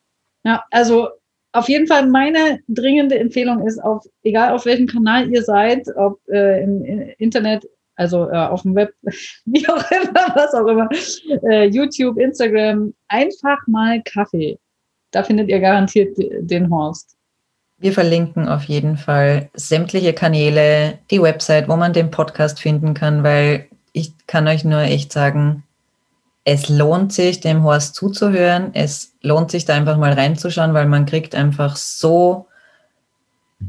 Ja, 0.44 0.64
also 0.70 1.08
auf 1.52 1.68
jeden 1.68 1.86
Fall 1.86 2.06
meine 2.06 2.60
dringende 2.68 3.18
Empfehlung 3.18 3.66
ist, 3.66 3.82
auf, 3.82 4.04
egal 4.24 4.52
auf 4.52 4.66
welchem 4.66 4.86
Kanal 4.86 5.32
ihr 5.32 5.42
seid, 5.42 5.86
ob 5.96 6.18
äh, 6.28 6.62
im 6.62 6.84
Internet, 7.18 7.64
also 7.94 8.28
äh, 8.28 8.36
auf 8.36 8.62
dem 8.62 8.74
Web, 8.74 8.92
wie 9.44 9.66
auch 9.68 9.90
immer, 9.90 10.34
was 10.34 10.52
auch 10.52 10.66
immer, 10.66 10.88
äh, 11.48 11.66
YouTube, 11.68 12.18
Instagram, 12.18 12.92
einfach 13.08 13.58
mal 13.68 14.02
Kaffee. 14.02 14.58
Da 15.12 15.22
findet 15.22 15.48
ihr 15.48 15.60
garantiert 15.60 16.16
den 16.18 16.68
Horst. 16.70 17.13
Wir 17.84 17.92
verlinken 17.92 18.48
auf 18.48 18.64
jeden 18.64 18.96
Fall 18.96 19.50
sämtliche 19.52 20.14
Kanäle, 20.14 21.00
die 21.10 21.20
Website, 21.20 21.68
wo 21.68 21.76
man 21.76 21.92
den 21.92 22.10
Podcast 22.10 22.58
finden 22.58 22.94
kann, 22.94 23.22
weil 23.24 23.66
ich 23.92 24.14
kann 24.26 24.48
euch 24.48 24.64
nur 24.64 24.80
echt 24.80 25.12
sagen, 25.12 25.64
es 26.44 26.70
lohnt 26.70 27.12
sich, 27.12 27.40
dem 27.40 27.62
Horst 27.62 27.94
zuzuhören. 27.94 28.70
Es 28.72 29.12
lohnt 29.20 29.50
sich, 29.50 29.66
da 29.66 29.74
einfach 29.74 29.98
mal 29.98 30.14
reinzuschauen, 30.14 30.72
weil 30.72 30.86
man 30.86 31.04
kriegt 31.04 31.34
einfach 31.34 31.76
so 31.76 32.46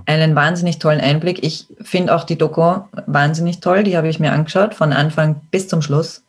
einen 0.05 0.33
wahnsinnig 0.33 0.79
tollen 0.79 1.01
Einblick. 1.01 1.43
Ich 1.43 1.67
finde 1.81 2.15
auch 2.15 2.23
die 2.23 2.37
Doku 2.37 2.83
wahnsinnig 3.07 3.59
toll. 3.59 3.83
Die 3.83 3.97
habe 3.97 4.07
ich 4.07 4.21
mir 4.21 4.31
angeschaut, 4.31 4.75
von 4.75 4.93
Anfang 4.93 5.41
bis 5.51 5.67
zum 5.67 5.81
Schluss, 5.81 6.23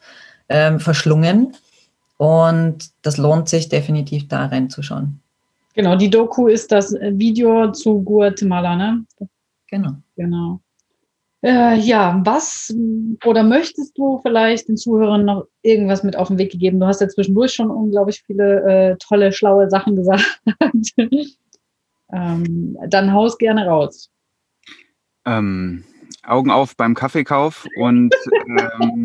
ähm, 0.48 0.80
verschlungen. 0.80 1.54
Und 2.16 2.90
das 3.02 3.16
lohnt 3.16 3.48
sich 3.48 3.68
definitiv, 3.68 4.26
da 4.26 4.46
reinzuschauen. 4.46 5.20
Genau, 5.76 5.94
die 5.94 6.08
Doku 6.08 6.48
ist 6.48 6.72
das 6.72 6.94
Video 6.94 7.70
zu 7.70 8.02
Guatemala, 8.02 8.76
ne? 8.76 9.04
Genau. 9.68 9.90
Genau. 10.16 10.60
Äh, 11.42 11.78
ja, 11.78 12.22
was 12.24 12.74
oder 13.26 13.42
möchtest 13.42 13.96
du 13.98 14.18
vielleicht 14.22 14.68
den 14.68 14.78
Zuhörern 14.78 15.26
noch 15.26 15.46
irgendwas 15.60 16.02
mit 16.02 16.16
auf 16.16 16.28
den 16.28 16.38
Weg 16.38 16.50
gegeben? 16.50 16.80
Du 16.80 16.86
hast 16.86 17.02
ja 17.02 17.08
zwischendurch 17.08 17.52
schon 17.52 17.70
unglaublich 17.70 18.22
viele 18.26 18.62
äh, 18.62 18.96
tolle, 18.96 19.32
schlaue 19.32 19.68
Sachen 19.68 19.96
gesagt. 19.96 20.40
ähm, 22.10 22.78
dann 22.88 23.12
haus 23.12 23.36
gerne 23.36 23.66
raus. 23.66 24.10
Ähm, 25.26 25.84
Augen 26.22 26.50
auf 26.50 26.74
beim 26.74 26.94
Kaffeekauf 26.94 27.66
und 27.76 28.14
ähm, 28.58 29.04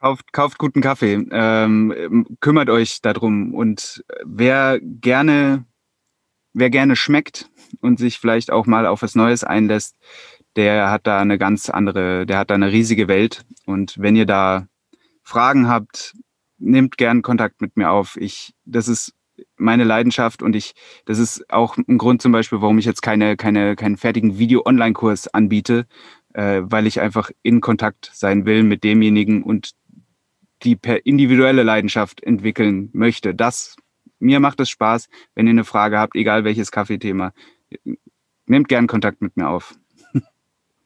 kauft, 0.00 0.32
kauft, 0.32 0.58
guten 0.58 0.80
Kaffee. 0.80 1.26
Ähm, 1.30 2.26
kümmert 2.40 2.70
euch 2.70 3.00
darum 3.02 3.54
und 3.54 4.04
wer 4.24 4.78
gerne, 4.80 5.64
wer 6.52 6.70
gerne 6.70 6.96
schmeckt, 6.96 7.50
und 7.80 7.98
sich 7.98 8.18
vielleicht 8.18 8.50
auch 8.50 8.66
mal 8.66 8.86
auf 8.86 9.02
was 9.02 9.14
Neues 9.14 9.44
einlässt, 9.44 9.96
der 10.56 10.90
hat 10.90 11.06
da 11.06 11.20
eine 11.20 11.38
ganz 11.38 11.68
andere, 11.68 12.26
der 12.26 12.38
hat 12.38 12.50
da 12.50 12.54
eine 12.54 12.72
riesige 12.72 13.08
Welt. 13.08 13.44
Und 13.66 13.96
wenn 13.98 14.16
ihr 14.16 14.26
da 14.26 14.66
Fragen 15.22 15.68
habt, 15.68 16.14
nehmt 16.58 16.96
gern 16.96 17.22
Kontakt 17.22 17.60
mit 17.60 17.76
mir 17.76 17.90
auf. 17.90 18.16
Ich, 18.16 18.54
das 18.64 18.88
ist 18.88 19.12
meine 19.58 19.84
Leidenschaft 19.84 20.42
und 20.42 20.56
ich, 20.56 20.74
das 21.04 21.18
ist 21.18 21.50
auch 21.50 21.76
ein 21.76 21.98
Grund 21.98 22.22
zum 22.22 22.32
Beispiel, 22.32 22.62
warum 22.62 22.78
ich 22.78 22.86
jetzt 22.86 23.02
keine, 23.02 23.36
keine, 23.36 23.76
keinen 23.76 23.98
fertigen 23.98 24.38
Video-Online-Kurs 24.38 25.28
anbiete, 25.28 25.86
äh, 26.32 26.62
weil 26.64 26.86
ich 26.86 27.00
einfach 27.00 27.30
in 27.42 27.60
Kontakt 27.60 28.10
sein 28.14 28.46
will 28.46 28.62
mit 28.62 28.82
demjenigen 28.82 29.42
und 29.42 29.72
die 30.62 30.76
per 30.76 31.04
individuelle 31.06 31.62
Leidenschaft 31.62 32.22
entwickeln 32.22 32.90
möchte. 32.92 33.34
Das, 33.34 33.76
mir 34.18 34.40
macht 34.40 34.60
es 34.60 34.70
Spaß, 34.70 35.08
wenn 35.34 35.46
ihr 35.46 35.50
eine 35.50 35.64
Frage 35.64 35.98
habt, 35.98 36.16
egal 36.16 36.44
welches 36.44 36.70
Kaffeethema 36.70 37.32
nehmt 38.46 38.68
gern 38.68 38.86
Kontakt 38.86 39.20
mit 39.20 39.36
mir 39.36 39.48
auf. 39.48 39.74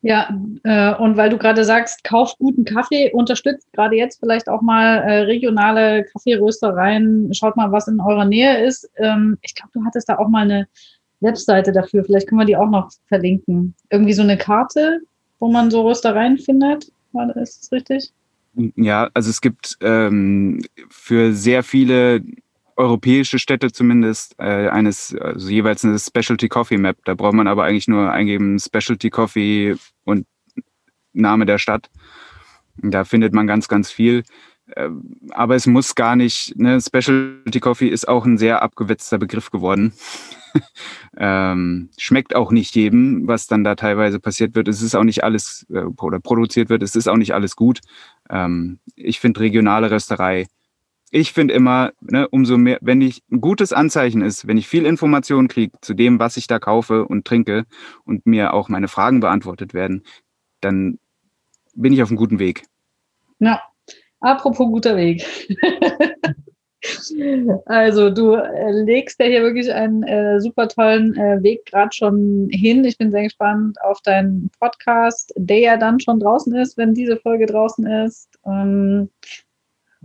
Ja, 0.03 0.35
äh, 0.62 0.95
und 0.95 1.18
weil 1.18 1.29
du 1.29 1.37
gerade 1.37 1.62
sagst, 1.62 2.05
kauft 2.05 2.39
guten 2.39 2.64
Kaffee, 2.64 3.12
unterstützt 3.12 3.71
gerade 3.75 3.97
jetzt 3.97 4.18
vielleicht 4.18 4.49
auch 4.49 4.62
mal 4.62 4.97
äh, 4.97 5.18
regionale 5.25 6.05
Kaffeeröstereien, 6.05 7.35
schaut 7.35 7.55
mal, 7.55 7.71
was 7.71 7.87
in 7.87 8.01
eurer 8.01 8.25
Nähe 8.25 8.64
ist. 8.64 8.91
Ähm, 8.97 9.37
ich 9.43 9.55
glaube, 9.55 9.73
du 9.75 9.85
hattest 9.85 10.09
da 10.09 10.16
auch 10.16 10.31
mal 10.31 10.45
eine 10.45 10.68
Webseite 11.21 11.73
dafür, 11.73 12.03
vielleicht 12.03 12.29
können 12.29 12.41
wir 12.41 12.47
die 12.47 12.57
auch 12.57 12.71
noch 12.71 12.91
verlinken. 13.09 13.75
Irgendwie 13.91 14.14
so 14.14 14.23
eine 14.23 14.39
Karte, 14.39 15.01
wo 15.39 15.51
man 15.51 15.71
so 15.71 15.87
Röstereien 15.87 16.39
findet. 16.39 16.91
Ist 17.35 17.64
das 17.64 17.68
richtig? 17.71 18.11
Ja, 18.55 19.11
also 19.14 19.30
es 19.30 19.40
gibt 19.40 19.76
ähm, 19.80 20.61
für 20.88 21.32
sehr 21.32 21.62
viele 21.62 22.22
europäische 22.76 23.38
Städte 23.38 23.70
zumindest 23.70 24.34
äh, 24.38 24.68
eines, 24.68 25.14
also 25.14 25.48
jeweils 25.51 25.84
eine 25.84 25.98
Specialty 25.98 26.48
Coffee 26.48 26.78
Map. 26.78 26.96
Da 27.05 27.14
braucht 27.14 27.34
man 27.34 27.46
aber 27.46 27.64
eigentlich 27.64 27.88
nur 27.88 28.11
eingeben 28.11 28.59
Specialty 28.59 29.11
Coffee 29.11 29.76
und 30.05 30.26
Name 31.12 31.46
der 31.46 31.59
Stadt. 31.59 31.90
Da 32.78 33.05
findet 33.05 33.34
man 33.34 33.46
ganz, 33.46 33.68
ganz 33.68 33.90
viel. 33.90 34.22
Äh, 34.77 34.91
aber 35.31 35.57
es 35.57 35.66
muss 35.66 35.95
gar 35.95 36.16
nicht, 36.16 36.57
ne? 36.57 36.81
Specialty 36.81 37.61
Coffee 37.61 37.89
ist 37.89 38.09
auch 38.09 38.25
ein 38.25 38.39
sehr 38.39 38.62
abgewetzter 38.62 39.18
Begriff 39.18 39.51
geworden. 39.51 39.93
ähm, 41.16 41.91
schmeckt 41.97 42.35
auch 42.35 42.51
nicht 42.51 42.75
jedem, 42.75 43.29
was 43.29 43.47
dann 43.47 43.64
da 43.64 43.75
teilweise 43.75 44.18
passiert 44.18 44.55
wird. 44.55 44.68
Es 44.68 44.83
ist 44.83 44.95
auch 44.95 45.05
nicht 45.05 45.23
alles 45.23 45.66
äh, 45.71 45.85
oder 46.01 46.21
produziert 46.21 46.68
wird, 46.68 46.83
es 46.83 46.97
ist 46.97 47.09
auch 47.09 47.16
nicht 47.16 47.35
alles 47.35 47.57
gut. 47.57 47.81
Ähm, 48.29 48.79
ich 48.97 49.21
finde 49.21 49.41
regionale 49.41 49.91
Rösterei 49.91 50.47
ich 51.11 51.33
finde 51.33 51.55
immer, 51.55 51.93
ne, 52.01 52.29
umso 52.29 52.57
mehr, 52.57 52.79
wenn 52.81 53.01
ich 53.01 53.23
ein 53.31 53.41
gutes 53.41 53.73
Anzeichen 53.73 54.23
ist, 54.23 54.47
wenn 54.47 54.57
ich 54.57 54.68
viel 54.68 54.87
Information 54.87 55.49
kriege 55.49 55.73
zu 55.81 55.95
dem, 55.95 56.21
was 56.21 56.37
ich 56.37 56.47
da 56.47 56.59
kaufe 56.59 57.05
und 57.05 57.27
trinke 57.27 57.66
und 58.05 58.27
mir 58.27 58.55
auch 58.55 58.68
meine 58.68 58.89
Fragen 58.89 59.21
beantwortet 59.21 59.75
werden, 59.75 60.05
dann 60.61 60.99
bin 61.75 61.93
ich 61.93 62.03
auf 62.03 62.11
einem 62.11 62.16
guten 62.16 62.39
Weg. 62.39 62.64
Ja, 63.41 63.61
apropos 64.21 64.68
guter 64.68 64.97
Weg. 64.97 65.27
also 67.66 68.11
du 68.11 68.35
äh, 68.35 68.73
legst 68.85 69.21
ja 69.21 69.27
hier 69.27 69.43
wirklich 69.43 69.73
einen 69.73 70.03
äh, 70.05 70.41
super 70.41 70.68
tollen 70.68 71.14
äh, 71.16 71.43
Weg 71.43 71.66
gerade 71.66 71.93
schon 71.93 72.49
hin. 72.51 72.85
Ich 72.85 72.97
bin 72.97 73.11
sehr 73.11 73.25
gespannt 73.25 73.81
auf 73.83 74.01
deinen 74.03 74.51
Podcast, 74.59 75.33
der 75.37 75.59
ja 75.59 75.77
dann 75.77 76.01
schon 76.01 76.21
draußen 76.21 76.55
ist, 76.57 76.79
wenn 76.79 76.95
diese 76.95 77.18
Folge 77.18 77.47
draußen 77.47 77.87
ist. 77.87 78.31
Ähm, 78.47 79.11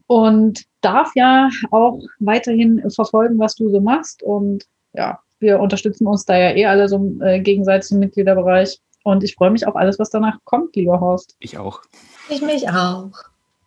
und 0.08 0.66
darf 0.82 1.12
ja 1.16 1.50
auch 1.72 2.00
weiterhin 2.20 2.90
verfolgen, 2.92 3.40
was 3.40 3.56
du 3.56 3.70
so 3.70 3.80
machst. 3.80 4.22
Und 4.22 4.66
ja, 4.94 5.20
wir 5.40 5.60
unterstützen 5.60 6.08
uns 6.08 6.26
da 6.26 6.38
ja 6.38 6.56
eh 6.56 6.66
alle 6.66 6.90
so 6.90 7.18
äh, 7.22 7.40
gegenseitig 7.40 7.92
im 7.92 8.00
Mitgliederbereich. 8.00 8.80
Und 9.04 9.24
ich 9.24 9.36
freue 9.36 9.52
mich 9.52 9.68
auf 9.68 9.76
alles, 9.76 10.00
was 10.00 10.10
danach 10.10 10.38
kommt, 10.44 10.76
lieber 10.76 11.00
Horst. 11.00 11.36
Ich 11.40 11.58
auch. 11.58 11.82
Ich 12.30 12.42
mich 12.42 12.70
auch. 12.70 13.12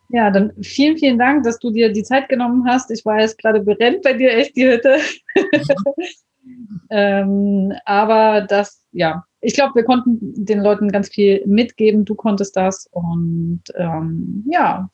Ja, 0.09 0.31
dann 0.31 0.51
vielen, 0.61 0.97
vielen 0.97 1.19
Dank, 1.19 1.43
dass 1.43 1.59
du 1.59 1.69
dir 1.69 1.91
die 1.91 2.03
Zeit 2.03 2.29
genommen 2.29 2.65
hast. 2.67 2.89
Ich 2.89 3.05
weiß, 3.05 3.37
gerade 3.37 3.61
brennt 3.61 4.01
bei 4.01 4.13
dir 4.13 4.35
echt 4.35 4.55
die 4.55 4.67
Hütte. 4.67 4.97
ähm, 6.89 7.73
aber 7.85 8.41
das, 8.41 8.83
ja, 8.91 9.23
ich 9.41 9.53
glaube, 9.53 9.75
wir 9.75 9.83
konnten 9.83 10.17
den 10.45 10.61
Leuten 10.61 10.89
ganz 10.89 11.09
viel 11.09 11.45
mitgeben. 11.45 12.05
Du 12.05 12.15
konntest 12.15 12.57
das. 12.57 12.87
Und 12.91 13.61
ähm, 13.75 14.43
ja, 14.49 14.89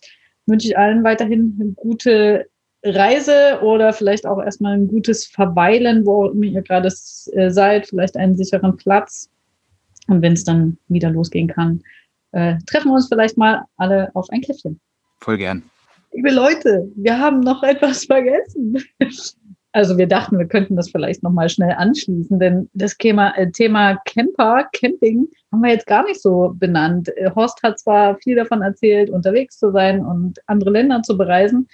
wünsche 0.45 0.68
ich 0.68 0.78
allen 0.78 1.03
weiterhin 1.03 1.57
eine 1.59 1.72
gute 1.72 2.47
Reise 2.84 3.59
oder 3.63 3.93
vielleicht 3.93 4.28
auch 4.28 4.41
erstmal 4.41 4.74
ein 4.74 4.88
gutes 4.88 5.26
Verweilen, 5.26 6.05
wo 6.05 6.30
ihr 6.32 6.61
gerade 6.61 6.89
äh, 7.32 7.49
seid, 7.49 7.88
vielleicht 7.88 8.18
einen 8.18 8.36
sicheren 8.36 8.76
Platz. 8.76 9.30
Und 10.07 10.22
wenn 10.22 10.34
es 10.34 10.43
dann 10.43 10.78
wieder 10.88 11.09
losgehen 11.09 11.47
kann, 11.47 11.82
äh, 12.34 12.57
treffen 12.68 12.89
wir 12.89 12.95
uns 12.95 13.07
vielleicht 13.07 13.38
mal 13.38 13.63
alle 13.78 14.11
auf 14.13 14.30
ein 14.30 14.41
Käffchen. 14.41 14.80
Voll 15.20 15.38
gern. 15.38 15.63
Liebe 16.13 16.32
Leute, 16.32 16.89
wir 16.95 17.20
haben 17.20 17.41
noch 17.41 17.63
etwas 17.63 18.05
vergessen. 18.05 18.78
Also 19.74 19.97
wir 19.97 20.07
dachten, 20.07 20.39
wir 20.39 20.47
könnten 20.47 20.78
das 20.78 20.89
vielleicht 20.89 21.22
nochmal 21.22 21.49
schnell 21.49 21.74
anschließen, 21.74 22.39
denn 22.39 22.70
das 22.74 22.97
Thema, 22.97 23.36
äh, 23.36 23.51
Thema 23.51 23.97
Camper, 24.05 24.70
Camping 24.72 25.28
haben 25.51 25.61
wir 25.61 25.72
jetzt 25.72 25.88
gar 25.88 26.05
nicht 26.05 26.22
so 26.22 26.53
benannt. 26.55 27.09
Äh, 27.18 27.30
Horst 27.36 27.61
hat 27.61 27.80
zwar 27.80 28.18
viel 28.20 28.38
davon 28.38 28.61
erzählt, 28.61 29.09
unterwegs 29.09 29.59
zu 29.59 29.72
sein 29.72 30.05
und 30.05 30.39
andere 30.47 30.70
Länder 30.70 31.01
zu 31.01 31.18
bereisen, 31.18 31.68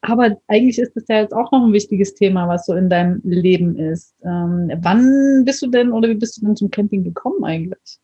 aber 0.00 0.36
eigentlich 0.46 0.78
ist 0.78 0.94
das 0.94 1.04
ja 1.08 1.20
jetzt 1.20 1.34
auch 1.34 1.50
noch 1.50 1.64
ein 1.64 1.72
wichtiges 1.72 2.14
Thema, 2.14 2.48
was 2.48 2.66
so 2.66 2.74
in 2.74 2.88
deinem 2.88 3.20
Leben 3.24 3.76
ist. 3.76 4.14
Ähm, 4.24 4.72
wann 4.80 5.44
bist 5.44 5.62
du 5.62 5.68
denn 5.68 5.92
oder 5.92 6.08
wie 6.08 6.14
bist 6.14 6.36
du 6.36 6.46
denn 6.46 6.56
zum 6.56 6.70
Camping 6.70 7.02
gekommen 7.02 7.44
eigentlich? 7.44 7.98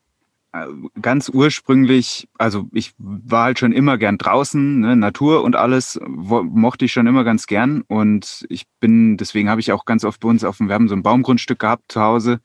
Äh, 0.55 0.67
ganz 1.03 1.29
ursprünglich, 1.29 2.29
also 2.39 2.69
ich 2.73 2.95
war 2.99 3.45
halt 3.45 3.59
schon 3.59 3.73
immer 3.73 3.99
gern 3.99 4.19
draußen, 4.19 4.81
ne, 4.81 4.95
Natur 4.95 5.43
und 5.43 5.57
alles 5.57 5.99
mochte 6.07 6.85
ich 6.85 6.93
schon 6.93 7.09
immer 7.09 7.25
ganz 7.25 7.49
gern 7.49 7.83
und 7.89 8.47
ich 8.49 8.67
bin, 8.79 9.17
deswegen 9.17 9.51
habe 9.51 9.61
ich 9.61 9.73
auch 9.73 9.85
ganz 9.85 10.05
oft 10.05 10.21
bei 10.21 10.29
uns 10.29 10.45
auf 10.45 10.59
dem, 10.59 10.69
wir 10.69 10.77
haben 10.77 10.89
so 10.89 10.95
ein 10.95 11.03
Baumgrundstück 11.03 11.59
gehabt 11.59 11.91
zu 11.91 12.01
Hause. 12.01 12.41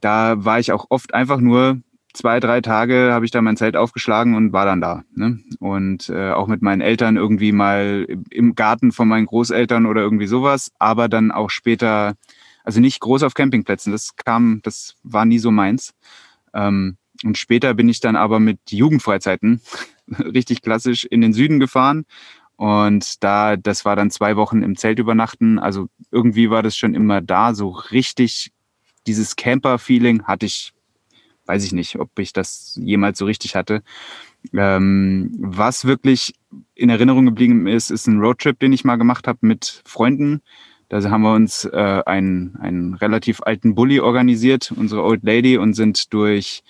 Da 0.00 0.44
war 0.44 0.60
ich 0.60 0.70
auch 0.70 0.86
oft 0.88 1.12
einfach 1.12 1.40
nur 1.40 1.80
zwei, 2.14 2.38
drei 2.38 2.60
Tage 2.60 3.10
habe 3.12 3.24
ich 3.24 3.32
da 3.32 3.42
mein 3.42 3.56
Zelt 3.56 3.76
aufgeschlagen 3.76 4.36
und 4.36 4.52
war 4.52 4.64
dann 4.64 4.80
da. 4.80 5.02
Ne? 5.12 5.40
Und 5.58 6.10
äh, 6.10 6.30
auch 6.30 6.46
mit 6.46 6.62
meinen 6.62 6.80
Eltern 6.80 7.16
irgendwie 7.16 7.50
mal 7.50 8.06
im 8.30 8.54
Garten 8.54 8.92
von 8.92 9.08
meinen 9.08 9.26
Großeltern 9.26 9.86
oder 9.86 10.00
irgendwie 10.00 10.28
sowas, 10.28 10.70
aber 10.78 11.08
dann 11.08 11.32
auch 11.32 11.50
später, 11.50 12.14
also 12.62 12.78
nicht 12.80 13.00
groß 13.00 13.24
auf 13.24 13.34
Campingplätzen, 13.34 13.90
das 13.90 14.14
kam, 14.14 14.60
das 14.62 14.94
war 15.02 15.24
nie 15.24 15.40
so 15.40 15.50
meins. 15.50 15.92
Ähm, 16.54 16.96
und 17.24 17.36
später 17.38 17.74
bin 17.74 17.88
ich 17.88 18.00
dann 18.00 18.16
aber 18.16 18.40
mit 18.40 18.58
Jugendfreizeiten 18.70 19.60
richtig 20.18 20.62
klassisch 20.62 21.04
in 21.04 21.20
den 21.20 21.32
Süden 21.32 21.60
gefahren. 21.60 22.04
Und 22.56 23.22
da, 23.24 23.56
das 23.56 23.84
war 23.84 23.96
dann 23.96 24.10
zwei 24.10 24.36
Wochen 24.36 24.62
im 24.62 24.76
Zelt 24.76 24.98
übernachten. 24.98 25.58
Also 25.58 25.88
irgendwie 26.10 26.50
war 26.50 26.62
das 26.62 26.76
schon 26.76 26.94
immer 26.94 27.20
da. 27.22 27.54
So 27.54 27.70
richtig 27.70 28.52
dieses 29.06 29.36
Camper-Feeling 29.36 30.24
hatte 30.24 30.46
ich, 30.46 30.72
weiß 31.46 31.64
ich 31.64 31.72
nicht, 31.72 31.98
ob 31.98 32.18
ich 32.18 32.32
das 32.32 32.78
jemals 32.82 33.18
so 33.18 33.24
richtig 33.24 33.54
hatte. 33.56 33.82
Ähm, 34.52 35.34
was 35.38 35.84
wirklich 35.84 36.34
in 36.74 36.90
Erinnerung 36.90 37.26
geblieben 37.26 37.66
ist, 37.66 37.90
ist 37.90 38.06
ein 38.06 38.20
Roadtrip, 38.20 38.58
den 38.58 38.72
ich 38.72 38.84
mal 38.84 38.96
gemacht 38.96 39.26
habe 39.26 39.38
mit 39.42 39.82
Freunden. 39.86 40.42
Da 40.90 41.00
haben 41.08 41.22
wir 41.22 41.32
uns 41.32 41.64
äh, 41.64 42.02
einen, 42.04 42.56
einen 42.56 42.92
relativ 42.94 43.40
alten 43.42 43.76
Bulli 43.76 44.00
organisiert, 44.00 44.72
unsere 44.76 45.04
Old 45.04 45.22
Lady, 45.22 45.56
und 45.56 45.74
sind 45.74 46.12
durch 46.12 46.64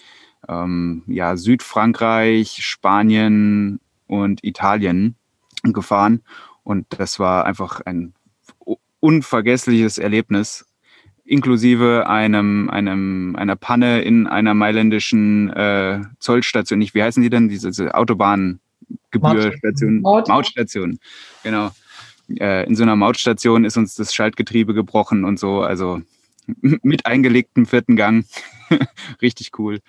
ähm, 0.46 1.02
ja, 1.06 1.38
Südfrankreich, 1.38 2.58
Spanien 2.60 3.80
und 4.06 4.44
Italien 4.44 5.14
gefahren. 5.62 6.20
Und 6.64 6.86
das 6.90 7.18
war 7.18 7.46
einfach 7.46 7.80
ein 7.80 8.12
unvergessliches 9.00 9.96
Erlebnis, 9.96 10.66
inklusive 11.24 12.06
einem, 12.06 12.68
einem, 12.68 13.34
einer 13.36 13.56
Panne 13.56 14.02
in 14.02 14.26
einer 14.26 14.52
mailändischen 14.52 15.48
äh, 15.48 16.02
Zollstation. 16.18 16.78
Nicht, 16.78 16.94
wie 16.94 17.02
heißen 17.02 17.22
die 17.22 17.30
denn? 17.30 17.48
Diese, 17.48 17.68
diese 17.68 17.94
Autobahngebührstation. 17.94 20.02
Maut. 20.02 20.28
Mautstation. 20.28 20.98
Genau. 21.42 21.70
Äh, 22.38 22.66
in 22.66 22.76
so 22.76 22.82
einer 22.82 22.96
Mautstation 22.96 23.64
ist 23.64 23.76
uns 23.76 23.94
das 23.94 24.14
Schaltgetriebe 24.14 24.74
gebrochen 24.74 25.24
und 25.24 25.38
so. 25.38 25.62
Also 25.62 26.00
mit 26.60 27.06
eingelegtem 27.06 27.66
vierten 27.66 27.96
Gang. 27.96 28.24
Richtig 29.22 29.52
cool. 29.58 29.80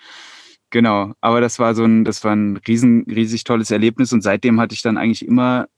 Genau, 0.70 1.12
aber 1.20 1.42
das 1.42 1.58
war 1.58 1.74
so 1.74 1.84
ein, 1.84 2.04
das 2.04 2.24
war 2.24 2.34
ein 2.34 2.56
riesen, 2.56 3.04
riesig 3.04 3.44
tolles 3.44 3.70
Erlebnis 3.70 4.12
und 4.12 4.22
seitdem 4.22 4.58
hatte 4.58 4.74
ich 4.74 4.80
dann 4.80 4.96
eigentlich 4.96 5.26
immer 5.26 5.68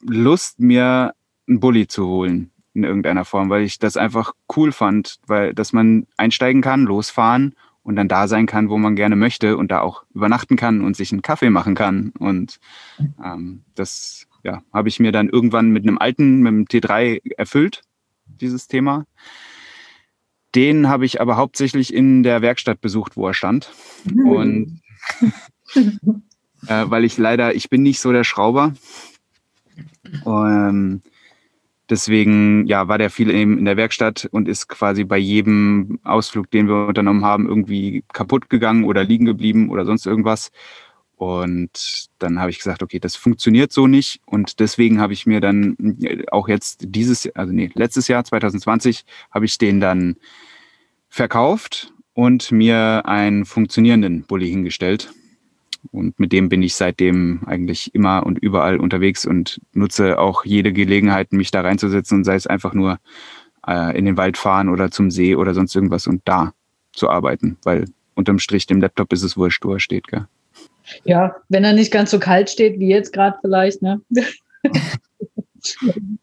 Lust, 0.00 0.58
mir 0.58 1.14
einen 1.46 1.60
Bulli 1.60 1.86
zu 1.86 2.06
holen 2.06 2.50
in 2.72 2.82
irgendeiner 2.82 3.24
Form, 3.24 3.48
weil 3.48 3.62
ich 3.62 3.78
das 3.78 3.96
einfach 3.96 4.32
cool 4.56 4.72
fand, 4.72 5.18
weil 5.26 5.54
dass 5.54 5.72
man 5.72 6.08
einsteigen 6.16 6.62
kann, 6.62 6.82
losfahren 6.82 7.54
und 7.84 7.94
dann 7.94 8.08
da 8.08 8.26
sein 8.26 8.46
kann, 8.46 8.70
wo 8.70 8.78
man 8.78 8.96
gerne 8.96 9.14
möchte 9.14 9.56
und 9.56 9.70
da 9.70 9.80
auch 9.80 10.04
übernachten 10.14 10.56
kann 10.56 10.80
und 10.80 10.96
sich 10.96 11.12
einen 11.12 11.22
Kaffee 11.22 11.50
machen 11.50 11.76
kann. 11.76 12.12
Und 12.18 12.58
ähm, 13.24 13.62
das 13.76 14.26
ja, 14.44 14.62
habe 14.72 14.88
ich 14.88 15.00
mir 15.00 15.10
dann 15.10 15.28
irgendwann 15.28 15.70
mit 15.70 15.84
einem 15.84 15.98
alten, 15.98 16.40
mit 16.40 16.52
dem 16.52 16.64
T3 16.66 17.20
erfüllt, 17.36 17.82
dieses 18.26 18.68
Thema. 18.68 19.06
Den 20.54 20.88
habe 20.88 21.04
ich 21.04 21.20
aber 21.20 21.36
hauptsächlich 21.36 21.92
in 21.92 22.22
der 22.22 22.42
Werkstatt 22.42 22.80
besucht, 22.80 23.16
wo 23.16 23.26
er 23.26 23.34
stand. 23.34 23.72
Mhm. 24.04 24.28
Und 24.28 24.80
äh, 25.74 26.84
weil 26.86 27.04
ich 27.04 27.18
leider, 27.18 27.54
ich 27.54 27.70
bin 27.70 27.82
nicht 27.82 28.00
so 28.00 28.12
der 28.12 28.22
Schrauber. 28.24 28.74
Ähm, 30.24 31.02
deswegen 31.90 32.66
ja, 32.66 32.86
war 32.86 32.98
der 32.98 33.10
viel 33.10 33.30
eben 33.30 33.58
in 33.58 33.64
der 33.64 33.76
Werkstatt 33.76 34.28
und 34.30 34.46
ist 34.46 34.68
quasi 34.68 35.04
bei 35.04 35.18
jedem 35.18 35.98
Ausflug, 36.04 36.50
den 36.50 36.68
wir 36.68 36.86
unternommen 36.86 37.24
haben, 37.24 37.48
irgendwie 37.48 38.04
kaputt 38.12 38.48
gegangen 38.48 38.84
oder 38.84 39.02
liegen 39.02 39.24
geblieben 39.24 39.70
oder 39.70 39.84
sonst 39.84 40.06
irgendwas. 40.06 40.52
Und 41.16 42.06
dann 42.18 42.40
habe 42.40 42.50
ich 42.50 42.58
gesagt, 42.58 42.82
okay, 42.82 42.98
das 42.98 43.16
funktioniert 43.16 43.72
so 43.72 43.86
nicht. 43.86 44.20
Und 44.26 44.60
deswegen 44.60 45.00
habe 45.00 45.12
ich 45.12 45.26
mir 45.26 45.40
dann 45.40 45.76
auch 46.30 46.48
jetzt 46.48 46.84
dieses, 46.88 47.28
also 47.34 47.52
nee, 47.52 47.70
letztes 47.74 48.08
Jahr, 48.08 48.24
2020, 48.24 49.04
habe 49.30 49.44
ich 49.44 49.58
den 49.58 49.80
dann 49.80 50.16
verkauft 51.08 51.92
und 52.14 52.50
mir 52.50 53.02
einen 53.06 53.44
funktionierenden 53.44 54.24
Bulli 54.24 54.48
hingestellt. 54.50 55.12
Und 55.92 56.18
mit 56.18 56.32
dem 56.32 56.48
bin 56.48 56.62
ich 56.62 56.74
seitdem 56.74 57.42
eigentlich 57.46 57.94
immer 57.94 58.24
und 58.24 58.38
überall 58.38 58.78
unterwegs 58.78 59.26
und 59.26 59.60
nutze 59.72 60.18
auch 60.18 60.44
jede 60.44 60.72
Gelegenheit, 60.72 61.32
mich 61.32 61.50
da 61.50 61.60
reinzusetzen 61.60 62.18
und 62.18 62.24
sei 62.24 62.34
es 62.34 62.46
einfach 62.46 62.74
nur 62.74 62.98
äh, 63.66 63.96
in 63.96 64.04
den 64.04 64.16
Wald 64.16 64.38
fahren 64.38 64.68
oder 64.68 64.90
zum 64.90 65.10
See 65.10 65.36
oder 65.36 65.54
sonst 65.54 65.74
irgendwas 65.74 66.06
und 66.06 66.22
da 66.24 66.54
zu 66.92 67.10
arbeiten, 67.10 67.58
weil 67.64 67.86
unterm 68.14 68.38
Strich 68.38 68.66
dem 68.66 68.80
Laptop 68.80 69.12
ist 69.12 69.22
es 69.22 69.36
wurscht, 69.36 69.64
wo 69.64 69.74
er 69.74 69.80
steht. 69.80 70.08
Gell? 70.08 70.26
Ja, 71.04 71.36
wenn 71.48 71.64
er 71.64 71.72
nicht 71.72 71.92
ganz 71.92 72.10
so 72.10 72.18
kalt 72.18 72.50
steht 72.50 72.78
wie 72.78 72.88
jetzt 72.88 73.12
gerade 73.12 73.36
vielleicht, 73.40 73.82
ne? 73.82 74.00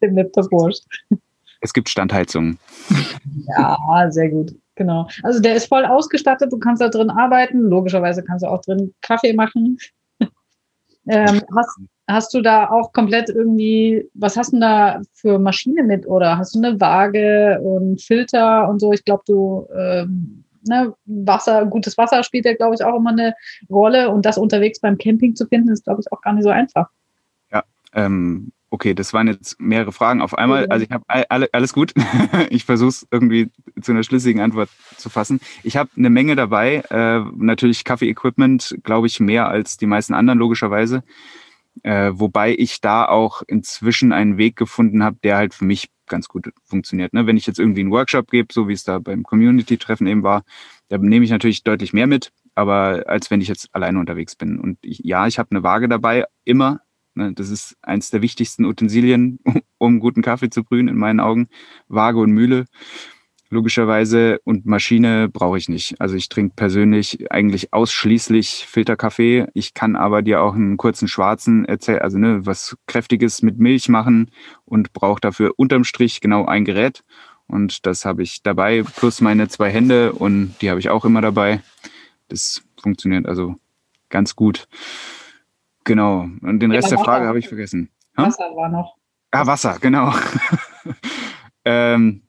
dem 0.01 0.15
Laptop 0.15 0.51
wurscht. 0.51 0.83
Es 1.61 1.73
gibt 1.73 1.89
Standheizungen. 1.89 2.57
Ja, 3.57 4.07
sehr 4.09 4.29
gut. 4.29 4.55
Genau. 4.75 5.07
Also 5.21 5.39
der 5.39 5.55
ist 5.55 5.67
voll 5.67 5.85
ausgestattet, 5.85 6.51
du 6.51 6.57
kannst 6.57 6.81
da 6.81 6.89
drin 6.89 7.09
arbeiten. 7.09 7.61
Logischerweise 7.61 8.23
kannst 8.23 8.43
du 8.43 8.49
auch 8.49 8.61
drin 8.61 8.93
Kaffee 9.01 9.33
machen. 9.33 9.77
ähm, 11.07 11.41
hast, 11.55 11.79
hast 12.07 12.33
du 12.33 12.41
da 12.41 12.69
auch 12.69 12.91
komplett 12.93 13.29
irgendwie, 13.29 14.09
was 14.13 14.37
hast 14.37 14.53
du 14.53 14.59
da 14.59 15.01
für 15.13 15.37
Maschine 15.37 15.83
mit? 15.83 16.07
Oder 16.07 16.37
hast 16.37 16.55
du 16.55 16.59
eine 16.59 16.79
Waage 16.79 17.59
und 17.61 18.01
Filter 18.01 18.67
und 18.69 18.79
so? 18.79 18.91
Ich 18.91 19.05
glaube, 19.05 19.23
du 19.27 19.67
ähm, 19.77 20.43
ne, 20.63 20.93
Wasser, 21.05 21.65
gutes 21.65 21.97
Wasser 21.97 22.23
spielt 22.23 22.45
ja, 22.45 22.53
glaube 22.55 22.75
ich, 22.75 22.83
auch 22.83 22.95
immer 22.95 23.11
eine 23.11 23.35
Rolle. 23.69 24.09
Und 24.09 24.25
das 24.25 24.37
unterwegs 24.37 24.79
beim 24.79 24.97
Camping 24.97 25.35
zu 25.35 25.45
finden, 25.47 25.69
ist, 25.69 25.83
glaube 25.83 26.01
ich, 26.01 26.11
auch 26.11 26.21
gar 26.21 26.33
nicht 26.33 26.43
so 26.43 26.49
einfach. 26.49 26.89
Ja, 27.51 27.63
ähm, 27.93 28.51
okay, 28.71 28.93
das 28.93 29.13
waren 29.13 29.27
jetzt 29.27 29.59
mehrere 29.59 29.91
Fragen 29.91 30.21
auf 30.21 30.37
einmal. 30.37 30.65
Also 30.67 30.85
ich 30.85 30.91
habe 30.91 31.03
alle, 31.07 31.49
alles 31.51 31.73
gut. 31.73 31.93
ich 32.49 32.65
versuche 32.65 32.89
es 32.89 33.07
irgendwie 33.11 33.51
zu 33.81 33.91
einer 33.91 34.03
schlüssigen 34.03 34.41
Antwort 34.41 34.69
zu 34.97 35.09
fassen. 35.09 35.41
Ich 35.63 35.77
habe 35.77 35.89
eine 35.97 36.09
Menge 36.09 36.35
dabei. 36.35 36.83
Äh, 36.89 37.19
natürlich 37.35 37.83
Kaffee-Equipment, 37.83 38.77
glaube 38.83 39.07
ich, 39.07 39.19
mehr 39.19 39.49
als 39.49 39.77
die 39.77 39.87
meisten 39.87 40.13
anderen 40.13 40.39
logischerweise. 40.39 41.03
Äh, 41.83 42.11
wobei 42.13 42.53
ich 42.57 42.81
da 42.81 43.05
auch 43.05 43.41
inzwischen 43.47 44.11
einen 44.11 44.37
Weg 44.37 44.55
gefunden 44.55 45.03
habe, 45.03 45.17
der 45.23 45.37
halt 45.37 45.53
für 45.53 45.65
mich 45.65 45.89
ganz 46.07 46.27
gut 46.27 46.51
funktioniert. 46.63 47.13
Ne? 47.13 47.25
Wenn 47.25 47.37
ich 47.37 47.47
jetzt 47.47 47.59
irgendwie 47.59 47.81
einen 47.81 47.91
Workshop 47.91 48.29
gebe, 48.29 48.53
so 48.53 48.67
wie 48.67 48.73
es 48.73 48.83
da 48.83 48.99
beim 48.99 49.23
Community-Treffen 49.23 50.05
eben 50.07 50.23
war, 50.23 50.43
da 50.89 50.97
nehme 50.97 51.25
ich 51.25 51.31
natürlich 51.31 51.63
deutlich 51.63 51.93
mehr 51.93 52.07
mit, 52.07 52.31
aber 52.53 53.03
als 53.07 53.31
wenn 53.31 53.41
ich 53.41 53.47
jetzt 53.47 53.73
alleine 53.73 53.99
unterwegs 53.99 54.35
bin. 54.35 54.59
Und 54.59 54.77
ich, 54.81 54.99
ja, 55.03 55.25
ich 55.27 55.39
habe 55.39 55.51
eine 55.51 55.63
Waage 55.63 55.87
dabei, 55.87 56.25
immer. 56.43 56.81
Ne? 57.15 57.33
Das 57.33 57.49
ist 57.49 57.77
eins 57.81 58.09
der 58.09 58.21
wichtigsten 58.21 58.65
Utensilien, 58.65 59.39
um 59.77 59.99
guten 59.99 60.21
Kaffee 60.21 60.49
zu 60.49 60.63
brühen, 60.63 60.89
in 60.89 60.97
meinen 60.97 61.19
Augen. 61.19 61.47
Waage 61.87 62.19
und 62.19 62.31
Mühle 62.31 62.65
logischerweise. 63.51 64.39
Und 64.43 64.65
Maschine 64.65 65.29
brauche 65.29 65.57
ich 65.57 65.69
nicht. 65.69 65.99
Also 65.99 66.15
ich 66.15 66.29
trinke 66.29 66.55
persönlich 66.55 67.31
eigentlich 67.31 67.73
ausschließlich 67.73 68.65
Filterkaffee. 68.67 69.47
Ich 69.53 69.73
kann 69.73 69.95
aber 69.95 70.21
dir 70.23 70.41
auch 70.41 70.55
einen 70.55 70.77
kurzen 70.77 71.07
schwarzen 71.07 71.65
erzählen, 71.65 72.01
also 72.01 72.17
ne, 72.17 72.45
was 72.45 72.75
Kräftiges 72.87 73.43
mit 73.43 73.59
Milch 73.59 73.89
machen 73.89 74.31
und 74.65 74.93
brauche 74.93 75.21
dafür 75.21 75.53
unterm 75.57 75.83
Strich 75.83 76.21
genau 76.21 76.45
ein 76.45 76.65
Gerät. 76.65 77.03
Und 77.47 77.85
das 77.85 78.05
habe 78.05 78.23
ich 78.23 78.41
dabei, 78.43 78.83
plus 78.83 79.19
meine 79.19 79.49
zwei 79.49 79.69
Hände 79.69 80.13
und 80.13 80.55
die 80.61 80.69
habe 80.69 80.79
ich 80.79 80.89
auch 80.89 81.03
immer 81.03 81.21
dabei. 81.21 81.61
Das 82.29 82.63
funktioniert 82.81 83.27
also 83.27 83.55
ganz 84.09 84.35
gut. 84.35 84.67
Genau. 85.83 86.29
Und 86.41 86.59
den 86.59 86.71
Rest 86.71 86.89
ja, 86.89 86.95
der 86.95 87.03
Frage 87.03 87.27
habe 87.27 87.39
ich 87.39 87.49
vergessen. 87.49 87.89
Hm? 88.15 88.25
Wasser 88.25 88.55
war 88.55 88.69
noch. 88.69 88.95
Ah, 89.31 89.45
Wasser, 89.47 89.77
genau. 89.81 90.13
ähm, 91.65 92.23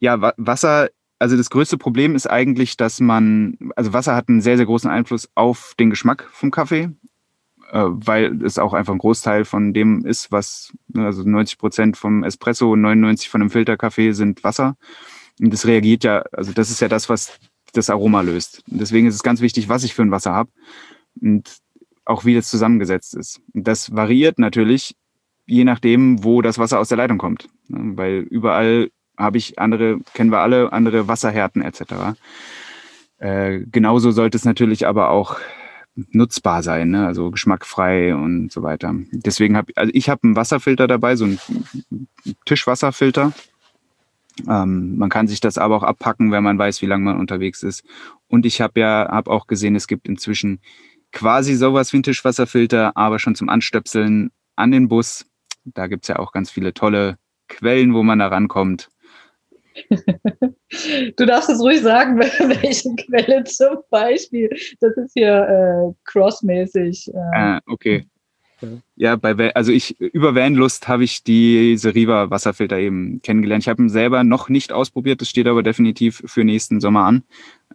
ja, 0.00 0.32
Wasser, 0.36 0.88
also 1.18 1.36
das 1.36 1.50
größte 1.50 1.78
Problem 1.78 2.14
ist 2.14 2.28
eigentlich, 2.28 2.76
dass 2.76 3.00
man, 3.00 3.56
also 3.76 3.92
Wasser 3.92 4.14
hat 4.14 4.28
einen 4.28 4.40
sehr, 4.40 4.56
sehr 4.56 4.66
großen 4.66 4.90
Einfluss 4.90 5.28
auf 5.34 5.74
den 5.78 5.90
Geschmack 5.90 6.28
vom 6.32 6.50
Kaffee, 6.50 6.90
äh, 7.70 7.84
weil 7.84 8.42
es 8.42 8.58
auch 8.58 8.72
einfach 8.72 8.92
ein 8.92 8.98
Großteil 8.98 9.44
von 9.44 9.72
dem 9.72 10.04
ist, 10.04 10.32
was, 10.32 10.72
ne, 10.88 11.06
also 11.06 11.22
90 11.22 11.58
Prozent 11.58 11.96
vom 11.96 12.24
Espresso 12.24 12.72
und 12.72 12.80
99 12.82 13.28
von 13.28 13.40
einem 13.40 13.50
Filterkaffee 13.50 14.12
sind 14.12 14.44
Wasser. 14.44 14.76
Und 15.40 15.52
das 15.52 15.66
reagiert 15.66 16.04
ja, 16.04 16.24
also 16.32 16.52
das 16.52 16.70
ist 16.70 16.80
ja 16.80 16.88
das, 16.88 17.08
was 17.08 17.38
das 17.72 17.88
Aroma 17.88 18.20
löst. 18.20 18.62
Und 18.70 18.80
deswegen 18.80 19.06
ist 19.06 19.14
es 19.14 19.22
ganz 19.22 19.40
wichtig, 19.40 19.68
was 19.68 19.84
ich 19.84 19.94
für 19.94 20.02
ein 20.02 20.10
Wasser 20.10 20.32
habe 20.32 20.50
und 21.20 21.58
auch 22.04 22.24
wie 22.24 22.34
das 22.34 22.50
zusammengesetzt 22.50 23.14
ist. 23.14 23.40
Und 23.54 23.66
das 23.66 23.94
variiert 23.94 24.38
natürlich 24.38 24.94
je 25.46 25.64
nachdem, 25.64 26.24
wo 26.24 26.42
das 26.42 26.58
Wasser 26.58 26.78
aus 26.78 26.88
der 26.88 26.98
Leitung 26.98 27.18
kommt. 27.18 27.48
Ne, 27.68 27.96
weil 27.96 28.18
überall 28.30 28.90
habe 29.16 29.38
ich 29.38 29.58
andere, 29.58 29.98
kennen 30.14 30.30
wir 30.30 30.40
alle, 30.40 30.72
andere 30.72 31.08
Wasserhärten 31.08 31.62
etc. 31.62 32.16
Äh, 33.18 33.60
genauso 33.70 34.10
sollte 34.10 34.36
es 34.36 34.44
natürlich 34.44 34.86
aber 34.86 35.10
auch 35.10 35.38
nutzbar 35.94 36.62
sein, 36.62 36.90
ne? 36.90 37.06
also 37.06 37.30
geschmackfrei 37.30 38.14
und 38.14 38.50
so 38.50 38.62
weiter. 38.62 38.94
Deswegen 39.12 39.56
habe 39.56 39.72
also 39.76 39.92
ich 39.94 40.08
habe 40.08 40.22
einen 40.24 40.36
Wasserfilter 40.36 40.86
dabei, 40.86 41.16
so 41.16 41.24
einen 41.24 41.38
Tischwasserfilter. 42.46 43.32
Ähm, 44.48 44.96
man 44.96 45.10
kann 45.10 45.28
sich 45.28 45.40
das 45.40 45.58
aber 45.58 45.76
auch 45.76 45.82
abpacken, 45.82 46.32
wenn 46.32 46.42
man 46.42 46.58
weiß, 46.58 46.80
wie 46.80 46.86
lange 46.86 47.04
man 47.04 47.20
unterwegs 47.20 47.62
ist. 47.62 47.84
Und 48.28 48.46
ich 48.46 48.60
habe 48.60 48.80
ja 48.80 49.08
habe 49.10 49.30
auch 49.30 49.46
gesehen, 49.46 49.76
es 49.76 49.86
gibt 49.86 50.08
inzwischen 50.08 50.60
quasi 51.12 51.54
sowas 51.54 51.92
wie 51.92 51.98
einen 51.98 52.04
Tischwasserfilter, 52.04 52.96
aber 52.96 53.18
schon 53.18 53.34
zum 53.34 53.50
Anstöpseln 53.50 54.30
an 54.56 54.70
den 54.70 54.88
Bus. 54.88 55.26
Da 55.64 55.86
gibt 55.86 56.04
es 56.04 56.08
ja 56.08 56.18
auch 56.18 56.32
ganz 56.32 56.50
viele 56.50 56.72
tolle 56.72 57.18
Quellen, 57.48 57.92
wo 57.92 58.02
man 58.02 58.18
da 58.18 58.28
rankommt. 58.28 58.88
Du 61.16 61.26
darfst 61.26 61.50
es 61.50 61.60
ruhig 61.60 61.80
sagen, 61.80 62.18
welche 62.62 62.94
Quelle 62.96 63.44
zum 63.44 63.78
Beispiel. 63.90 64.48
Das 64.80 64.96
ist 64.96 65.12
hier 65.14 65.34
äh, 65.34 65.94
crossmäßig. 66.04 67.08
Äh. 67.12 67.36
Ah, 67.36 67.60
okay. 67.66 68.06
Ja, 68.94 69.16
bei 69.16 69.54
also 69.54 69.72
ich 69.72 69.98
über 70.00 70.34
Vanlust 70.34 70.86
habe 70.86 71.04
ich 71.04 71.24
diese 71.24 71.94
Riva 71.94 72.30
Wasserfilter 72.30 72.78
eben 72.78 73.20
kennengelernt. 73.22 73.64
Ich 73.64 73.68
habe 73.68 73.82
ihn 73.82 73.88
selber 73.88 74.22
noch 74.24 74.48
nicht 74.48 74.72
ausprobiert, 74.72 75.20
das 75.20 75.28
steht 75.28 75.48
aber 75.48 75.62
definitiv 75.62 76.22
für 76.26 76.44
nächsten 76.44 76.80
Sommer 76.80 77.04
an, 77.04 77.24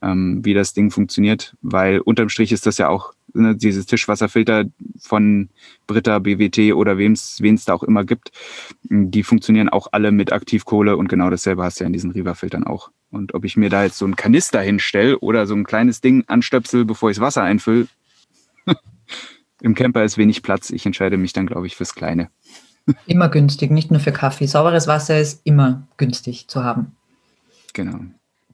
ähm, 0.02 0.46
wie 0.46 0.54
das 0.54 0.74
Ding 0.74 0.90
funktioniert, 0.90 1.56
weil 1.62 2.00
unterm 2.00 2.30
Strich 2.30 2.52
ist 2.52 2.66
das 2.66 2.78
ja 2.78 2.88
auch 2.88 3.14
ne, 3.34 3.56
dieses 3.56 3.86
Tischwasserfilter 3.86 4.66
von 5.00 5.50
Britta, 5.86 6.20
BWT 6.20 6.74
oder 6.74 6.98
wem 6.98 7.14
es 7.14 7.66
da 7.66 7.74
auch 7.74 7.84
immer 7.84 8.04
gibt, 8.04 8.32
die 8.84 9.24
funktionieren 9.24 9.70
auch 9.70 9.88
alle 9.92 10.12
mit 10.12 10.32
Aktivkohle 10.32 10.98
und 10.98 11.08
genau 11.08 11.30
dasselbe 11.30 11.64
hast 11.64 11.80
du 11.80 11.84
ja 11.84 11.88
in 11.88 11.94
diesen 11.94 12.12
Riva-Filtern 12.12 12.66
auch. 12.66 12.92
Und 13.10 13.34
ob 13.34 13.46
ich 13.46 13.56
mir 13.56 13.70
da 13.70 13.84
jetzt 13.84 13.98
so 13.98 14.06
einen 14.06 14.16
Kanister 14.16 14.62
hinstelle 14.62 15.20
oder 15.20 15.48
so 15.48 15.56
ein 15.56 15.64
kleines 15.64 16.02
Ding 16.02 16.24
anstöpsel, 16.28 16.86
bevor 16.86 17.10
ich 17.10 17.18
das 17.18 17.22
Wasser 17.22 17.44
einfülle, 17.44 17.88
Im 19.62 19.76
Camper 19.76 20.04
ist 20.04 20.18
wenig 20.18 20.44
Platz. 20.44 20.70
Ich 20.70 20.86
entscheide 20.86 21.18
mich 21.18 21.34
dann, 21.34 21.48
glaube 21.48 21.68
ich, 21.68 21.76
fürs 21.76 21.96
Kleine. 21.96 22.30
Immer 23.06 23.30
günstig, 23.30 23.72
nicht 23.72 23.92
nur 23.92 24.00
für 24.00 24.12
Kaffee. 24.12 24.46
Sauberes 24.46 24.88
Wasser 24.88 25.20
ist 25.20 25.42
immer 25.44 25.88
günstig 25.98 26.48
zu 26.48 26.64
haben. 26.64 26.96
Genau. 27.74 28.00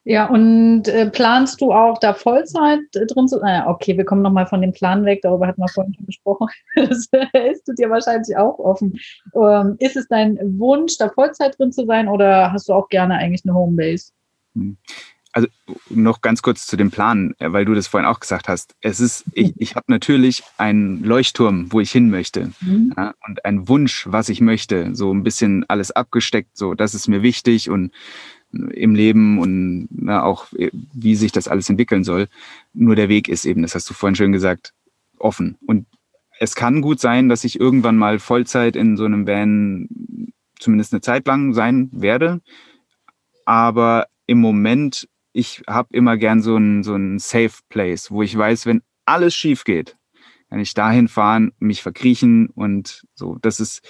Ja, 0.06 0.26
und 0.26 0.88
äh, 0.90 1.10
planst 1.10 1.62
du 1.62 1.72
auch 1.72 1.98
da 1.98 2.14
Vollzeit 2.14 2.80
drin 2.92 3.28
zu 3.28 3.40
sein? 3.40 3.62
Ah, 3.62 3.70
okay, 3.70 3.96
wir 3.96 4.04
kommen 4.04 4.22
nochmal 4.22 4.46
von 4.48 4.62
dem 4.62 4.74
Plan 4.74 5.06
weg, 5.06 5.22
darüber 5.22 5.48
hatten 5.48 5.62
wir 5.62 5.70
vorhin 5.70 5.94
schon 5.94 6.06
gesprochen. 6.06 6.48
Das 6.76 7.08
ist 7.34 7.68
du 7.68 7.74
dir 7.74 7.90
wahrscheinlich 7.90 8.36
auch 8.36 8.60
offen. 8.60 9.00
Ähm, 9.34 9.76
ist 9.80 9.96
es 9.96 10.08
dein 10.10 10.38
Wunsch, 10.60 10.98
da 10.98 11.10
Vollzeit 11.10 11.58
drin 11.58 11.72
zu 11.72 11.86
sein 11.86 12.10
oder 12.10 12.52
hast 12.52 12.68
du 12.68 12.74
auch 12.74 12.90
gerne 12.90 13.16
eigentlich 13.16 13.44
eine 13.46 13.54
Homebase? 13.54 14.12
Hm 14.56 14.78
also 15.34 15.48
noch 15.90 16.22
ganz 16.22 16.42
kurz 16.44 16.68
zu 16.68 16.78
dem 16.78 16.92
Plan, 16.92 17.34
äh, 17.40 17.52
weil 17.52 17.66
du 17.66 17.74
das 17.74 17.88
vorhin 17.88 18.08
auch 18.08 18.20
gesagt 18.20 18.48
hast. 18.48 18.76
Es 18.82 19.00
ist, 19.00 19.26
ich, 19.34 19.54
ich 19.58 19.76
habe 19.76 19.86
natürlich 19.90 20.44
einen 20.58 21.04
Leuchtturm, 21.04 21.72
wo 21.72 21.80
ich 21.80 21.92
hin 21.92 22.10
möchte 22.10 22.52
mhm. 22.62 22.94
ja, 22.96 23.14
und 23.28 23.44
einen 23.44 23.68
Wunsch, 23.68 24.06
was 24.10 24.30
ich 24.30 24.40
möchte. 24.40 24.96
So 24.96 25.12
ein 25.12 25.24
bisschen 25.24 25.66
alles 25.68 25.92
abgesteckt, 25.92 26.56
so 26.56 26.76
das 26.76 26.94
ist 26.94 27.08
mir 27.08 27.24
wichtig 27.24 27.70
und 27.70 27.92
im 28.54 28.96
Leben 28.96 29.40
und 29.40 29.88
na, 29.92 30.24
auch 30.24 30.52
äh, 30.54 30.70
wie 30.94 31.16
sich 31.16 31.32
das 31.32 31.48
alles 31.48 31.70
entwickeln 31.70 32.04
soll. 32.04 32.28
Nur 32.74 32.96
der 32.96 33.10
Weg 33.10 33.28
ist 33.28 33.46
eben, 33.46 33.62
das 33.62 33.76
hast 33.76 33.90
du 33.90 33.94
vorhin 33.94 34.16
schön 34.16 34.32
gesagt, 34.32 34.74
offen. 35.18 35.58
Und 35.66 35.86
es 36.40 36.56
kann 36.56 36.82
gut 36.82 37.00
sein, 37.00 37.30
dass 37.30 37.44
ich 37.44 37.60
irgendwann 37.60 37.98
mal 37.98 38.20
Vollzeit 38.20 38.76
in 38.76 38.98
so 38.98 39.06
einem 39.06 39.28
Van 39.28 39.88
zumindest 40.60 40.94
eine 40.94 41.02
Zeit 41.02 41.28
lang 41.28 41.54
sein 41.54 41.90
werde. 41.92 42.42
Aber 43.46 44.08
im 44.28 44.40
Moment 44.40 45.08
ich 45.34 45.64
habe 45.68 45.90
immer 45.92 46.16
gern 46.16 46.42
so 46.42 46.56
einen 46.56 46.84
so 46.84 46.94
einen 46.94 47.20
Safe 47.20 47.54
Place, 47.70 48.12
wo 48.12 48.22
ich 48.22 48.38
weiß, 48.38 48.66
wenn 48.68 48.84
alles 49.06 49.36
schief 49.36 49.66
geht, 49.66 49.98
kann 50.50 50.60
ich 50.60 50.74
dahin 50.76 51.08
fahren, 51.08 51.52
mich 51.60 51.82
verkriechen 51.82 52.48
und 52.50 53.06
so. 53.16 53.38
Das 53.42 53.60
ist, 53.60 53.82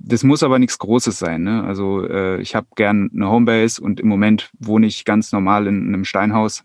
das 0.00 0.22
muss 0.22 0.42
aber 0.42 0.58
nichts 0.58 0.78
Großes 0.78 1.18
sein. 1.18 1.42
Ne? 1.42 1.64
Also 1.64 2.06
äh, 2.06 2.40
ich 2.40 2.54
habe 2.54 2.66
gern 2.76 3.10
eine 3.14 3.28
Homebase 3.28 3.82
und 3.82 4.00
im 4.00 4.08
Moment 4.08 4.50
wohne 4.58 4.86
ich 4.86 5.04
ganz 5.04 5.32
normal 5.32 5.66
in, 5.66 5.82
in 5.82 5.94
einem 5.94 6.04
Steinhaus. 6.04 6.62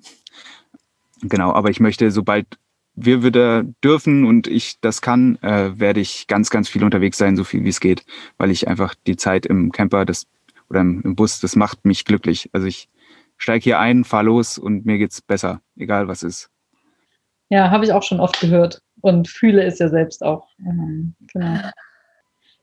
Genau, 1.22 1.54
aber 1.54 1.70
ich 1.70 1.80
möchte, 1.80 2.12
sobald 2.12 2.58
wir 2.96 3.24
wieder 3.24 3.64
dürfen 3.84 4.26
und 4.26 4.48
ich 4.48 4.80
das 4.82 5.02
kann, 5.02 5.38
äh, 5.42 5.80
werde 5.80 6.00
ich 6.00 6.28
ganz, 6.28 6.50
ganz 6.50 6.70
viel 6.70 6.84
unterwegs 6.84 7.18
sein, 7.18 7.36
so 7.36 7.44
viel 7.44 7.64
wie 7.64 7.70
es 7.70 7.80
geht, 7.80 8.06
weil 8.38 8.52
ich 8.52 8.68
einfach 8.68 8.94
die 9.08 9.16
Zeit 9.16 9.46
im 9.46 9.72
Camper 9.72 10.06
das 10.06 10.28
oder 10.70 10.82
im, 10.82 11.16
Bus, 11.16 11.40
das 11.40 11.56
macht 11.56 11.86
mich 11.86 12.06
glücklich. 12.06 12.50
Also 12.54 12.68
ich 12.68 12.90
steig 13.38 13.64
hier 13.64 13.80
ein, 13.80 14.04
fahr 14.04 14.24
los 14.24 14.58
und 14.58 14.86
mir 14.86 14.98
geht's 14.98 15.22
besser, 15.22 15.62
egal 15.76 16.08
was 16.08 16.24
ist. 16.24 16.50
Ja, 17.50 17.72
habe 17.72 17.86
ich 17.86 17.94
auch 17.94 18.04
schon 18.04 18.20
oft 18.20 18.40
gehört 18.40 18.82
und 19.02 19.28
fühle 19.28 19.64
es 19.64 19.80
ja 19.80 19.90
selbst 19.90 20.24
auch. 20.24 20.48
Genau. 20.58 21.60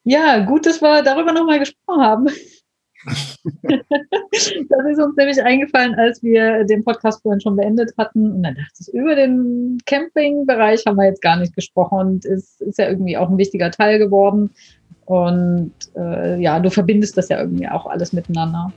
Ja, 0.05 0.44
gut, 0.44 0.66
dass 0.66 0.80
wir 0.80 1.03
darüber 1.03 1.32
nochmal 1.32 1.59
gesprochen 1.59 2.03
haben. 2.03 2.26
das 3.62 4.86
ist 4.90 4.98
uns 4.98 5.16
nämlich 5.16 5.42
eingefallen, 5.42 5.94
als 5.94 6.22
wir 6.22 6.64
den 6.64 6.84
Podcast 6.84 7.22
vorhin 7.22 7.40
schon 7.40 7.57
beendet 7.57 7.92
hatten. 7.96 8.32
Und 8.32 8.42
dann 8.42 8.55
dachte 8.55 8.72
ich, 8.80 8.92
über 8.92 9.14
den 9.14 9.78
Campingbereich 9.86 10.84
haben 10.86 10.96
wir 10.96 11.07
jetzt 11.07 11.22
gar 11.22 11.36
nicht 11.36 11.55
gesprochen 11.55 11.98
und 11.98 12.24
es 12.26 12.61
ist 12.61 12.78
ja 12.78 12.88
irgendwie 12.88 13.16
auch 13.16 13.30
ein 13.30 13.38
wichtiger 13.38 13.70
Teil 13.70 13.98
geworden. 13.98 14.51
Und 15.07 15.72
äh, 15.96 16.40
ja, 16.40 16.61
du 16.61 16.70
verbindest 16.70 17.16
das 17.16 17.28
ja 17.28 17.40
irgendwie 17.40 17.68
auch 17.68 17.86
alles 17.86 18.12
miteinander. 18.12 18.72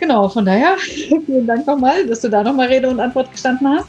Genau, 0.00 0.28
von 0.30 0.46
daher 0.46 0.76
vielen 1.26 1.46
Dank 1.46 1.66
nochmal, 1.66 2.06
dass 2.06 2.22
du 2.22 2.28
da 2.28 2.42
nochmal 2.42 2.68
Rede 2.68 2.88
und 2.88 2.98
Antwort 2.98 3.30
gestanden 3.30 3.68
hast. 3.68 3.88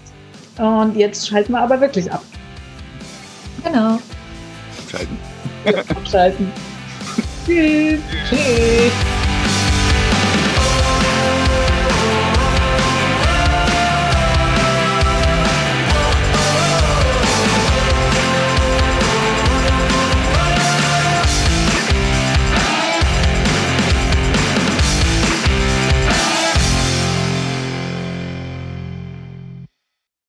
Und 0.59 0.95
jetzt 0.97 1.27
schalten 1.27 1.53
wir 1.53 1.61
aber 1.61 1.79
wirklich 1.79 2.11
ab. 2.11 2.21
Genau. 3.63 3.97
Schalten. 4.91 5.17
Abschalten. 5.95 6.51
Tschüss. 7.45 7.99
Tschüss. 8.29 9.20